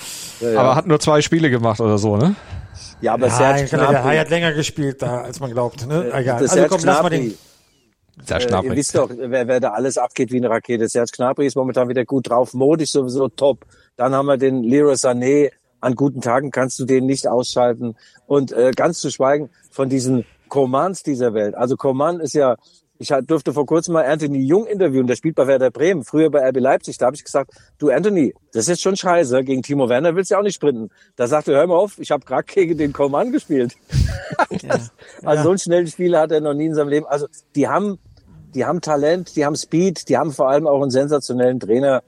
Aber 0.56 0.76
hat 0.76 0.88
nur 0.88 1.00
zwei 1.00 1.22
Spiele 1.22 1.50
gemacht 1.50 1.82
oder 1.82 1.98
so, 1.98 2.16
ne? 2.16 2.36
Ja, 3.02 3.14
aber 3.14 3.28
Nein, 3.28 3.38
Serge 3.38 3.70
Kalle 3.70 3.88
Del 3.88 3.96
Haie 3.96 4.02
Gnabry, 4.02 4.18
hat 4.18 4.30
länger 4.30 4.54
gespielt, 4.54 5.02
da, 5.02 5.22
als 5.22 5.40
man 5.40 5.52
glaubt. 5.52 5.88
Ne? 5.88 6.08
Egal. 6.14 6.40
das 6.40 6.52
Also 6.52 6.56
Serge 6.56 6.70
komm, 6.70 6.82
lass 6.84 7.02
mal 7.02 7.10
Gnabry, 7.10 7.30
den. 7.30 7.38
Sehr 8.26 8.38
äh, 8.40 8.66
ihr 8.66 8.76
wisst 8.76 8.96
doch, 8.96 9.10
wer, 9.16 9.48
wer 9.48 9.60
da 9.60 9.72
alles 9.72 9.98
abgeht 9.98 10.32
wie 10.32 10.38
eine 10.38 10.50
Rakete. 10.50 10.88
Serge 10.88 11.12
Gnabry 11.16 11.48
ist 11.48 11.56
momentan 11.56 11.90
wieder 11.90 12.06
gut 12.06 12.30
drauf, 12.30 12.54
modisch 12.54 12.92
sowieso 12.92 13.28
top. 13.30 13.66
Dann 13.96 14.14
haben 14.14 14.28
wir 14.28 14.38
den 14.38 14.64
Leroy 14.64 14.94
Sané. 14.94 15.52
An 15.80 15.96
guten 15.96 16.22
Tagen 16.22 16.52
kannst 16.52 16.78
du 16.78 16.86
den 16.86 17.08
nicht 17.08 17.28
ausschalten. 17.28 17.96
Und 18.28 18.52
äh, 18.52 18.72
ganz 18.76 19.00
zu 19.00 19.10
schweigen 19.10 19.50
von 19.72 19.90
diesen 19.90 20.26
Comans 20.48 21.02
dieser 21.02 21.34
Welt. 21.34 21.56
Also 21.56 21.76
Coman 21.76 22.20
ist 22.20 22.34
ja, 22.34 22.58
ich 23.02 23.12
durfte 23.26 23.52
vor 23.52 23.66
kurzem 23.66 23.94
mal 23.94 24.06
Anthony 24.06 24.46
Jung 24.46 24.68
interviewen, 24.68 25.08
der 25.08 25.16
spielt 25.16 25.36
bei 25.36 25.48
Werder 25.48 25.72
Bremen, 25.72 26.04
früher 26.04 26.30
bei 26.30 26.48
RB 26.48 26.60
Leipzig. 26.60 26.98
Da 26.98 27.08
habe 27.08 27.16
ich 27.16 27.24
gesagt, 27.24 27.52
du 27.80 27.90
Anthony, 27.90 28.34
das 28.54 28.64
ist 28.64 28.70
jetzt 28.70 28.82
schon 28.84 28.96
scheiße, 28.96 29.44
gegen 29.44 29.64
Timo 29.64 29.90
Werner 29.90 30.16
willst 30.16 30.30
du 30.30 30.36
ja 30.36 30.40
auch 30.40 30.44
nicht 30.44 30.56
sprinten. 30.56 30.90
Da 31.16 31.28
sagte 31.28 31.54
er, 31.54 31.60
hör 31.60 31.68
mal 31.68 31.76
auf, 31.76 31.98
ich 31.98 32.12
habe 32.12 32.24
gerade 32.24 32.44
gegen 32.44 32.78
den 32.78 32.94
Coman 32.94 33.32
gespielt. 33.32 33.74
das, 34.68 34.92
also 35.24 35.44
so 35.44 35.50
einen 35.50 35.60
schnellen 35.60 35.88
Spieler 35.88 36.22
hat 36.22 36.32
er 36.32 36.42
noch 36.42 36.54
nie 36.54 36.68
in 36.68 36.76
seinem 36.76 36.90
Leben. 36.90 37.08
Also 37.08 37.26
die 37.56 37.68
haben, 37.68 37.98
die 38.54 38.66
haben 38.66 38.82
Talent, 38.82 39.36
die 39.36 39.46
haben 39.46 39.56
Speed, 39.56 40.08
die 40.08 40.18
haben 40.18 40.32
vor 40.32 40.50
allem 40.50 40.68
auch 40.68 40.82
einen 40.82 40.92
sensationellen 40.92 41.60
Trainer, 41.60 42.04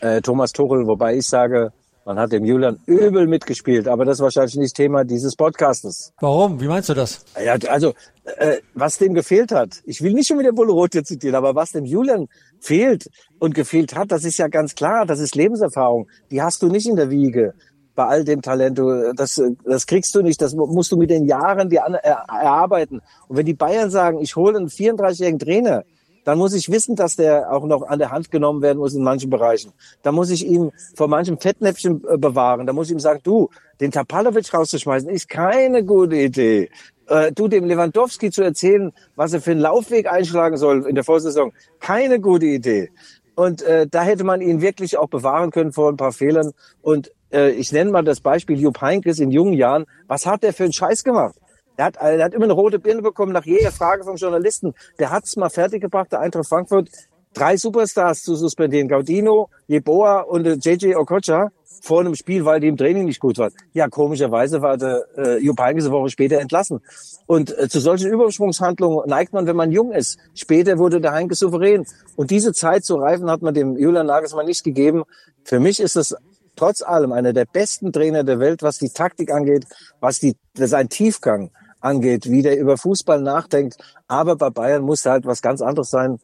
äh, 0.00 0.20
Thomas 0.20 0.52
Tuchel, 0.52 0.86
wobei 0.86 1.16
ich 1.16 1.26
sage, 1.26 1.72
man 2.04 2.18
hat 2.18 2.32
dem 2.32 2.44
Julian 2.44 2.80
übel 2.86 3.26
mitgespielt, 3.26 3.86
aber 3.86 4.04
das 4.04 4.18
ist 4.18 4.22
wahrscheinlich 4.22 4.56
nicht 4.56 4.76
Thema 4.76 5.04
dieses 5.04 5.36
Podcastes. 5.36 6.12
Warum? 6.20 6.60
Wie 6.60 6.66
meinst 6.66 6.88
du 6.88 6.94
das? 6.94 7.24
Ja, 7.44 7.56
also, 7.68 7.94
äh, 8.24 8.56
was 8.74 8.98
dem 8.98 9.14
gefehlt 9.14 9.52
hat, 9.52 9.80
ich 9.84 10.02
will 10.02 10.12
nicht 10.12 10.28
schon 10.28 10.38
wieder 10.38 10.52
Bulle 10.52 10.72
Roth 10.72 10.92
zitieren, 10.92 11.36
aber 11.36 11.54
was 11.54 11.70
dem 11.70 11.84
Julian 11.84 12.28
fehlt 12.60 13.08
und 13.38 13.54
gefehlt 13.54 13.94
hat, 13.94 14.10
das 14.10 14.24
ist 14.24 14.38
ja 14.38 14.48
ganz 14.48 14.74
klar, 14.74 15.06
das 15.06 15.20
ist 15.20 15.34
Lebenserfahrung. 15.34 16.08
Die 16.30 16.42
hast 16.42 16.62
du 16.62 16.68
nicht 16.68 16.88
in 16.88 16.96
der 16.96 17.10
Wiege 17.10 17.54
bei 17.94 18.06
all 18.06 18.24
dem 18.24 18.42
Talent. 18.42 18.78
Du, 18.78 19.12
das, 19.14 19.40
das 19.64 19.86
kriegst 19.86 20.14
du 20.14 20.22
nicht, 20.22 20.40
das 20.40 20.54
musst 20.54 20.92
du 20.92 20.96
mit 20.96 21.10
den 21.10 21.26
Jahren 21.26 21.68
dir 21.68 21.84
an, 21.84 21.94
er, 21.94 22.24
erarbeiten. 22.28 23.00
Und 23.28 23.36
wenn 23.36 23.46
die 23.46 23.54
Bayern 23.54 23.90
sagen, 23.90 24.20
ich 24.20 24.36
hole 24.36 24.58
einen 24.58 24.68
34-jährigen 24.68 25.38
Trainer, 25.38 25.84
dann 26.24 26.38
muss 26.38 26.54
ich 26.54 26.70
wissen, 26.70 26.96
dass 26.96 27.16
der 27.16 27.52
auch 27.52 27.64
noch 27.64 27.82
an 27.82 27.98
der 27.98 28.10
Hand 28.10 28.30
genommen 28.30 28.62
werden 28.62 28.78
muss 28.78 28.94
in 28.94 29.02
manchen 29.02 29.30
Bereichen. 29.30 29.72
Da 30.02 30.12
muss 30.12 30.30
ich 30.30 30.46
ihn 30.46 30.70
vor 30.94 31.08
manchem 31.08 31.38
Fettnäpfchen 31.38 32.02
äh, 32.08 32.16
bewahren. 32.16 32.66
Da 32.66 32.72
muss 32.72 32.86
ich 32.88 32.92
ihm 32.92 33.00
sagen, 33.00 33.20
du, 33.22 33.50
den 33.80 33.90
Tapalovic 33.90 34.52
rauszuschmeißen, 34.52 35.08
ist 35.08 35.28
keine 35.28 35.84
gute 35.84 36.16
Idee. 36.16 36.70
Äh, 37.08 37.32
du, 37.32 37.48
dem 37.48 37.64
Lewandowski 37.64 38.30
zu 38.30 38.42
erzählen, 38.42 38.92
was 39.16 39.32
er 39.32 39.40
für 39.40 39.50
einen 39.50 39.60
Laufweg 39.60 40.10
einschlagen 40.10 40.56
soll 40.56 40.86
in 40.86 40.94
der 40.94 41.04
Vorsaison, 41.04 41.52
keine 41.80 42.20
gute 42.20 42.46
Idee. 42.46 42.90
Und 43.34 43.62
äh, 43.62 43.86
da 43.88 44.02
hätte 44.02 44.24
man 44.24 44.40
ihn 44.40 44.60
wirklich 44.60 44.98
auch 44.98 45.08
bewahren 45.08 45.50
können 45.50 45.72
vor 45.72 45.88
ein 45.88 45.96
paar 45.96 46.12
Fehlern. 46.12 46.52
Und 46.82 47.10
äh, 47.32 47.50
ich 47.50 47.72
nenne 47.72 47.90
mal 47.90 48.04
das 48.04 48.20
Beispiel 48.20 48.60
Jupp 48.60 48.80
Heynckes 48.80 49.18
in 49.18 49.30
jungen 49.30 49.54
Jahren. 49.54 49.86
Was 50.06 50.26
hat 50.26 50.42
der 50.42 50.52
für 50.52 50.64
einen 50.64 50.72
Scheiß 50.72 51.02
gemacht? 51.02 51.34
Der 51.82 51.86
hat, 51.86 51.96
äh, 51.96 52.16
der 52.16 52.26
hat 52.26 52.34
immer 52.34 52.44
eine 52.44 52.52
rote 52.52 52.78
Birne 52.78 53.02
bekommen 53.02 53.32
nach 53.32 53.44
jeder 53.44 53.72
Frage 53.72 54.04
vom 54.04 54.14
Journalisten. 54.14 54.72
Der 55.00 55.10
hat 55.10 55.24
es 55.24 55.36
mal 55.36 55.50
fertiggebracht, 55.50 56.12
der 56.12 56.20
Eintracht 56.20 56.46
Frankfurt, 56.46 56.88
drei 57.34 57.56
Superstars 57.56 58.22
zu 58.22 58.36
suspendieren. 58.36 58.88
Gaudino, 58.88 59.48
Jeboa 59.66 60.20
und 60.20 60.46
äh, 60.46 60.52
JJ 60.52 60.94
Okocha 60.94 61.50
vor 61.82 62.00
einem 62.00 62.14
Spiel, 62.14 62.44
weil 62.44 62.60
die 62.60 62.68
im 62.68 62.76
Training 62.76 63.06
nicht 63.06 63.18
gut 63.18 63.38
waren. 63.38 63.52
Ja, 63.72 63.88
komischerweise 63.88 64.62
war 64.62 64.76
der 64.76 65.06
äh, 65.16 65.38
Jupp 65.38 65.58
Heynckes 65.58 65.86
eine 65.86 65.94
Woche 65.94 66.10
später 66.10 66.38
entlassen. 66.38 66.78
Und 67.26 67.58
äh, 67.58 67.68
zu 67.68 67.80
solchen 67.80 68.12
Übersprungshandlungen 68.12 69.08
neigt 69.08 69.32
man, 69.32 69.48
wenn 69.48 69.56
man 69.56 69.72
jung 69.72 69.90
ist. 69.90 70.18
Später 70.34 70.78
wurde 70.78 71.00
der 71.00 71.10
Heinkes 71.10 71.40
souverän. 71.40 71.84
Und 72.14 72.30
diese 72.30 72.52
Zeit 72.52 72.84
zu 72.84 72.94
reifen 72.94 73.28
hat 73.28 73.42
man 73.42 73.54
dem 73.54 73.76
Julian 73.76 74.06
Nagelsmann 74.06 74.46
nicht 74.46 74.62
gegeben. 74.62 75.02
Für 75.42 75.58
mich 75.58 75.80
ist 75.80 75.96
es 75.96 76.14
trotz 76.54 76.80
allem 76.82 77.10
einer 77.10 77.32
der 77.32 77.46
besten 77.46 77.92
Trainer 77.92 78.22
der 78.22 78.38
Welt, 78.38 78.62
was 78.62 78.78
die 78.78 78.90
Taktik 78.90 79.32
angeht, 79.32 79.64
was 79.98 80.20
die, 80.20 80.36
sein 80.54 80.88
Tiefgang 80.88 81.50
angeht, 81.82 82.30
wie 82.30 82.42
der 82.42 82.58
über 82.58 82.76
Fußball 82.76 83.20
nachdenkt. 83.20 83.76
Aber 84.08 84.36
bei 84.36 84.50
Bayern 84.50 84.82
muss 84.82 85.04
halt 85.04 85.26
was 85.26 85.42
ganz 85.42 85.60
anderes 85.60 85.90
sein. 85.90 86.18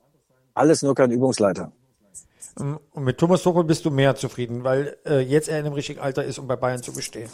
Alles 0.54 0.82
nur 0.82 0.94
kein 0.94 1.10
Übungsleiter. 1.10 1.72
Und 2.58 3.04
mit 3.04 3.18
Thomas 3.18 3.42
Tuchel 3.42 3.64
bist 3.64 3.84
du 3.84 3.90
mehr 3.90 4.16
zufrieden, 4.16 4.64
weil 4.64 4.96
äh, 5.06 5.20
jetzt 5.20 5.48
er 5.48 5.60
in 5.60 5.66
einem 5.66 5.74
richtigen 5.74 6.00
Alter 6.00 6.24
ist, 6.24 6.38
um 6.38 6.48
bei 6.48 6.56
Bayern 6.56 6.82
zu 6.82 6.92
bestehen. 6.92 7.30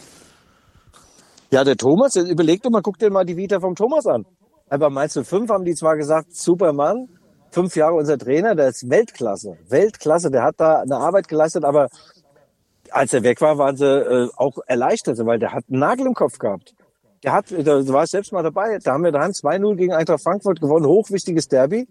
Ja, 1.51 1.65
der 1.65 1.77
Thomas, 1.77 2.17
überleg 2.17 2.63
doch 2.63 2.71
mal, 2.71 2.83
guck 2.83 2.99
dir 2.99 3.11
mal 3.11 3.25
die 3.25 3.37
Vita 3.37 3.61
vom 3.61 3.75
Thomas 3.75 4.07
an. 4.07 4.27
Aber 4.69 4.91
meinst 4.91 5.17
du, 5.17 5.25
fünf 5.25 5.51
haben 5.51 5.65
die 5.65 5.75
zwar 5.75 5.97
gesagt, 5.97 6.35
Supermann, 6.35 7.09
fünf 7.51 7.77
Jahre 7.77 7.95
unser 7.95 8.19
Trainer, 8.19 8.55
der 8.55 8.69
ist 8.69 8.91
Weltklasse. 8.91 9.57
Weltklasse, 9.69 10.31
der 10.31 10.43
hat 10.43 10.57
da 10.59 10.81
eine 10.81 10.97
Arbeit 10.97 11.29
geleistet, 11.29 11.65
aber 11.65 11.89
als 12.91 13.13
er 13.15 13.23
weg 13.23 13.41
war, 13.41 13.57
waren 13.57 13.77
sie 13.77 13.87
äh, 13.87 14.29
auch 14.37 14.59
erleichtert, 14.67 15.19
weil 15.25 15.39
der 15.39 15.53
hat 15.53 15.65
einen 15.71 15.81
Nagel 15.81 16.07
im 16.07 16.15
Kopf 16.15 16.39
gehabt. 16.39 16.75
Der 17.25 17.33
hat, 17.33 17.47
da 17.51 17.89
war 17.89 18.05
ich 18.05 18.11
selbst 18.11 18.33
mal 18.33 18.43
dabei, 18.43 18.79
da 18.85 18.93
haben 18.93 19.03
wir 19.03 19.11
daheim 19.11 19.31
2-0 19.31 19.77
gegen 19.77 19.93
Eintracht 19.95 20.23
Frankfurt 20.23 20.61
gewonnen, 20.61 20.85
hochwichtiges 20.85 21.49
Derby. 21.49 21.89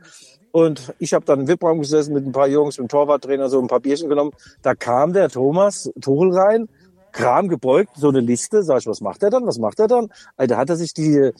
Und 0.51 0.93
ich 0.99 1.15
habe 1.15 1.25
dann 1.25 1.41
im 1.41 1.47
VIP-Raum 1.47 1.79
gesessen 1.79 2.13
mit 2.13 2.27
ein 2.27 2.31
paar 2.31 2.47
Jungs, 2.47 2.77
mit 2.77 2.87
dem 2.87 2.89
Torwarttrainer, 2.89 3.49
so 3.49 3.59
ein 3.59 3.65
paar 3.65 3.79
Bierchen 3.79 4.09
genommen. 4.09 4.31
Da 4.61 4.75
kam 4.75 5.11
der 5.11 5.29
Thomas 5.29 5.91
Tuchel 5.99 6.37
rein, 6.37 6.69
Kram 7.11 7.47
gebeugt, 7.47 7.93
so 7.95 8.09
eine 8.09 8.19
Liste. 8.19 8.61
Sag 8.61 8.81
ich, 8.81 8.87
was 8.87 9.01
macht 9.01 9.23
er 9.23 9.31
dann? 9.31 9.47
Was 9.47 9.57
macht 9.57 9.79
er 9.79 9.87
dann? 9.87 10.09
Alter, 10.37 10.57
hat 10.57 10.69
er 10.69 10.75
sich 10.75 10.93
die, 10.93 11.31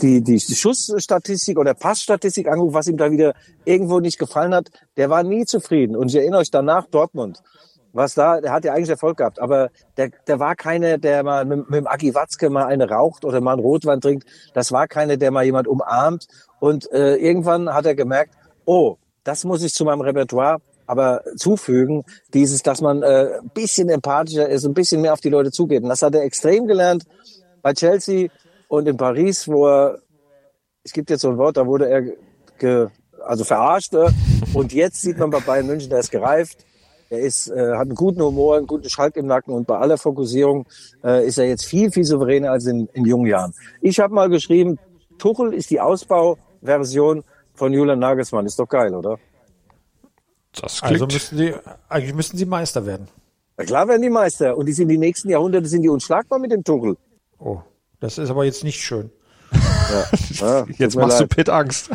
die, 0.00 0.22
die 0.22 0.38
Schussstatistik 0.38 1.58
oder 1.58 1.74
Passstatistik 1.74 2.46
angeguckt, 2.46 2.74
was 2.74 2.86
ihm 2.86 2.96
da 2.96 3.10
wieder 3.10 3.34
irgendwo 3.64 3.98
nicht 3.98 4.18
gefallen 4.20 4.54
hat. 4.54 4.70
Der 4.96 5.10
war 5.10 5.24
nie 5.24 5.44
zufrieden. 5.44 5.96
Und 5.96 6.08
ich 6.08 6.16
erinnere 6.16 6.40
euch 6.40 6.52
danach 6.52 6.86
Dortmund. 6.86 7.42
Was 7.92 8.14
da, 8.14 8.40
der 8.40 8.52
hat 8.52 8.64
ja 8.64 8.72
eigentlich 8.72 8.90
Erfolg 8.90 9.16
gehabt, 9.16 9.40
aber 9.40 9.70
der, 9.96 10.10
der 10.26 10.38
war 10.38 10.54
keine, 10.54 10.98
der 10.98 11.22
mal 11.22 11.44
mit, 11.44 11.68
mit 11.70 11.80
dem 11.80 11.86
Agi 11.86 12.14
Watzke 12.14 12.50
mal 12.50 12.66
eine 12.66 12.88
raucht 12.88 13.24
oder 13.24 13.40
mal 13.40 13.54
einen 13.54 13.62
Rotwein 13.62 14.00
trinkt. 14.00 14.26
Das 14.54 14.72
war 14.72 14.86
keine, 14.86 15.18
der 15.18 15.30
mal 15.30 15.44
jemand 15.44 15.66
umarmt. 15.66 16.26
Und 16.60 16.90
äh, 16.92 17.16
irgendwann 17.16 17.72
hat 17.72 17.86
er 17.86 17.94
gemerkt, 17.94 18.34
oh, 18.64 18.96
das 19.24 19.44
muss 19.44 19.62
ich 19.62 19.72
zu 19.72 19.84
meinem 19.84 20.00
Repertoire 20.00 20.58
aber 20.90 21.22
zufügen, 21.36 22.02
dieses, 22.34 22.64
dass 22.64 22.80
man 22.80 23.04
äh, 23.04 23.38
ein 23.40 23.50
bisschen 23.50 23.88
empathischer 23.88 24.48
ist, 24.48 24.64
ein 24.64 24.74
bisschen 24.74 25.00
mehr 25.00 25.12
auf 25.12 25.20
die 25.20 25.28
Leute 25.28 25.52
zugeht. 25.52 25.84
Und 25.84 25.88
das 25.88 26.02
hat 26.02 26.16
er 26.16 26.24
extrem 26.24 26.66
gelernt 26.66 27.04
bei 27.62 27.72
Chelsea 27.74 28.28
und 28.66 28.88
in 28.88 28.96
Paris, 28.96 29.46
wo 29.46 29.68
er, 29.68 29.98
es 30.82 30.92
gibt 30.92 31.10
jetzt 31.10 31.20
so 31.20 31.28
ein 31.28 31.38
Wort, 31.38 31.56
da 31.56 31.64
wurde 31.64 31.88
er 31.88 32.02
ge, 32.58 32.88
also 33.24 33.44
verarscht. 33.44 33.94
Äh, 33.94 34.08
und 34.52 34.72
jetzt 34.72 35.00
sieht 35.00 35.16
man 35.16 35.30
bei 35.30 35.38
Bayern 35.38 35.68
München, 35.68 35.90
der 35.90 36.00
ist 36.00 36.10
gereift. 36.10 36.66
Er 37.10 37.18
ist, 37.18 37.48
äh, 37.48 37.72
hat 37.72 37.88
einen 37.88 37.96
guten 37.96 38.22
Humor, 38.22 38.56
einen 38.56 38.68
guten 38.68 38.88
Schalk 38.88 39.16
im 39.16 39.26
Nacken 39.26 39.52
und 39.52 39.66
bei 39.66 39.76
aller 39.76 39.98
Fokussierung 39.98 40.66
äh, 41.02 41.26
ist 41.26 41.38
er 41.38 41.46
jetzt 41.46 41.64
viel, 41.64 41.90
viel 41.90 42.04
souveräner 42.04 42.52
als 42.52 42.66
in, 42.66 42.88
in 42.92 43.04
jungen 43.04 43.26
Jahren. 43.26 43.52
Ich 43.82 43.98
habe 43.98 44.14
mal 44.14 44.28
geschrieben, 44.28 44.78
Tuchel 45.18 45.52
ist 45.52 45.70
die 45.70 45.80
Ausbauversion 45.80 47.24
von 47.52 47.72
Julian 47.72 47.98
Nagelsmann. 47.98 48.46
Ist 48.46 48.60
doch 48.60 48.68
geil, 48.68 48.94
oder? 48.94 49.18
Das 50.60 50.80
klingt. 50.80 51.02
Also 51.02 51.06
müssten 51.06 51.36
sie, 51.36 51.54
eigentlich 51.88 52.14
müssten 52.14 52.36
sie 52.36 52.46
Meister 52.46 52.86
werden. 52.86 53.08
Na 53.56 53.64
klar 53.64 53.88
werden 53.88 54.02
die 54.02 54.10
Meister. 54.10 54.56
Und 54.56 54.66
die 54.66 54.72
sind 54.72 54.88
die 54.88 54.96
nächsten 54.96 55.30
Jahrhunderte 55.30 55.66
sind 55.66 55.82
die 55.82 55.88
unschlagbar 55.88 56.38
mit 56.38 56.52
dem 56.52 56.62
Tuchel. 56.62 56.96
Oh, 57.40 57.58
das 57.98 58.18
ist 58.18 58.30
aber 58.30 58.44
jetzt 58.44 58.62
nicht 58.62 58.80
schön. 58.80 59.10
Ja. 59.90 60.04
Ja, 60.40 60.66
jetzt 60.78 60.96
machst 60.96 61.20
leid. 61.20 61.30
du 61.30 61.34
Pitt 61.34 61.48
Angst. 61.50 61.90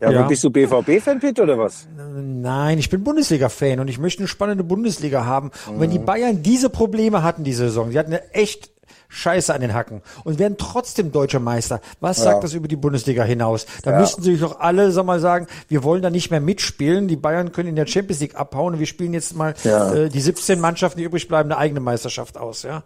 Ja, 0.00 0.10
ja. 0.10 0.22
bist 0.26 0.44
du 0.44 0.50
BVB-Fan, 0.50 1.18
Pitt, 1.18 1.40
oder 1.40 1.58
was? 1.58 1.86
Nein, 1.96 2.78
ich 2.78 2.90
bin 2.90 3.02
Bundesliga-Fan 3.02 3.80
und 3.80 3.88
ich 3.88 3.98
möchte 3.98 4.20
eine 4.20 4.28
spannende 4.28 4.64
Bundesliga 4.64 5.24
haben. 5.24 5.50
Und 5.66 5.76
mhm. 5.76 5.80
wenn 5.80 5.90
die 5.90 5.98
Bayern 5.98 6.42
diese 6.42 6.68
Probleme 6.68 7.22
hatten 7.22 7.42
diese 7.42 7.64
Saison, 7.64 7.90
die 7.90 7.98
hatten 7.98 8.12
eine 8.12 8.34
echt 8.34 8.70
Scheiße 9.10 9.52
an 9.52 9.60
den 9.60 9.74
Hacken 9.74 10.02
und 10.22 10.38
werden 10.38 10.56
trotzdem 10.56 11.10
deutscher 11.10 11.40
Meister. 11.40 11.80
Was 11.98 12.18
ja. 12.18 12.24
sagt 12.24 12.44
das 12.44 12.54
über 12.54 12.68
die 12.68 12.76
Bundesliga 12.76 13.24
hinaus? 13.24 13.66
Da 13.82 13.90
ja. 13.90 14.00
müssten 14.00 14.22
sich 14.22 14.40
doch 14.40 14.60
alle, 14.60 14.92
sag 14.92 15.04
mal, 15.04 15.18
sagen, 15.18 15.48
wir 15.68 15.82
wollen 15.82 16.00
da 16.00 16.10
nicht 16.10 16.30
mehr 16.30 16.40
mitspielen. 16.40 17.08
Die 17.08 17.16
Bayern 17.16 17.50
können 17.50 17.68
in 17.68 17.76
der 17.76 17.88
Champions 17.88 18.20
League 18.20 18.36
abhauen 18.36 18.74
und 18.74 18.80
wir 18.80 18.86
spielen 18.86 19.12
jetzt 19.12 19.34
mal 19.34 19.54
ja. 19.64 19.92
äh, 19.92 20.08
die 20.08 20.20
17 20.20 20.60
Mannschaften, 20.60 20.98
die 20.98 21.04
übrig 21.04 21.26
bleiben, 21.26 21.50
eine 21.50 21.58
eigene 21.58 21.80
Meisterschaft 21.80 22.38
aus. 22.38 22.62
Ja, 22.62 22.84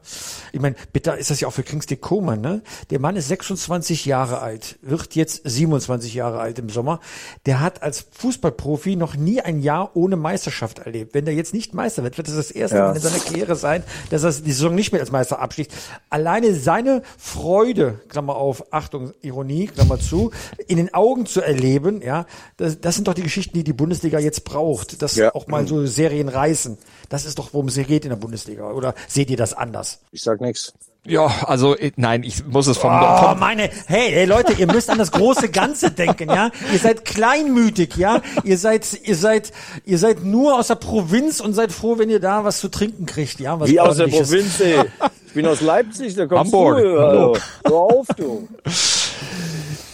Ich 0.52 0.60
meine, 0.60 0.76
bitte 0.92 1.12
ist 1.12 1.30
das 1.30 1.40
ja 1.40 1.48
auch 1.48 1.52
für 1.52 1.62
Kingsley 1.62 1.98
Coman. 1.98 2.40
Ne? 2.40 2.62
Der 2.88 3.00
Mann 3.00 3.16
ist 3.16 3.28
26 3.28 4.06
Jahre 4.06 4.40
alt, 4.40 4.78
wird 4.80 5.14
jetzt 5.14 5.42
27 5.44 6.14
Jahre 6.14 6.40
alt 6.40 6.58
im 6.58 6.70
Sommer. 6.70 7.00
Der 7.44 7.60
hat 7.60 7.82
als 7.82 8.06
Fußballprofi 8.12 8.96
noch 8.96 9.14
nie 9.14 9.42
ein 9.42 9.60
Jahr 9.60 9.90
ohne 9.94 10.16
Meisterschaft 10.16 10.78
erlebt. 10.78 11.12
Wenn 11.12 11.26
der 11.26 11.34
jetzt 11.34 11.52
nicht 11.52 11.74
Meister 11.74 12.02
wird, 12.02 12.16
wird 12.16 12.28
das 12.28 12.36
das 12.36 12.50
erste 12.50 12.78
Mal 12.78 12.96
in 12.96 13.02
seiner 13.02 13.18
Karriere 13.18 13.56
sein, 13.56 13.84
dass 14.08 14.24
er 14.24 14.32
die 14.32 14.52
Saison 14.52 14.74
nicht 14.74 14.92
mehr 14.92 15.02
als 15.02 15.12
Meister 15.12 15.38
abschließt 15.38 15.70
alleine 16.14 16.54
seine 16.54 17.02
Freude, 17.18 18.00
Klammer 18.08 18.36
auf, 18.36 18.72
Achtung, 18.72 19.12
Ironie, 19.20 19.66
Klammer 19.66 19.98
zu, 19.98 20.30
in 20.68 20.76
den 20.76 20.94
Augen 20.94 21.26
zu 21.26 21.40
erleben, 21.40 22.02
ja, 22.02 22.26
das, 22.56 22.80
das 22.80 22.94
sind 22.94 23.08
doch 23.08 23.14
die 23.14 23.24
Geschichten, 23.24 23.58
die 23.58 23.64
die 23.64 23.72
Bundesliga 23.72 24.20
jetzt 24.20 24.44
braucht, 24.44 25.02
dass 25.02 25.16
ja. 25.16 25.34
auch 25.34 25.48
mal 25.48 25.66
so 25.66 25.84
Serien 25.86 26.28
reißen. 26.28 26.78
Das 27.08 27.24
ist 27.24 27.40
doch, 27.40 27.52
worum 27.52 27.66
es 27.66 27.74
hier 27.74 27.82
geht 27.82 28.04
in 28.04 28.10
der 28.10 28.16
Bundesliga. 28.16 28.70
Oder 28.70 28.94
seht 29.08 29.28
ihr 29.28 29.36
das 29.36 29.54
anders? 29.54 30.02
Ich 30.12 30.22
sag 30.22 30.40
nichts. 30.40 30.72
Ja, 31.06 31.26
also 31.46 31.76
äh, 31.76 31.90
nein, 31.96 32.22
ich 32.22 32.46
muss 32.46 32.68
es 32.68 32.78
vom, 32.78 32.90
oh, 32.90 33.16
vom 33.16 33.38
meine, 33.38 33.68
hey, 33.86 34.10
hey 34.12 34.24
Leute, 34.24 34.54
ihr 34.54 34.66
müsst 34.66 34.88
an 34.88 34.98
das 34.98 35.10
große 35.10 35.50
Ganze 35.50 35.90
denken, 35.90 36.30
ja? 36.30 36.50
Ihr 36.72 36.78
seid 36.78 37.04
kleinmütig, 37.04 37.96
ja? 37.96 38.22
Ihr 38.44 38.56
seid 38.56 38.86
ihr 39.02 39.16
seid 39.16 39.52
ihr 39.84 39.98
seid 39.98 40.24
nur 40.24 40.58
aus 40.58 40.68
der 40.68 40.76
Provinz 40.76 41.40
und 41.40 41.52
seid 41.52 41.72
froh, 41.72 41.98
wenn 41.98 42.08
ihr 42.08 42.20
da 42.20 42.44
was 42.44 42.60
zu 42.60 42.68
trinken 42.68 43.04
kriegt, 43.04 43.38
ja? 43.40 43.60
Was 43.60 43.68
Wie 43.68 43.80
aus 43.80 43.98
der 43.98 44.06
Provinz, 44.06 44.60
ey. 44.60 44.78
Ich 45.34 45.42
bin 45.42 45.48
aus 45.48 45.62
Leipzig, 45.62 46.14
da 46.14 46.28
kommst 46.28 46.52
Hamburg. 46.52 46.78
du. 46.78 46.96
Also. 46.96 47.36
Hör 47.66 47.74
auf, 47.74 48.06
du. 48.16 48.48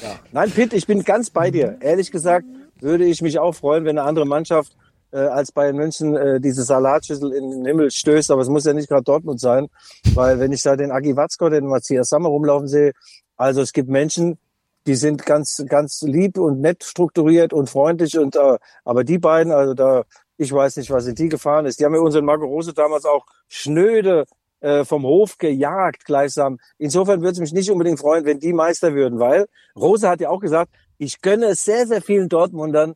Ja. 0.02 0.18
Nein, 0.32 0.50
Pitt, 0.50 0.74
ich 0.74 0.86
bin 0.86 1.02
ganz 1.02 1.30
bei 1.30 1.50
dir. 1.50 1.78
Ehrlich 1.80 2.10
gesagt 2.10 2.46
würde 2.80 3.04
ich 3.04 3.22
mich 3.22 3.38
auch 3.38 3.54
freuen, 3.54 3.84
wenn 3.86 3.98
eine 3.98 4.06
andere 4.06 4.26
Mannschaft 4.26 4.76
äh, 5.12 5.18
als 5.18 5.52
Bayern 5.52 5.76
München 5.76 6.14
äh, 6.14 6.40
diese 6.40 6.62
Salatschüssel 6.62 7.32
in 7.32 7.50
den 7.50 7.64
Himmel 7.64 7.90
stößt. 7.90 8.30
Aber 8.30 8.42
es 8.42 8.48
muss 8.48 8.64
ja 8.64 8.74
nicht 8.74 8.88
gerade 8.88 9.04
Dortmund 9.04 9.40
sein, 9.40 9.68
weil 10.14 10.40
wenn 10.40 10.52
ich 10.52 10.62
da 10.62 10.76
den 10.76 10.90
Agi 10.90 11.16
Watzko, 11.16 11.48
den 11.48 11.66
Matthias 11.66 12.10
Sammer 12.10 12.28
rumlaufen 12.28 12.68
sehe, 12.68 12.92
also 13.36 13.62
es 13.62 13.72
gibt 13.72 13.88
Menschen, 13.88 14.38
die 14.86 14.94
sind 14.94 15.24
ganz, 15.24 15.62
ganz 15.66 16.02
lieb 16.02 16.36
und 16.38 16.60
nett 16.60 16.84
strukturiert 16.84 17.54
und 17.54 17.70
freundlich 17.70 18.18
und 18.18 18.36
äh, 18.36 18.58
aber 18.84 19.04
die 19.04 19.18
beiden, 19.18 19.52
also 19.52 19.72
da, 19.72 20.04
ich 20.36 20.52
weiß 20.52 20.76
nicht, 20.76 20.90
was 20.90 21.06
in 21.06 21.14
die 21.14 21.30
gefahren 21.30 21.64
ist. 21.64 21.80
Die 21.80 21.86
haben 21.86 21.94
ja 21.94 22.00
unseren 22.00 22.26
Marco 22.26 22.44
Rose 22.44 22.74
damals 22.74 23.06
auch 23.06 23.24
schnöde 23.48 24.26
äh, 24.60 24.84
vom 24.84 25.04
Hof 25.04 25.38
gejagt 25.38 26.04
gleichsam. 26.04 26.58
Insofern 26.78 27.20
würde 27.20 27.32
es 27.32 27.40
mich 27.40 27.52
nicht 27.52 27.70
unbedingt 27.70 27.98
freuen, 27.98 28.24
wenn 28.24 28.38
die 28.38 28.52
Meister 28.52 28.94
würden, 28.94 29.18
weil 29.18 29.46
Rose 29.76 30.08
hat 30.08 30.20
ja 30.20 30.28
auch 30.28 30.40
gesagt, 30.40 30.72
ich 30.98 31.20
gönne 31.20 31.46
es 31.46 31.64
sehr, 31.64 31.86
sehr 31.86 32.02
vielen 32.02 32.28
Dortmundern, 32.28 32.94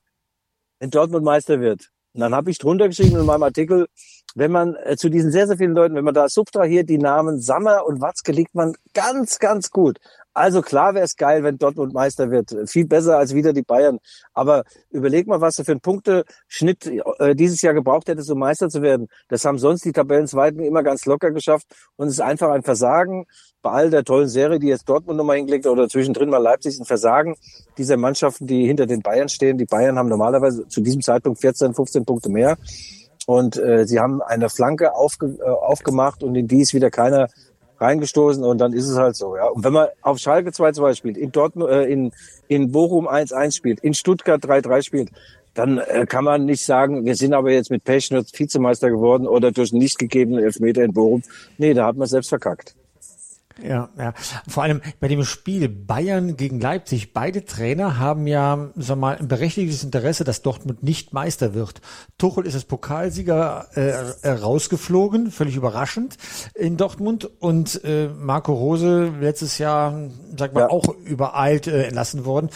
wenn 0.79 0.91
Dortmund 0.91 1.25
Meister 1.25 1.61
wird. 1.61 1.91
Und 2.13 2.21
dann 2.21 2.35
habe 2.35 2.51
ich 2.51 2.59
drunter 2.59 2.89
geschrieben 2.89 3.19
in 3.19 3.27
meinem 3.27 3.43
Artikel, 3.43 3.89
wenn 4.35 4.51
man 4.51 4.77
äh, 4.77 4.97
zu 4.97 5.09
diesen 5.09 5.31
sehr, 5.31 5.47
sehr 5.47 5.57
vielen 5.57 5.75
Leuten, 5.75 5.95
wenn 5.95 6.05
man 6.05 6.15
da 6.15 6.29
subtrahiert, 6.29 6.89
die 6.89 6.99
Namen 6.99 7.41
Sammer 7.41 7.87
und 7.87 8.01
Watzke 8.01 8.33
liegt 8.33 8.55
man 8.55 8.75
ganz, 8.93 9.39
ganz 9.39 9.71
gut. 9.71 9.99
Also 10.37 10.63
klar 10.63 10.95
wäre 10.95 11.05
es 11.05 11.15
geil, 11.15 11.45
wenn 11.45 11.59
Dortmund 11.59 11.95
Meister 11.95 12.29
wird. 12.33 12.57
Viel 12.69 12.87
besser 12.89 13.19
als 13.19 13.35
wieder 13.35 13.53
die 13.53 13.63
Bayern. 13.63 14.01
Aber 14.33 14.65
überleg 14.91 15.29
mal, 15.29 15.41
was 15.41 15.55
du 15.55 15.65
für 15.65 15.71
einen 15.71 15.81
Punkteschnitt 15.81 16.91
äh, 17.21 17.37
dieses 17.37 17.63
Jahr 17.63 17.73
gebraucht 17.73 18.09
hättest, 18.09 18.33
um 18.33 18.41
Meister 18.41 18.69
zu 18.69 18.83
werden. 18.83 19.07
Das 19.29 19.45
haben 19.45 19.59
sonst 19.59 19.85
die 19.85 19.93
Tabellenzweiten 19.93 20.59
immer 20.61 20.83
ganz 20.83 21.07
locker 21.07 21.31
geschafft. 21.31 21.67
Und 21.95 22.09
es 22.09 22.15
ist 22.15 22.21
einfach 22.21 22.51
ein 22.51 22.65
Versagen 22.65 23.27
bei 23.63 23.71
all 23.71 23.91
der 23.91 24.03
tollen 24.03 24.29
Serie, 24.29 24.59
die 24.59 24.67
jetzt 24.67 24.89
Dortmund 24.89 25.17
nochmal 25.17 25.37
hingelegt 25.37 25.69
oder 25.69 25.89
zwischendrin 25.89 26.31
mal 26.31 26.39
Leipzig, 26.39 26.81
ein 26.81 26.85
Versagen 26.85 27.37
dieser 27.79 27.97
Mannschaften, 27.97 28.49
die 28.49 28.67
hinter 28.67 28.87
den 28.87 29.03
Bayern 29.03 29.29
stehen. 29.29 29.57
Die 29.57 29.67
Bayern 29.67 29.97
haben 29.99 30.09
normalerweise 30.09 30.67
zu 30.67 30.81
diesem 30.81 31.01
Zeitpunkt 31.01 31.41
14, 31.41 31.75
15 31.75 32.05
Punkte 32.05 32.29
mehr. 32.29 32.57
Und 33.27 33.57
äh, 33.57 33.87
sie 33.87 34.01
haben 34.01 34.23
eine 34.23 34.51
Flanke 34.51 34.95
aufge, 34.95 35.39
äh, 35.41 35.49
aufgemacht 35.49 36.23
und 36.23 36.35
in 36.35 36.47
die 36.47 36.61
ist 36.61 36.75
wieder 36.75 36.91
keiner 36.91 37.29
reingestoßen 37.81 38.45
und 38.45 38.59
dann 38.59 38.73
ist 38.73 38.89
es 38.89 38.97
halt 38.97 39.17
so, 39.17 39.37
ja. 39.37 39.47
Und 39.47 39.65
wenn 39.65 39.73
man 39.73 39.89
auf 40.03 40.19
Schalke 40.19 40.51
2-2 40.51 40.95
spielt, 40.95 41.17
in 41.17 41.33
Dortmund, 41.33 41.71
äh, 41.71 41.85
in, 41.85 42.13
in 42.49 42.71
Bochum 42.71 43.09
1-1 43.09 43.57
spielt, 43.57 43.81
in 43.81 43.95
Stuttgart 43.95 44.43
3-3 44.45 44.83
spielt, 44.83 45.11
dann 45.55 45.79
äh, 45.79 46.07
kann 46.07 46.25
man 46.25 46.45
nicht 46.45 46.65
sagen, 46.65 47.05
wir 47.05 47.15
sind 47.15 47.33
aber 47.33 47.51
jetzt 47.53 47.71
mit 47.71 47.85
Pech 47.85 48.11
nur 48.11 48.25
Vizemeister 48.25 48.91
geworden 48.91 49.27
oder 49.27 49.53
durch 49.53 49.73
nicht 49.73 49.99
gegebenen 49.99 50.43
Elfmeter 50.43 50.83
in 50.83 50.93
Bochum. 50.93 51.23
Nee, 51.59 51.75
da 51.75 51.87
hat 51.87 51.97
man 51.97 52.09
selbst 52.09 52.29
verkackt. 52.29 52.75
Ja, 53.63 53.89
ja. 53.97 54.15
Vor 54.49 54.65
allem 54.65 54.81
bei 54.99 55.07
dem 55.07 55.25
Spiel 55.25 55.69
Bayern 55.69 56.37
gegen 56.37 56.61
Leipzig, 56.61 57.13
beide 57.13 57.45
Trainer 57.45 57.99
haben 57.99 58.27
ja, 58.27 58.71
sag 58.75 58.99
mal, 58.99 59.17
ein 59.17 59.29
berechtigtes 59.29 59.85
Interesse, 59.85 60.25
dass 60.25 60.43
Dortmund 60.43 60.83
nicht 60.83 61.13
Meister 61.13 61.55
wird. 61.55 61.81
Tuchel 62.19 62.47
ist 62.47 62.55
als 62.55 62.65
Pokalsieger 62.65 63.67
äh, 63.75 64.29
rausgeflogen, 64.29 65.31
völlig 65.31 65.55
überraschend 65.55 66.17
in 66.55 66.77
Dortmund 66.77 67.31
und 67.41 67.83
äh, 67.85 68.09
Marco 68.09 68.53
Rose 68.53 69.13
letztes 69.21 69.59
Jahr, 69.59 70.11
sag 70.39 70.55
mal, 70.55 70.61
ja. 70.61 70.71
auch 70.71 70.95
übereilt 71.05 71.67
äh, 71.67 71.85
entlassen 71.85 72.25
worden 72.25 72.51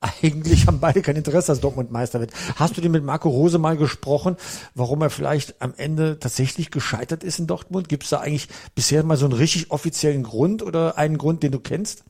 eigentlich 0.00 0.66
haben 0.66 0.80
beide 0.80 1.02
kein 1.02 1.16
Interesse, 1.16 1.48
dass 1.48 1.60
Dortmund 1.60 1.90
Meister 1.90 2.20
wird. 2.20 2.30
Hast 2.56 2.76
du 2.76 2.80
dir 2.80 2.88
mit 2.88 3.04
Marco 3.04 3.28
Rose 3.28 3.58
mal 3.58 3.76
gesprochen, 3.76 4.36
warum 4.74 5.02
er 5.02 5.10
vielleicht 5.10 5.60
am 5.60 5.74
Ende 5.76 6.18
tatsächlich 6.18 6.70
gescheitert 6.70 7.24
ist 7.24 7.38
in 7.38 7.46
Dortmund? 7.46 7.88
Gibt 7.88 8.04
es 8.04 8.10
da 8.10 8.18
eigentlich 8.18 8.48
bisher 8.74 9.02
mal 9.02 9.16
so 9.16 9.26
einen 9.26 9.34
richtig 9.34 9.70
offiziellen 9.70 10.22
Grund 10.22 10.62
oder 10.62 10.98
einen 10.98 11.18
Grund, 11.18 11.42
den 11.42 11.52
du 11.52 11.58
kennst? 11.58 12.04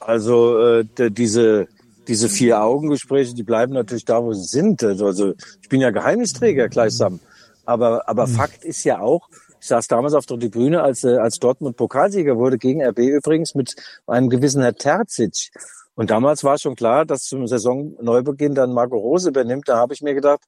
Also 0.00 0.58
äh, 0.58 1.10
diese 1.10 1.68
diese 2.06 2.28
vier 2.28 2.60
Augengespräche, 2.60 3.32
die 3.32 3.42
bleiben 3.42 3.72
natürlich 3.72 4.04
da, 4.04 4.22
wo 4.22 4.34
sie 4.34 4.44
sind. 4.44 4.84
Also 4.84 5.32
ich 5.62 5.70
bin 5.70 5.80
ja 5.80 5.90
Geheimnisträger 5.90 6.68
gleichsam. 6.68 7.20
Aber 7.64 8.06
aber 8.10 8.26
mhm. 8.26 8.32
Fakt 8.32 8.62
ist 8.62 8.84
ja 8.84 9.00
auch, 9.00 9.30
ich 9.64 9.68
saß 9.68 9.88
damals 9.88 10.12
auf 10.12 10.26
der 10.26 10.38
Tribüne, 10.38 10.82
als, 10.82 11.04
äh, 11.04 11.16
als 11.16 11.38
Dortmund 11.38 11.78
Pokalsieger 11.78 12.36
wurde, 12.36 12.58
gegen 12.58 12.84
RB 12.84 12.98
übrigens, 12.98 13.54
mit 13.54 13.74
einem 14.06 14.28
gewissen 14.28 14.60
Herr 14.60 14.74
Terzic. 14.74 15.52
Und 15.94 16.10
damals 16.10 16.44
war 16.44 16.58
schon 16.58 16.74
klar, 16.74 17.06
dass 17.06 17.22
zum 17.22 17.46
Saisonneubeginn 17.46 18.54
dann 18.54 18.74
Marco 18.74 18.98
Rose 18.98 19.30
übernimmt. 19.30 19.66
Da 19.66 19.78
habe 19.78 19.94
ich 19.94 20.02
mir 20.02 20.12
gedacht, 20.12 20.42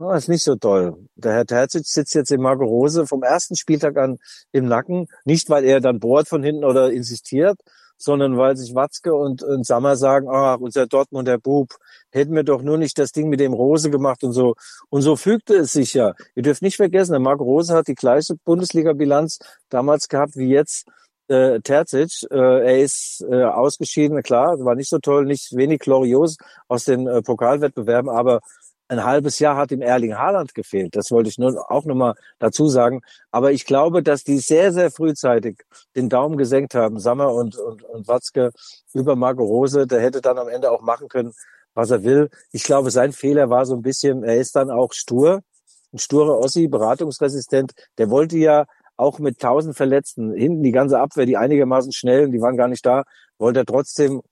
oh, 0.00 0.10
ist 0.10 0.28
nicht 0.28 0.42
so 0.42 0.56
toll. 0.56 0.96
Der 1.14 1.34
Herr 1.34 1.46
Terzic 1.46 1.86
sitzt 1.86 2.16
jetzt 2.16 2.32
in 2.32 2.40
Marco 2.40 2.64
Rose 2.64 3.06
vom 3.06 3.22
ersten 3.22 3.54
Spieltag 3.54 3.96
an 3.96 4.18
im 4.50 4.66
Nacken. 4.66 5.06
Nicht, 5.24 5.48
weil 5.48 5.62
er 5.62 5.80
dann 5.80 6.00
bohrt 6.00 6.26
von 6.26 6.42
hinten 6.42 6.64
oder 6.64 6.90
insistiert, 6.90 7.60
sondern 8.02 8.36
weil 8.36 8.56
sich 8.56 8.74
Watzke 8.74 9.14
und, 9.14 9.42
und 9.42 9.64
Sammer 9.64 9.96
sagen, 9.96 10.28
ach, 10.30 10.58
unser 10.58 10.86
Dortmunder 10.86 11.38
Bub, 11.38 11.70
hätten 12.10 12.34
wir 12.34 12.42
doch 12.42 12.62
nur 12.62 12.78
nicht 12.78 12.98
das 12.98 13.12
Ding 13.12 13.28
mit 13.28 13.40
dem 13.40 13.52
Rose 13.52 13.90
gemacht 13.90 14.24
und 14.24 14.32
so. 14.32 14.54
Und 14.90 15.02
so 15.02 15.16
fügte 15.16 15.54
es 15.54 15.72
sich 15.72 15.94
ja. 15.94 16.14
Ihr 16.34 16.42
dürft 16.42 16.62
nicht 16.62 16.76
vergessen, 16.76 17.12
der 17.12 17.20
Marco 17.20 17.44
Rose 17.44 17.74
hat 17.74 17.88
die 17.88 17.94
gleiche 17.94 18.34
Bundesliga-Bilanz 18.44 19.38
damals 19.68 20.08
gehabt 20.08 20.36
wie 20.36 20.48
jetzt 20.48 20.86
äh, 21.28 21.60
Terzic. 21.60 22.24
Äh, 22.30 22.36
er 22.36 22.80
ist 22.80 23.24
äh, 23.30 23.44
ausgeschieden, 23.44 24.22
klar, 24.22 24.58
war 24.64 24.74
nicht 24.74 24.90
so 24.90 24.98
toll, 24.98 25.24
nicht 25.24 25.56
wenig 25.56 25.80
glorios 25.80 26.36
aus 26.68 26.84
den 26.84 27.06
äh, 27.06 27.22
Pokalwettbewerben, 27.22 28.10
aber 28.10 28.40
ein 28.88 29.04
halbes 29.04 29.38
Jahr 29.38 29.56
hat 29.56 29.72
ihm 29.72 29.80
Erling 29.80 30.16
Haaland 30.16 30.54
gefehlt. 30.54 30.96
Das 30.96 31.10
wollte 31.10 31.30
ich 31.30 31.38
nur 31.38 31.70
auch 31.70 31.84
nochmal 31.84 32.14
dazu 32.38 32.68
sagen. 32.68 33.00
Aber 33.30 33.52
ich 33.52 33.64
glaube, 33.64 34.02
dass 34.02 34.24
die 34.24 34.38
sehr, 34.38 34.72
sehr 34.72 34.90
frühzeitig 34.90 35.62
den 35.96 36.08
Daumen 36.08 36.36
gesenkt 36.36 36.74
haben, 36.74 36.98
Sammer 36.98 37.32
und, 37.32 37.56
und, 37.56 37.82
und 37.82 38.08
Watzke 38.08 38.52
über 38.92 39.16
Marco 39.16 39.44
Rose. 39.44 39.86
Der 39.86 40.00
hätte 40.00 40.20
dann 40.20 40.38
am 40.38 40.48
Ende 40.48 40.70
auch 40.70 40.82
machen 40.82 41.08
können, 41.08 41.32
was 41.74 41.90
er 41.90 42.04
will. 42.04 42.28
Ich 42.52 42.64
glaube, 42.64 42.90
sein 42.90 43.12
Fehler 43.12 43.48
war 43.50 43.64
so 43.64 43.74
ein 43.74 43.82
bisschen, 43.82 44.24
er 44.24 44.36
ist 44.36 44.56
dann 44.56 44.70
auch 44.70 44.92
stur, 44.92 45.42
ein 45.92 45.98
sturer 45.98 46.38
Ossi, 46.38 46.68
beratungsresistent. 46.68 47.72
Der 47.98 48.10
wollte 48.10 48.36
ja 48.36 48.66
auch 48.96 49.18
mit 49.18 49.38
tausend 49.38 49.76
Verletzten 49.76 50.32
hinten 50.34 50.62
die 50.62 50.72
ganze 50.72 51.00
Abwehr, 51.00 51.26
die 51.26 51.36
einigermaßen 51.36 51.92
schnell, 51.92 52.30
die 52.30 52.40
waren 52.40 52.56
gar 52.56 52.68
nicht 52.68 52.84
da, 52.84 53.04
wollte 53.38 53.60
er 53.60 53.66
trotzdem 53.66 54.22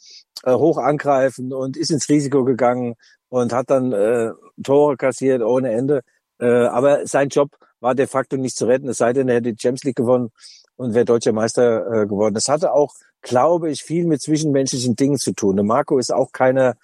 äh, 0.44 0.52
hoch 0.52 0.78
angreifen 0.78 1.52
und 1.52 1.76
ist 1.76 1.90
ins 1.90 2.08
Risiko 2.08 2.44
gegangen 2.44 2.94
und 3.30 3.52
hat 3.52 3.70
dann 3.70 3.92
äh, 3.92 4.32
Tore 4.62 4.96
kassiert 4.96 5.42
ohne 5.42 5.72
Ende. 5.72 6.02
Äh, 6.38 6.66
aber 6.66 7.06
sein 7.06 7.28
Job 7.28 7.50
war 7.80 7.94
de 7.94 8.06
facto 8.06 8.36
nicht 8.36 8.56
zu 8.56 8.66
retten, 8.66 8.88
es 8.88 8.98
sei 8.98 9.14
denn, 9.14 9.28
er 9.28 9.36
hätte 9.36 9.54
die 9.54 9.60
Champions 9.60 9.84
League 9.84 9.96
gewonnen 9.96 10.30
und 10.76 10.94
wäre 10.94 11.04
deutscher 11.04 11.32
Meister 11.32 12.02
äh, 12.02 12.06
geworden. 12.06 12.34
Das 12.34 12.48
hatte 12.48 12.72
auch, 12.72 12.94
glaube 13.22 13.70
ich, 13.70 13.82
viel 13.82 14.04
mit 14.04 14.20
zwischenmenschlichen 14.20 14.96
Dingen 14.96 15.16
zu 15.16 15.32
tun. 15.32 15.56
Der 15.56 15.64
Marco 15.64 15.98
ist 15.98 16.12
auch 16.12 16.32
keiner, 16.32 16.74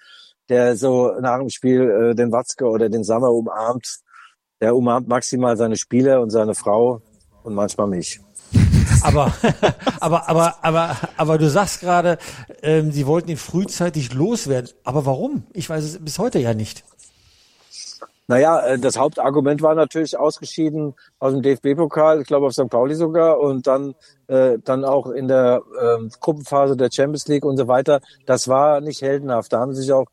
der 0.49 0.75
so 0.75 1.11
nach 1.19 1.39
dem 1.39 1.49
Spiel 1.49 1.81
äh, 1.89 2.15
den 2.15 2.31
Watzke 2.31 2.65
oder 2.65 2.89
den 2.89 3.03
Sammer 3.03 3.31
umarmt. 3.31 3.99
Der 4.59 4.75
umarmt 4.75 5.07
maximal 5.07 5.55
seine 5.55 5.75
Spieler 5.77 6.21
und 6.21 6.31
seine 6.31 6.55
Frau 6.55 7.01
und 7.43 7.53
manchmal 7.53 7.87
mich. 7.87 8.19
Aber, 9.03 9.33
aber, 9.99 10.29
aber, 10.29 10.55
aber, 10.61 10.97
aber 11.17 11.37
du 11.37 11.49
sagst 11.49 11.81
gerade, 11.81 12.17
ähm, 12.61 12.91
sie 12.91 13.07
wollten 13.07 13.29
ihn 13.29 13.37
frühzeitig 13.37 14.13
loswerden. 14.13 14.71
Aber 14.83 15.05
warum? 15.05 15.43
Ich 15.53 15.69
weiß 15.69 15.83
es 15.83 16.03
bis 16.03 16.19
heute 16.19 16.39
ja 16.39 16.53
nicht. 16.53 16.83
Naja, 18.29 18.59
äh, 18.59 18.79
das 18.79 18.97
Hauptargument 18.97 19.61
war 19.61 19.73
natürlich 19.73 20.17
ausgeschieden 20.17 20.95
aus 21.19 21.33
dem 21.33 21.41
DFB-Pokal, 21.41 22.21
ich 22.21 22.27
glaube 22.27 22.47
auf 22.47 22.53
St. 22.53 22.69
Pauli 22.69 22.95
sogar, 22.95 23.39
und 23.39 23.67
dann, 23.67 23.95
äh, 24.27 24.57
dann 24.63 24.83
auch 24.83 25.07
in 25.07 25.29
der 25.29 25.61
äh, 25.79 26.09
Gruppenphase 26.19 26.75
der 26.75 26.89
Champions 26.91 27.27
League 27.27 27.45
und 27.45 27.55
so 27.55 27.69
weiter. 27.69 28.01
Das 28.25 28.49
war 28.49 28.81
nicht 28.81 29.01
heldenhaft. 29.01 29.53
Da 29.53 29.59
haben 29.59 29.73
sie 29.73 29.83
sich 29.83 29.93
auch 29.93 30.07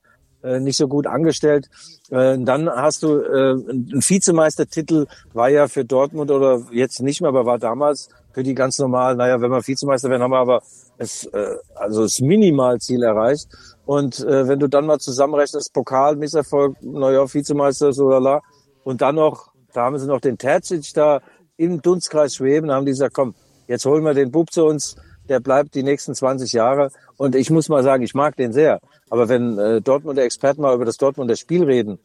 äh, 0.44 0.60
nicht 0.60 0.76
so 0.76 0.86
gut 0.86 1.08
angestellt. 1.08 1.68
Äh, 2.10 2.38
dann 2.38 2.70
hast 2.70 3.02
du 3.02 3.18
äh, 3.18 3.54
ein 3.54 4.02
Vizemeistertitel, 4.06 5.06
war 5.32 5.48
ja 5.48 5.66
für 5.66 5.84
Dortmund 5.84 6.30
oder 6.30 6.62
jetzt 6.70 7.00
nicht 7.02 7.20
mehr, 7.20 7.30
aber 7.30 7.46
war 7.46 7.58
damals 7.58 8.10
für 8.34 8.42
die 8.42 8.54
ganz 8.54 8.78
normal. 8.78 9.14
Naja, 9.14 9.40
wenn 9.40 9.50
wir 9.50 9.66
Vizemeister 9.66 10.10
werden, 10.10 10.22
haben 10.22 10.32
wir 10.32 10.38
aber 10.38 10.62
es, 10.98 11.24
äh, 11.26 11.56
also 11.76 12.02
das 12.02 12.20
Minimalziel 12.20 13.02
erreicht. 13.02 13.48
Und 13.86 14.20
äh, 14.20 14.48
wenn 14.48 14.58
du 14.58 14.66
dann 14.68 14.86
mal 14.86 14.98
zusammenrechnest, 14.98 15.72
Pokal, 15.72 16.16
Misserfolg, 16.16 16.76
naja, 16.82 17.32
Vizemeister, 17.32 17.92
so 17.92 18.10
lala, 18.10 18.42
und 18.82 19.00
dann 19.00 19.14
noch, 19.14 19.52
da 19.72 19.84
haben 19.84 19.98
sie 19.98 20.06
noch 20.06 20.20
den 20.20 20.36
Terzic 20.36 20.92
da 20.94 21.20
im 21.56 21.80
Dunstkreis 21.80 22.34
schweben, 22.34 22.70
haben 22.70 22.84
die 22.84 22.92
gesagt, 22.92 23.14
komm, 23.14 23.34
jetzt 23.68 23.86
holen 23.86 24.04
wir 24.04 24.14
den 24.14 24.30
Bub 24.30 24.52
zu 24.52 24.64
uns, 24.64 24.96
der 25.28 25.40
bleibt 25.40 25.74
die 25.74 25.82
nächsten 25.82 26.14
20 26.14 26.52
Jahre. 26.52 26.90
Und 27.16 27.34
ich 27.34 27.50
muss 27.50 27.68
mal 27.68 27.82
sagen, 27.82 28.02
ich 28.02 28.14
mag 28.14 28.36
den 28.36 28.52
sehr. 28.52 28.80
Aber 29.08 29.28
wenn 29.28 29.58
äh, 29.58 29.80
Dortmunder 29.80 30.24
Experten 30.24 30.60
mal 30.60 30.74
über 30.74 30.84
das 30.84 30.96
Dortmunder 30.96 31.36
Spiel 31.36 31.64
reden, 31.64 31.98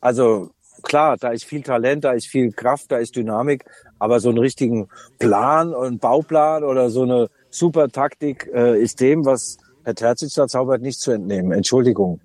also 0.00 0.50
klar, 0.82 1.16
da 1.16 1.30
ist 1.30 1.44
viel 1.44 1.62
Talent, 1.62 2.04
da 2.04 2.12
ist 2.12 2.26
viel 2.26 2.52
Kraft, 2.52 2.92
da 2.92 2.98
ist 2.98 3.16
Dynamik, 3.16 3.64
aber 3.98 4.20
so 4.20 4.28
einen 4.28 4.38
richtigen 4.38 4.88
Plan 5.18 5.74
und 5.74 6.00
Bauplan 6.00 6.64
oder 6.64 6.90
so 6.90 7.02
eine 7.02 7.28
super 7.50 7.88
Taktik 7.88 8.50
äh, 8.52 8.80
ist 8.80 9.00
dem, 9.00 9.24
was 9.24 9.58
Herr 9.84 9.94
Terzic 9.94 10.32
da 10.34 10.46
zaubert, 10.46 10.82
nicht 10.82 11.00
zu 11.00 11.12
entnehmen. 11.12 11.52
Entschuldigung. 11.52 12.20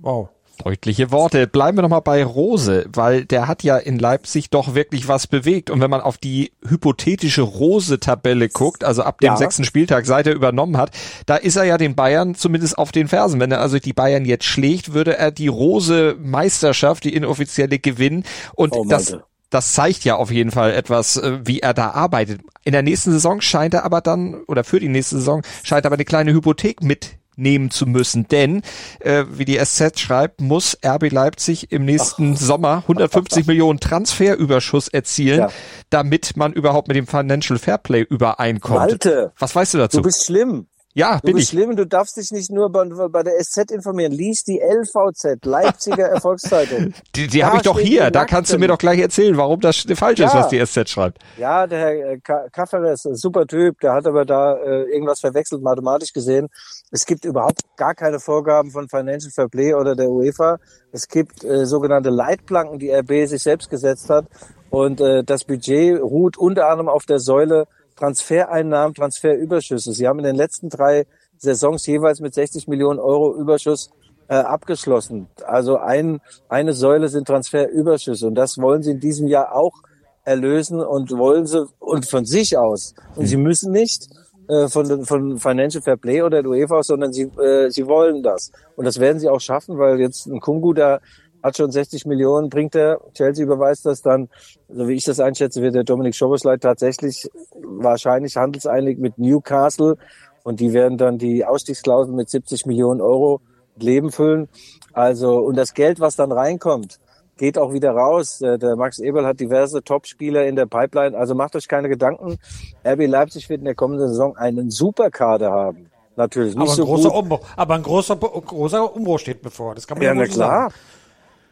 Wow. 0.00 0.28
Deutliche 0.62 1.10
Worte. 1.10 1.46
Bleiben 1.46 1.78
wir 1.78 1.82
nochmal 1.82 2.00
bei 2.00 2.24
Rose, 2.24 2.86
weil 2.92 3.24
der 3.24 3.46
hat 3.46 3.62
ja 3.62 3.76
in 3.76 3.98
Leipzig 3.98 4.50
doch 4.50 4.74
wirklich 4.74 5.08
was 5.08 5.26
bewegt. 5.26 5.70
Und 5.70 5.80
wenn 5.80 5.90
man 5.90 6.00
auf 6.00 6.18
die 6.18 6.52
hypothetische 6.66 7.42
Rose-Tabelle 7.42 8.48
guckt, 8.48 8.84
also 8.84 9.02
ab 9.02 9.20
dem 9.20 9.28
ja. 9.28 9.36
sechsten 9.36 9.64
Spieltag, 9.64 10.06
seit 10.06 10.26
er 10.26 10.34
übernommen 10.34 10.76
hat, 10.76 10.90
da 11.26 11.36
ist 11.36 11.56
er 11.56 11.64
ja 11.64 11.78
den 11.78 11.94
Bayern 11.94 12.34
zumindest 12.34 12.78
auf 12.78 12.92
den 12.92 13.08
Fersen. 13.08 13.40
Wenn 13.40 13.52
er 13.52 13.60
also 13.60 13.78
die 13.78 13.92
Bayern 13.92 14.24
jetzt 14.24 14.44
schlägt, 14.44 14.92
würde 14.94 15.16
er 15.16 15.30
die 15.30 15.48
Rose-Meisterschaft, 15.48 17.04
die 17.04 17.14
inoffizielle, 17.14 17.78
gewinnen. 17.78 18.24
Und 18.54 18.72
oh, 18.72 18.84
das, 18.88 19.16
das 19.50 19.72
zeigt 19.72 20.04
ja 20.04 20.16
auf 20.16 20.30
jeden 20.30 20.50
Fall 20.50 20.72
etwas, 20.72 21.16
äh, 21.16 21.38
wie 21.44 21.60
er 21.60 21.74
da 21.74 21.90
arbeitet. 21.90 22.40
In 22.64 22.72
der 22.72 22.82
nächsten 22.82 23.12
Saison 23.12 23.40
scheint 23.40 23.74
er 23.74 23.84
aber 23.84 24.00
dann, 24.00 24.42
oder 24.46 24.64
für 24.64 24.80
die 24.80 24.88
nächste 24.88 25.16
Saison, 25.16 25.42
scheint 25.62 25.84
er 25.84 25.88
aber 25.88 25.96
eine 25.96 26.04
kleine 26.04 26.32
Hypothek 26.32 26.82
mit 26.82 27.18
nehmen 27.36 27.70
zu 27.70 27.86
müssen. 27.86 28.28
Denn, 28.28 28.62
äh, 29.00 29.24
wie 29.30 29.44
die 29.44 29.58
SZ 29.58 29.98
schreibt, 30.00 30.40
muss 30.40 30.76
RB 30.84 31.10
Leipzig 31.10 31.72
im 31.72 31.84
nächsten 31.84 32.34
Ach. 32.34 32.40
Sommer 32.40 32.76
150 32.78 33.46
Millionen 33.46 33.80
Transferüberschuss 33.80 34.88
erzielen, 34.88 35.40
ja. 35.40 35.48
damit 35.90 36.36
man 36.36 36.52
überhaupt 36.52 36.88
mit 36.88 36.96
dem 36.96 37.06
Financial 37.06 37.58
Fairplay 37.58 38.02
übereinkommt. 38.02 38.78
Malte, 38.78 39.32
Was 39.38 39.54
weißt 39.54 39.74
du 39.74 39.78
dazu? 39.78 39.98
Du 39.98 40.02
bist 40.02 40.24
schlimm. 40.24 40.66
Ja, 40.96 41.16
du 41.16 41.26
bin 41.26 41.34
bist 41.34 41.52
ich. 41.52 41.58
schlimm, 41.58 41.76
du 41.76 41.86
darfst 41.86 42.16
dich 42.16 42.30
nicht 42.30 42.50
nur 42.50 42.72
bei, 42.72 42.86
bei 42.86 43.22
der 43.22 43.34
SZ 43.38 43.70
informieren. 43.70 44.12
Lies 44.12 44.44
die 44.44 44.62
LVZ, 44.62 45.44
Leipziger 45.44 46.08
Erfolgszeitung. 46.08 46.94
Die, 47.14 47.26
die 47.26 47.44
habe 47.44 47.58
ich 47.58 47.62
doch 47.64 47.78
hier. 47.78 48.10
Da 48.10 48.24
kannst 48.24 48.50
du 48.50 48.58
mir 48.58 48.68
doch 48.68 48.78
gleich 48.78 48.98
erzählen, 48.98 49.36
warum 49.36 49.60
das 49.60 49.84
falsch 49.94 50.20
ja. 50.20 50.28
ist, 50.28 50.34
was 50.34 50.48
die 50.48 50.64
SZ 50.64 50.88
schreibt. 50.88 51.18
Ja, 51.36 51.66
der 51.66 51.78
Herr 51.78 52.12
äh, 52.12 52.18
Kafferes, 52.50 53.02
super 53.02 53.46
Typ, 53.46 53.78
der 53.80 53.92
hat 53.92 54.06
aber 54.06 54.24
da 54.24 54.56
äh, 54.56 54.84
irgendwas 54.84 55.20
verwechselt, 55.20 55.60
mathematisch 55.60 56.14
gesehen. 56.14 56.48
Es 56.90 57.04
gibt 57.04 57.26
überhaupt 57.26 57.60
gar 57.76 57.94
keine 57.94 58.18
Vorgaben 58.18 58.70
von 58.70 58.88
Financial 58.88 59.30
Fair 59.30 59.48
Play 59.48 59.74
oder 59.74 59.96
der 59.96 60.08
UEFA. 60.08 60.56
Es 60.92 61.08
gibt 61.08 61.44
äh, 61.44 61.66
sogenannte 61.66 62.08
Leitplanken, 62.08 62.78
die 62.78 62.90
RB 62.90 63.28
sich 63.28 63.42
selbst 63.42 63.68
gesetzt 63.68 64.08
hat. 64.08 64.24
Und 64.70 65.02
äh, 65.02 65.22
das 65.22 65.44
Budget 65.44 66.00
ruht 66.00 66.38
unter 66.38 66.68
anderem 66.68 66.88
auf 66.88 67.04
der 67.04 67.18
Säule 67.18 67.66
Transfereinnahmen, 67.96 68.94
Transferüberschüsse. 68.94 69.92
Sie 69.92 70.06
haben 70.06 70.18
in 70.18 70.24
den 70.24 70.36
letzten 70.36 70.68
drei 70.68 71.06
Saisons 71.38 71.86
jeweils 71.86 72.20
mit 72.20 72.34
60 72.34 72.68
Millionen 72.68 72.98
Euro 72.98 73.34
Überschuss 73.34 73.90
äh, 74.28 74.34
abgeschlossen. 74.34 75.28
Also 75.44 75.78
ein, 75.78 76.20
eine 76.48 76.72
Säule 76.72 77.08
sind 77.08 77.26
Transferüberschüsse 77.26 78.26
und 78.26 78.34
das 78.34 78.58
wollen 78.58 78.82
sie 78.82 78.92
in 78.92 79.00
diesem 79.00 79.28
Jahr 79.28 79.54
auch 79.54 79.82
erlösen 80.24 80.80
und 80.80 81.10
wollen 81.16 81.46
sie 81.46 81.66
und 81.78 82.06
von 82.06 82.24
sich 82.24 82.58
aus. 82.58 82.94
Und 83.14 83.26
sie 83.26 83.36
müssen 83.36 83.72
nicht 83.72 84.08
äh, 84.48 84.68
von, 84.68 85.04
von 85.04 85.38
Financial 85.38 85.82
Fair 85.82 85.96
Play 85.96 86.22
oder 86.22 86.42
der 86.42 86.50
UEFA, 86.50 86.82
sondern 86.82 87.12
sie, 87.12 87.22
äh, 87.22 87.70
sie 87.70 87.86
wollen 87.86 88.22
das. 88.22 88.50
Und 88.74 88.84
das 88.84 88.98
werden 88.98 89.18
sie 89.18 89.28
auch 89.28 89.40
schaffen, 89.40 89.78
weil 89.78 90.00
jetzt 90.00 90.26
ein 90.26 90.40
Kungu, 90.40 90.72
der 90.72 91.00
hat 91.46 91.56
schon 91.56 91.70
60 91.70 92.06
Millionen, 92.06 92.50
bringt 92.50 92.74
er, 92.74 93.00
Chelsea 93.14 93.44
überweist 93.44 93.86
das 93.86 94.02
dann, 94.02 94.28
so 94.68 94.88
wie 94.88 94.94
ich 94.94 95.04
das 95.04 95.20
einschätze, 95.20 95.62
wird 95.62 95.74
der 95.74 95.84
Dominik 95.84 96.14
Schobosleit 96.14 96.60
tatsächlich 96.60 97.30
wahrscheinlich 97.62 98.36
handelseinig 98.36 98.98
mit 98.98 99.16
Newcastle 99.18 99.96
und 100.42 100.60
die 100.60 100.72
werden 100.72 100.98
dann 100.98 101.18
die 101.18 101.44
Ausstiegsklausel 101.44 102.12
mit 102.12 102.28
70 102.28 102.66
Millionen 102.66 103.00
Euro 103.00 103.40
Leben 103.76 104.10
füllen. 104.10 104.48
Also, 104.92 105.38
und 105.38 105.56
das 105.56 105.74
Geld, 105.74 106.00
was 106.00 106.16
dann 106.16 106.32
reinkommt, 106.32 106.98
geht 107.36 107.58
auch 107.58 107.72
wieder 107.72 107.92
raus. 107.92 108.38
Der 108.40 108.76
Max 108.76 108.98
Eberl 108.98 109.26
hat 109.26 109.38
diverse 109.40 109.82
Top-Spieler 109.82 110.46
in 110.46 110.56
der 110.56 110.66
Pipeline. 110.66 111.16
Also 111.16 111.34
macht 111.34 111.54
euch 111.54 111.68
keine 111.68 111.88
Gedanken. 111.88 112.38
RB 112.84 113.06
Leipzig 113.06 113.48
wird 113.48 113.58
in 113.60 113.66
der 113.66 113.74
kommenden 113.74 114.08
Saison 114.08 114.36
einen 114.36 114.70
Superkader 114.70 115.50
haben. 115.52 115.90
Natürlich 116.16 116.54
nicht 116.54 116.62
aber 116.62 116.70
ein 116.70 116.76
so 116.76 116.84
großer 116.86 117.10
gut. 117.10 117.18
Umbruch, 117.18 117.40
aber 117.56 117.74
ein 117.74 117.82
großer, 117.82 118.16
großer 118.16 118.96
Umbruch 118.96 119.18
steht 119.18 119.42
bevor. 119.42 119.74
Das 119.74 119.86
kann 119.86 119.98
man 119.98 120.06
ja, 120.06 120.14
ja 120.14 120.20
na 120.20 120.26
klar. 120.26 120.70
Sagen. 120.70 120.74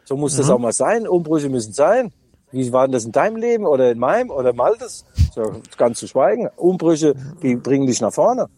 So 0.04 0.16
muss 0.16 0.34
mhm. 0.34 0.38
das 0.38 0.50
auch 0.50 0.58
mal 0.58 0.72
sein. 0.72 1.06
Umbrüche 1.08 1.48
müssen 1.48 1.72
sein. 1.72 2.12
Wie 2.52 2.72
war 2.72 2.86
denn 2.86 2.92
das 2.92 3.04
in 3.04 3.12
deinem 3.12 3.36
Leben 3.36 3.66
oder 3.66 3.90
in 3.90 3.98
meinem 3.98 4.30
oder 4.30 4.52
Maltes? 4.52 5.04
So, 5.34 5.60
ganz 5.76 5.98
zu 5.98 6.06
schweigen. 6.06 6.48
Umbrüche, 6.56 7.14
die 7.42 7.56
bringen 7.56 7.86
dich 7.86 8.00
nach 8.00 8.12
vorne. 8.12 8.48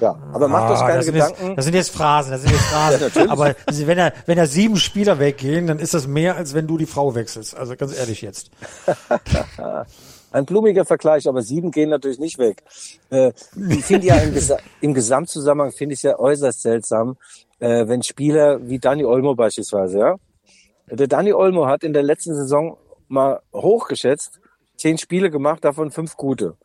Ja, 0.00 0.16
aber 0.32 0.48
macht 0.48 0.72
euch 0.72 0.78
Ah, 0.78 0.86
keine 0.86 0.96
das 0.98 1.06
Gedanken. 1.06 1.46
Jetzt, 1.48 1.58
das 1.58 1.64
sind 1.66 1.74
jetzt 1.74 1.90
Phrasen, 1.90 2.32
das 2.32 2.42
sind 2.42 2.52
jetzt 2.52 2.64
Phrasen. 2.64 3.10
Ja, 3.14 3.30
aber 3.30 3.54
wenn 3.68 3.98
er, 3.98 4.12
wenn 4.26 4.38
er 4.38 4.46
sieben 4.46 4.76
Spieler 4.76 5.18
weggehen, 5.18 5.66
dann 5.66 5.78
ist 5.78 5.94
das 5.94 6.06
mehr, 6.06 6.36
als 6.36 6.54
wenn 6.54 6.66
du 6.66 6.78
die 6.78 6.86
Frau 6.86 7.14
wechselst. 7.14 7.56
Also 7.56 7.76
ganz 7.76 7.96
ehrlich 7.96 8.22
jetzt. 8.22 8.50
Ein 10.32 10.46
blumiger 10.46 10.84
Vergleich, 10.84 11.28
aber 11.28 11.42
sieben 11.42 11.70
gehen 11.70 11.90
natürlich 11.90 12.18
nicht 12.18 12.38
weg. 12.38 12.64
Äh, 13.10 13.32
ich 13.68 13.84
finde 13.84 14.08
ja 14.08 14.16
im, 14.16 14.34
Gesa 14.34 14.56
im 14.80 14.94
Gesamtzusammenhang 14.94 15.70
finde 15.70 15.92
ich 15.92 16.00
es 16.00 16.02
ja 16.02 16.18
äußerst 16.18 16.62
seltsam, 16.62 17.16
äh, 17.60 17.86
wenn 17.86 18.02
Spieler 18.02 18.58
wie 18.66 18.80
Dani 18.80 19.04
Olmo 19.04 19.36
beispielsweise, 19.36 19.98
ja. 19.98 20.16
Der 20.90 21.06
Dani 21.06 21.32
Olmo 21.32 21.66
hat 21.66 21.82
in 21.82 21.92
der 21.94 22.02
letzten 22.02 22.34
Saison 22.34 22.76
mal 23.08 23.40
hochgeschätzt, 23.54 24.40
zehn 24.76 24.98
Spiele 24.98 25.30
gemacht, 25.30 25.64
davon 25.64 25.90
fünf 25.90 26.16
gute. 26.16 26.56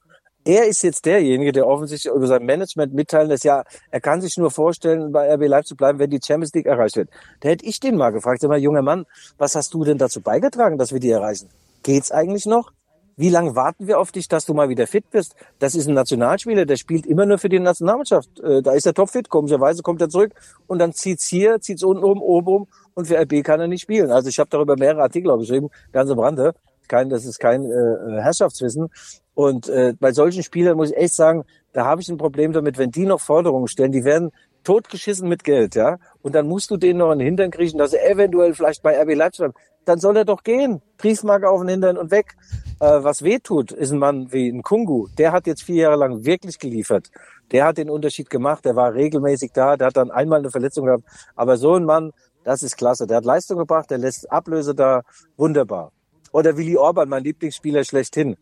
Er 0.43 0.67
ist 0.67 0.81
jetzt 0.83 1.05
derjenige, 1.05 1.51
der 1.51 1.67
offensichtlich 1.67 2.13
über 2.13 2.27
sein 2.27 2.45
Management 2.45 2.93
mitteilen 2.93 3.29
lässt, 3.29 3.43
ja, 3.43 3.63
er 3.91 4.01
kann 4.01 4.21
sich 4.21 4.37
nur 4.37 4.51
vorstellen, 4.51 5.11
bei 5.11 5.33
RB 5.33 5.47
Leipzig 5.47 5.69
zu 5.69 5.75
bleiben, 5.75 5.99
wenn 5.99 6.09
die 6.09 6.19
Champions 6.25 6.53
League 6.53 6.65
erreicht 6.65 6.95
wird. 6.95 7.09
Da 7.41 7.49
hätte 7.49 7.65
ich 7.65 7.79
den 7.79 7.95
mal 7.95 8.11
gefragt, 8.11 8.41
sag 8.41 8.49
mal, 8.49 8.57
junger 8.59 8.81
Mann, 8.81 9.05
was 9.37 9.55
hast 9.55 9.73
du 9.73 9.83
denn 9.83 9.97
dazu 9.97 10.21
beigetragen, 10.21 10.77
dass 10.77 10.91
wir 10.91 10.99
die 10.99 11.11
erreichen? 11.11 11.49
Geht's 11.83 12.11
eigentlich 12.11 12.45
noch? 12.45 12.71
Wie 13.15 13.29
lange 13.29 13.53
warten 13.53 13.85
wir 13.85 13.99
auf 13.99 14.13
dich, 14.13 14.29
dass 14.29 14.45
du 14.45 14.53
mal 14.53 14.69
wieder 14.69 14.87
fit 14.87 15.11
bist? 15.11 15.35
Das 15.59 15.75
ist 15.75 15.87
ein 15.87 15.93
Nationalspieler, 15.93 16.65
der 16.65 16.77
spielt 16.77 17.05
immer 17.05 17.25
nur 17.25 17.37
für 17.37 17.49
die 17.49 17.59
Nationalmannschaft. 17.59 18.39
Äh, 18.39 18.61
Da 18.61 18.71
ist 18.71 18.85
er 18.85 18.93
topfit, 18.93 19.27
komischerweise 19.27 19.83
kommt 19.83 20.01
er 20.01 20.07
zurück 20.07 20.31
und 20.67 20.79
dann 20.79 20.93
zieht's 20.93 21.27
hier, 21.27 21.59
zieht's 21.59 21.83
unten 21.83 22.03
rum, 22.03 22.21
oben 22.21 22.47
rum 22.47 22.67
und 22.99 23.07
für 23.07 23.17
RB 23.17 23.43
kann 23.45 23.61
er 23.61 23.67
nicht 23.67 23.81
spielen. 23.81 24.11
Also 24.11 24.27
ich 24.27 24.39
habe 24.39 24.49
darüber 24.49 24.75
mehrere 24.75 25.03
Artikel 25.03 25.35
geschrieben, 25.37 25.69
ganze 25.93 26.15
Brande. 26.15 26.53
Kein, 26.89 27.09
das 27.09 27.25
ist 27.25 27.39
kein 27.39 27.63
äh, 27.63 28.21
Herrschaftswissen. 28.21 28.89
Und 29.35 29.69
äh, 29.69 29.93
bei 29.97 30.11
solchen 30.11 30.43
Spielern 30.43 30.75
muss 30.75 30.91
ich 30.91 30.97
echt 30.97 31.15
sagen, 31.15 31.45
da 31.71 31.85
habe 31.85 32.01
ich 32.01 32.09
ein 32.09 32.17
Problem 32.17 32.51
damit, 32.51 32.77
wenn 32.77 32.91
die 32.91 33.05
noch 33.05 33.21
Forderungen 33.21 33.69
stellen, 33.69 33.93
die 33.93 34.03
werden 34.03 34.31
totgeschissen 34.65 35.29
mit 35.29 35.45
Geld, 35.45 35.75
ja. 35.75 35.97
Und 36.21 36.35
dann 36.35 36.45
musst 36.45 36.71
du 36.71 36.75
denen 36.75 36.99
noch 36.99 37.13
in 37.13 37.19
den 37.19 37.25
Hintern 37.25 37.51
kriechen, 37.51 37.77
dass 37.77 37.93
er 37.93 38.09
eventuell 38.09 38.53
vielleicht 38.53 38.83
bei 38.83 39.01
RB 39.01 39.15
Leipzig. 39.15 39.51
Dann 39.85 39.99
soll 39.99 40.17
er 40.17 40.25
doch 40.25 40.43
gehen. 40.43 40.81
Briefmarke 40.97 41.49
auf 41.49 41.61
den 41.61 41.69
Hintern 41.69 41.97
und 41.97 42.11
weg. 42.11 42.35
Äh, 42.81 43.01
was 43.01 43.23
weh 43.23 43.39
tut, 43.39 43.71
ist 43.71 43.91
ein 43.91 43.97
Mann 43.97 44.33
wie 44.33 44.49
ein 44.49 44.61
Kungu. 44.61 45.07
Der 45.17 45.31
hat 45.31 45.47
jetzt 45.47 45.63
vier 45.63 45.83
Jahre 45.83 45.95
lang 45.95 46.25
wirklich 46.25 46.59
geliefert. 46.59 47.09
Der 47.51 47.65
hat 47.65 47.77
den 47.77 47.89
Unterschied 47.89 48.29
gemacht. 48.29 48.65
Der 48.65 48.75
war 48.75 48.93
regelmäßig 48.93 49.51
da. 49.53 49.77
Der 49.77 49.87
hat 49.87 49.97
dann 49.97 50.11
einmal 50.11 50.39
eine 50.39 50.51
Verletzung 50.51 50.85
gehabt. 50.85 51.03
Aber 51.35 51.55
so 51.55 51.75
ein 51.75 51.85
Mann, 51.85 52.11
das 52.43 52.63
ist 52.63 52.77
klasse. 52.77 53.05
Der 53.07 53.17
hat 53.17 53.25
Leistung 53.25 53.57
gebracht. 53.57 53.89
Der 53.91 53.97
lässt 53.97 54.31
Ablöse 54.31 54.73
da. 54.75 55.01
Wunderbar. 55.37 55.91
Oder 56.31 56.57
Willi 56.57 56.77
Orban, 56.77 57.09
mein 57.09 57.23
Lieblingsspieler 57.23 57.83
schlechthin. 57.83 58.37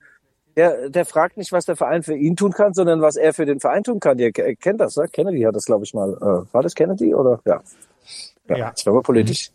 Der, 0.56 0.90
der 0.90 1.06
fragt 1.06 1.38
nicht, 1.38 1.52
was 1.52 1.66
der 1.66 1.76
Verein 1.76 2.02
für 2.04 2.16
ihn 2.16 2.36
tun 2.36 2.52
kann, 2.52 2.74
sondern 2.74 3.00
was 3.02 3.16
er 3.16 3.34
für 3.34 3.46
den 3.46 3.60
Verein 3.60 3.84
tun 3.84 4.00
kann. 4.00 4.18
Ihr 4.18 4.32
kennt 4.32 4.82
das, 4.82 4.96
ne? 4.98 5.08
Kennedy 5.08 5.42
hat 5.44 5.56
das, 5.56 5.66
glaube 5.66 5.84
ich, 5.86 5.94
mal. 5.94 6.14
Äh, 6.14 6.54
war 6.54 6.64
das 6.64 6.74
Kennedy 6.74 7.14
oder? 7.14 7.40
Ja. 7.46 7.62
Ja, 8.50 8.58
Ja. 8.58 8.68
jetzt 8.70 8.86
werden 8.86 8.96
wir 8.98 9.04
politisch. 9.04 9.52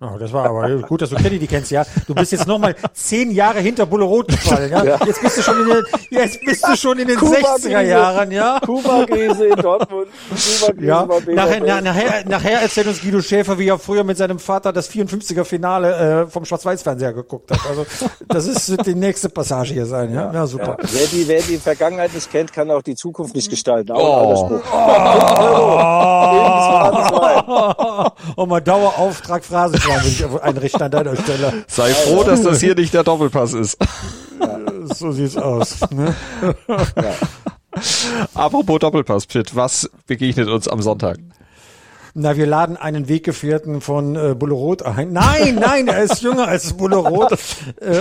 Oh, 0.00 0.16
das 0.16 0.32
war 0.32 0.48
aber 0.48 0.68
gut, 0.82 1.02
dass 1.02 1.10
du 1.10 1.16
Kennedy 1.16 1.48
kennst, 1.48 1.72
ja. 1.72 1.82
Du 2.06 2.14
bist 2.14 2.30
jetzt 2.30 2.46
nochmal 2.46 2.76
zehn 2.92 3.32
Jahre 3.32 3.58
hinter 3.58 3.84
Bulle 3.84 4.04
Rot 4.04 4.28
gefallen, 4.28 4.70
ja. 4.70 4.84
Ja. 4.84 4.96
Jetzt 5.04 5.20
bist 5.20 5.38
du 5.38 5.42
schon 5.42 5.60
in 5.60 5.66
den, 5.68 5.84
jetzt 6.10 6.40
bist 6.44 6.64
du 6.68 6.76
schon 6.76 6.98
in 7.00 7.08
den 7.08 7.16
Kuba 7.18 7.34
60er 7.56 7.80
Jahren, 7.80 8.30
ja. 8.30 8.60
Kuba-Krise 8.64 9.46
in 9.46 9.56
Dortmund. 9.56 10.06
Kuba-Krise 10.30 10.86
Ja, 10.86 11.04
nachher, 11.34 11.60
na, 11.66 11.80
nachher, 11.80 12.24
nachher 12.28 12.62
erzählt 12.62 12.86
uns 12.86 13.00
Guido 13.00 13.20
Schäfer, 13.20 13.58
wie 13.58 13.66
er 13.68 13.76
früher 13.80 14.04
mit 14.04 14.16
seinem 14.16 14.38
Vater 14.38 14.72
das 14.72 14.88
54er 14.88 15.44
Finale 15.44 16.22
äh, 16.22 16.26
vom 16.28 16.44
Schwarz-Weiß-Fernseher 16.44 17.12
geguckt 17.12 17.50
hat. 17.50 17.58
Also 17.68 17.84
das 18.28 18.46
ist 18.46 18.70
wird 18.70 18.86
die 18.86 18.94
nächste 18.94 19.28
Passage 19.28 19.74
hier 19.74 19.86
sein, 19.86 20.14
ja. 20.14 20.32
Ja, 20.32 20.46
super. 20.46 20.76
Ja. 20.80 20.88
Wer, 20.92 21.06
die, 21.08 21.26
wer 21.26 21.42
die 21.42 21.56
Vergangenheit 21.56 22.14
nicht 22.14 22.30
kennt, 22.30 22.52
kann 22.52 22.70
auch 22.70 22.82
die 22.82 22.94
Zukunft 22.94 23.34
nicht 23.34 23.50
gestalten. 23.50 23.90
Auch 23.90 23.98
Oh. 23.98 24.22
ein 24.22 24.28
alter 24.28 24.46
Spruch. 24.46 24.62
Oh, 28.36 28.46
mal 28.46 28.60
Dauerauftrag 28.60 29.44
Phrasenschwein 29.88 30.30
will 30.32 30.36
ich 30.36 30.42
einrichten 30.42 30.82
an 30.82 30.90
deiner 30.90 31.16
Stelle. 31.16 31.64
Sei 31.66 31.90
froh, 31.90 32.24
dass 32.24 32.42
das 32.42 32.60
hier 32.60 32.74
nicht 32.74 32.94
der 32.94 33.04
Doppelpass 33.04 33.54
ist. 33.54 33.78
So 34.94 35.12
sieht's 35.12 35.36
aus. 35.36 35.80
Ne? 35.90 36.14
Apropos 38.34 38.78
Doppelpass, 38.78 39.26
Pitt, 39.26 39.54
was 39.54 39.90
begegnet 40.06 40.48
uns 40.48 40.68
am 40.68 40.82
Sonntag? 40.82 41.18
Na, 42.20 42.36
wir 42.36 42.46
laden 42.46 42.76
einen 42.76 43.08
Weggefährten 43.08 43.80
von 43.80 44.16
äh, 44.16 44.34
Bulle 44.34 44.54
Rot 44.54 44.82
ein. 44.82 45.12
Nein, 45.12 45.54
nein, 45.54 45.86
er 45.86 46.02
ist 46.02 46.20
jünger 46.20 46.48
als 46.48 46.72
Bulle 46.72 46.96
Rot. 46.96 47.38
äh, 47.80 48.00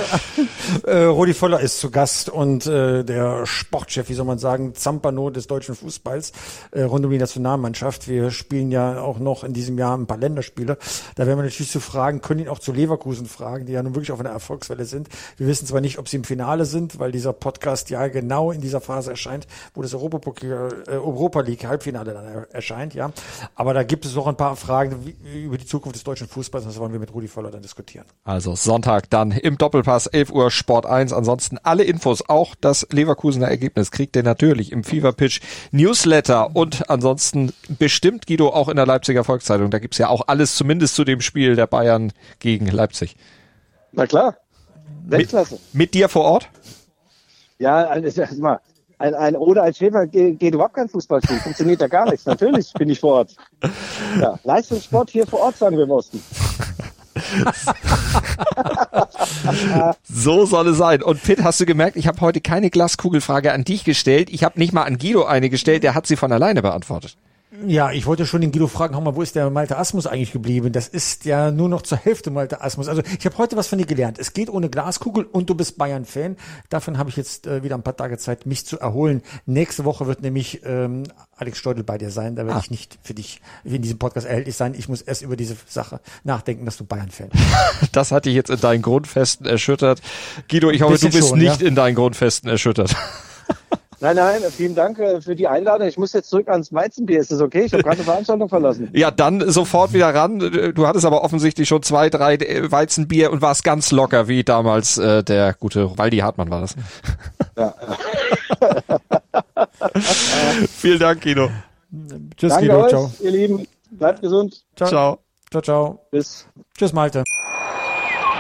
äh, 0.89 1.03
Rudi 1.03 1.35
Völler 1.35 1.59
ist 1.59 1.79
zu 1.79 1.91
Gast 1.91 2.27
und 2.27 2.65
äh, 2.65 3.03
der 3.03 3.45
Sportchef, 3.45 4.09
wie 4.09 4.15
soll 4.15 4.25
man 4.25 4.39
sagen, 4.39 4.73
Zampano 4.73 5.29
des 5.29 5.45
deutschen 5.45 5.75
Fußballs 5.75 6.31
äh, 6.71 6.81
rund 6.81 7.05
um 7.05 7.11
die 7.11 7.19
Nationalmannschaft. 7.19 8.07
Wir 8.07 8.31
spielen 8.31 8.71
ja 8.71 9.01
auch 9.01 9.19
noch 9.19 9.43
in 9.43 9.53
diesem 9.53 9.77
Jahr 9.77 9.95
ein 9.95 10.07
paar 10.07 10.17
Länderspiele. 10.17 10.79
Da 11.13 11.27
werden 11.27 11.37
wir 11.37 11.43
natürlich 11.43 11.69
zu 11.69 11.79
fragen, 11.79 12.21
können 12.21 12.39
ihn 12.39 12.49
auch 12.49 12.57
zu 12.57 12.73
Leverkusen 12.73 13.27
fragen, 13.27 13.67
die 13.67 13.73
ja 13.73 13.83
nun 13.83 13.93
wirklich 13.93 14.11
auf 14.11 14.19
einer 14.19 14.31
Erfolgswelle 14.31 14.85
sind. 14.85 15.09
Wir 15.37 15.45
wissen 15.45 15.67
zwar 15.67 15.81
nicht, 15.81 15.99
ob 15.99 16.09
sie 16.09 16.17
im 16.17 16.23
Finale 16.23 16.65
sind, 16.65 16.97
weil 16.97 17.11
dieser 17.11 17.33
Podcast 17.33 17.91
ja 17.91 18.07
genau 18.07 18.49
in 18.49 18.61
dieser 18.61 18.81
Phase 18.81 19.11
erscheint, 19.11 19.45
wo 19.75 19.83
das 19.83 19.93
Europapokal, 19.93 20.85
äh, 20.87 20.91
Europa 20.93 21.41
League 21.41 21.67
Halbfinale 21.67 22.15
dann 22.15 22.25
er 22.25 22.47
erscheint, 22.51 22.95
ja. 22.95 23.11
Aber 23.53 23.75
da 23.75 23.83
gibt 23.83 24.06
es 24.06 24.06
noch 24.15 24.27
ein 24.27 24.37
paar 24.37 24.55
Fragen 24.55 25.05
wie, 25.05 25.43
über 25.43 25.57
die 25.57 25.65
Zukunft 25.65 25.95
des 25.95 26.03
deutschen 26.03 26.27
Fußballs. 26.27 26.65
Das 26.65 26.79
wollen 26.79 26.91
wir 26.91 26.99
mit 26.99 27.13
Rudi 27.13 27.27
Völler 27.27 27.51
dann 27.51 27.61
diskutieren. 27.61 28.05
Also 28.23 28.55
Sonntag 28.55 29.09
dann 29.09 29.31
im 29.31 29.57
Doppelpass, 29.57 30.07
11 30.07 30.31
Uhr 30.31 30.51
Sport 30.51 30.85
1. 30.85 31.13
Ansonsten 31.13 31.57
alle 31.63 31.83
Infos, 31.83 32.27
auch 32.27 32.55
das 32.55 32.87
Leverkusener 32.91 33.47
Ergebnis 33.47 33.91
kriegt 33.91 34.15
ihr 34.15 34.23
natürlich 34.23 34.71
im 34.71 34.83
Fever 34.83 35.13
Pitch 35.13 35.41
Newsletter 35.71 36.55
und 36.55 36.89
ansonsten 36.89 37.53
bestimmt 37.69 38.27
Guido 38.27 38.49
auch 38.49 38.69
in 38.69 38.75
der 38.75 38.85
Leipziger 38.85 39.23
Volkszeitung. 39.23 39.71
Da 39.71 39.79
gibt's 39.79 39.97
ja 39.97 40.09
auch 40.09 40.27
alles 40.27 40.55
zumindest 40.55 40.95
zu 40.95 41.03
dem 41.03 41.21
Spiel 41.21 41.55
der 41.55 41.67
Bayern 41.67 42.13
gegen 42.39 42.67
Leipzig. 42.67 43.15
Na 43.91 44.05
klar. 44.05 44.37
Weltklasse. 45.05 45.59
Mit 45.73 45.93
dir 45.93 46.09
vor 46.09 46.25
Ort? 46.25 46.49
Ja, 47.59 47.95
sag 48.11 48.37
mal, 48.37 48.59
ein, 48.99 49.13
ein 49.13 49.35
Oder 49.35 49.63
als 49.63 49.77
Schäfer 49.77 50.07
geht, 50.07 50.39
geht 50.39 50.53
überhaupt 50.53 50.75
kein 50.75 50.89
Fußballspiel. 50.89 51.39
Funktioniert 51.39 51.81
ja 51.81 51.87
gar 51.87 52.09
nichts. 52.09 52.25
Natürlich 52.25 52.73
bin 52.73 52.89
ich 52.89 52.99
vor 52.99 53.13
Ort. 53.13 53.35
Ja, 54.19 54.39
Leistungssport 54.43 55.09
hier 55.09 55.27
vor 55.27 55.41
Ort, 55.41 55.57
sagen 55.57 55.77
wir 55.77 55.83
im 55.83 55.91
Osten. 55.91 56.21
So 60.03 60.45
soll 60.45 60.69
es 60.69 60.77
sein. 60.77 61.01
Und 61.01 61.21
Pitt, 61.21 61.43
hast 61.43 61.59
du 61.59 61.65
gemerkt, 61.65 61.97
ich 61.97 62.07
habe 62.07 62.21
heute 62.21 62.41
keine 62.41 62.69
Glaskugelfrage 62.69 63.51
an 63.51 63.63
dich 63.63 63.83
gestellt. 63.83 64.29
Ich 64.29 64.43
habe 64.43 64.59
nicht 64.59 64.73
mal 64.73 64.83
an 64.83 64.97
Guido 64.97 65.25
eine 65.25 65.49
gestellt, 65.49 65.83
der 65.83 65.95
hat 65.95 66.07
sie 66.07 66.15
von 66.15 66.31
alleine 66.31 66.61
beantwortet. 66.61 67.17
Ja, 67.65 67.91
ich 67.91 68.05
wollte 68.05 68.25
schon 68.27 68.41
den 68.41 68.51
Guido 68.51 68.67
fragen, 68.67 68.95
hau 68.95 69.01
mal, 69.01 69.15
wo 69.15 69.21
ist 69.21 69.35
der 69.35 69.49
Malte 69.49 69.77
Asmus 69.77 70.05
eigentlich 70.05 70.31
geblieben? 70.31 70.71
Das 70.71 70.87
ist 70.87 71.25
ja 71.25 71.49
nur 71.49 71.69
noch 71.69 71.81
zur 71.81 71.97
Hälfte 71.97 72.29
Malte 72.29 72.61
Asmus. 72.61 72.87
Also 72.87 73.01
ich 73.17 73.25
habe 73.25 73.37
heute 73.37 73.55
was 73.55 73.67
von 73.67 73.79
dir 73.79 73.85
gelernt. 73.85 74.19
Es 74.19 74.33
geht 74.33 74.49
ohne 74.49 74.69
Glaskugel 74.69 75.23
und 75.23 75.49
du 75.49 75.55
bist 75.55 75.77
Bayern-Fan. 75.77 76.37
Davon 76.69 76.97
habe 76.99 77.09
ich 77.09 77.15
jetzt 77.15 77.47
äh, 77.47 77.63
wieder 77.63 77.75
ein 77.75 77.81
paar 77.81 77.97
Tage 77.97 78.17
Zeit, 78.19 78.45
mich 78.45 78.65
zu 78.65 78.79
erholen. 78.79 79.23
Nächste 79.45 79.85
Woche 79.85 80.05
wird 80.05 80.21
nämlich 80.21 80.61
ähm, 80.65 81.03
Alex 81.35 81.57
Steudel 81.57 81.83
bei 81.83 81.97
dir 81.97 82.11
sein. 82.11 82.35
Da 82.35 82.45
werde 82.45 82.59
ich 82.59 82.69
nicht 82.69 82.99
für 83.01 83.15
dich 83.15 83.41
in 83.63 83.81
diesem 83.81 83.97
Podcast 83.97 84.27
erhältlich 84.27 84.55
sein. 84.55 84.75
Ich 84.77 84.87
muss 84.87 85.01
erst 85.01 85.23
über 85.23 85.35
diese 85.35 85.55
Sache 85.67 85.99
nachdenken, 86.23 86.65
dass 86.65 86.77
du 86.77 86.85
Bayern-Fan 86.85 87.29
bist. 87.29 87.43
Das 87.91 88.11
hat 88.11 88.25
dich 88.25 88.35
jetzt 88.35 88.49
in 88.49 88.59
deinen 88.59 88.81
Grundfesten 88.81 89.45
erschüttert. 89.45 90.01
Guido, 90.49 90.69
ich 90.69 90.81
hoffe, 90.81 90.99
du 90.99 91.09
bist 91.09 91.29
schon, 91.29 91.39
nicht 91.39 91.61
ja. 91.61 91.67
in 91.67 91.75
deinen 91.75 91.95
Grundfesten 91.95 92.49
erschüttert. 92.49 92.95
Nein, 93.99 94.15
nein, 94.15 94.41
vielen 94.55 94.75
Dank 94.75 94.99
äh, 94.99 95.21
für 95.21 95.35
die 95.35 95.47
Einladung. 95.47 95.87
Ich 95.87 95.97
muss 95.97 96.13
jetzt 96.13 96.29
zurück 96.29 96.47
ans 96.49 96.71
Weizenbier. 96.71 97.19
Ist 97.19 97.31
das 97.31 97.41
okay? 97.41 97.63
Ich 97.63 97.73
habe 97.73 97.83
gerade 97.83 97.97
eine 97.97 98.03
Veranstaltung 98.05 98.49
verlassen. 98.49 98.89
Ja, 98.93 99.11
dann 99.11 99.49
sofort 99.49 99.93
wieder 99.93 100.13
ran. 100.13 100.39
Du 100.75 100.87
hattest 100.87 101.05
aber 101.05 101.23
offensichtlich 101.23 101.67
schon 101.67 101.81
zwei, 101.83 102.09
drei 102.09 102.35
äh, 102.35 102.71
Weizenbier 102.71 103.31
und 103.31 103.41
warst 103.41 103.63
ganz 103.63 103.91
locker, 103.91 104.27
wie 104.27 104.43
damals 104.43 104.97
äh, 104.97 105.23
der 105.23 105.53
gute 105.53 105.97
Waldi 105.97 106.17
Hartmann 106.17 106.49
war 106.49 106.61
das. 106.61 106.75
Ja. 107.57 107.73
Vielen 110.77 110.99
Dank, 110.99 111.21
Guido. 111.21 111.49
Tschüss, 112.35 112.53
Danke 112.53 112.67
Guido. 112.67 112.83
euch, 112.83 112.89
Ciao. 112.89 113.11
ihr 113.21 113.31
Lieben. 113.31 113.67
Bleibt 113.91 114.21
gesund. 114.21 114.63
Ciao. 114.75 114.89
Ciao. 114.89 115.19
Ciao, 115.49 115.61
ciao. 115.61 116.07
Bis. 116.11 116.45
Tschüss, 116.77 116.93
Malte. 116.93 117.23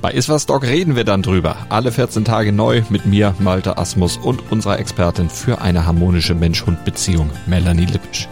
Bei 0.00 0.12
Iswas 0.12 0.46
Dog 0.46 0.62
reden 0.62 0.94
wir 0.94 1.04
dann 1.04 1.22
drüber. 1.22 1.56
Alle 1.70 1.90
14 1.90 2.24
Tage 2.24 2.52
neu 2.52 2.82
mit 2.88 3.04
mir, 3.04 3.34
Malte 3.40 3.78
Asmus 3.78 4.16
und 4.16 4.52
unserer 4.52 4.78
Expertin 4.78 5.28
für 5.28 5.60
eine 5.60 5.86
harmonische 5.86 6.34
Mensch-Hund-Beziehung, 6.34 7.30
Melanie 7.46 7.86
Lippisch. 7.86 8.28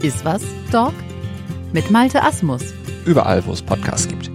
Ist 0.00 0.24
was, 0.24 0.42
Dog? 0.72 0.94
Mit 1.72 1.90
Malte 1.90 2.22
Asmus. 2.22 2.62
Überall, 3.04 3.44
wo 3.44 3.52
es 3.52 3.60
Podcasts 3.60 4.08
gibt. 4.08 4.30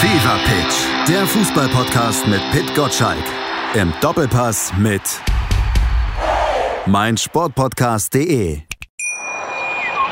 Fever 0.00 0.38
Pitch, 0.44 1.08
der 1.08 1.26
Fußballpodcast 1.26 2.26
mit 2.26 2.40
Pit 2.50 2.74
Gottschalk. 2.74 3.24
Im 3.74 3.92
Doppelpass 4.00 4.72
mit 4.78 5.02
meinsportpodcast.de. 6.86 8.67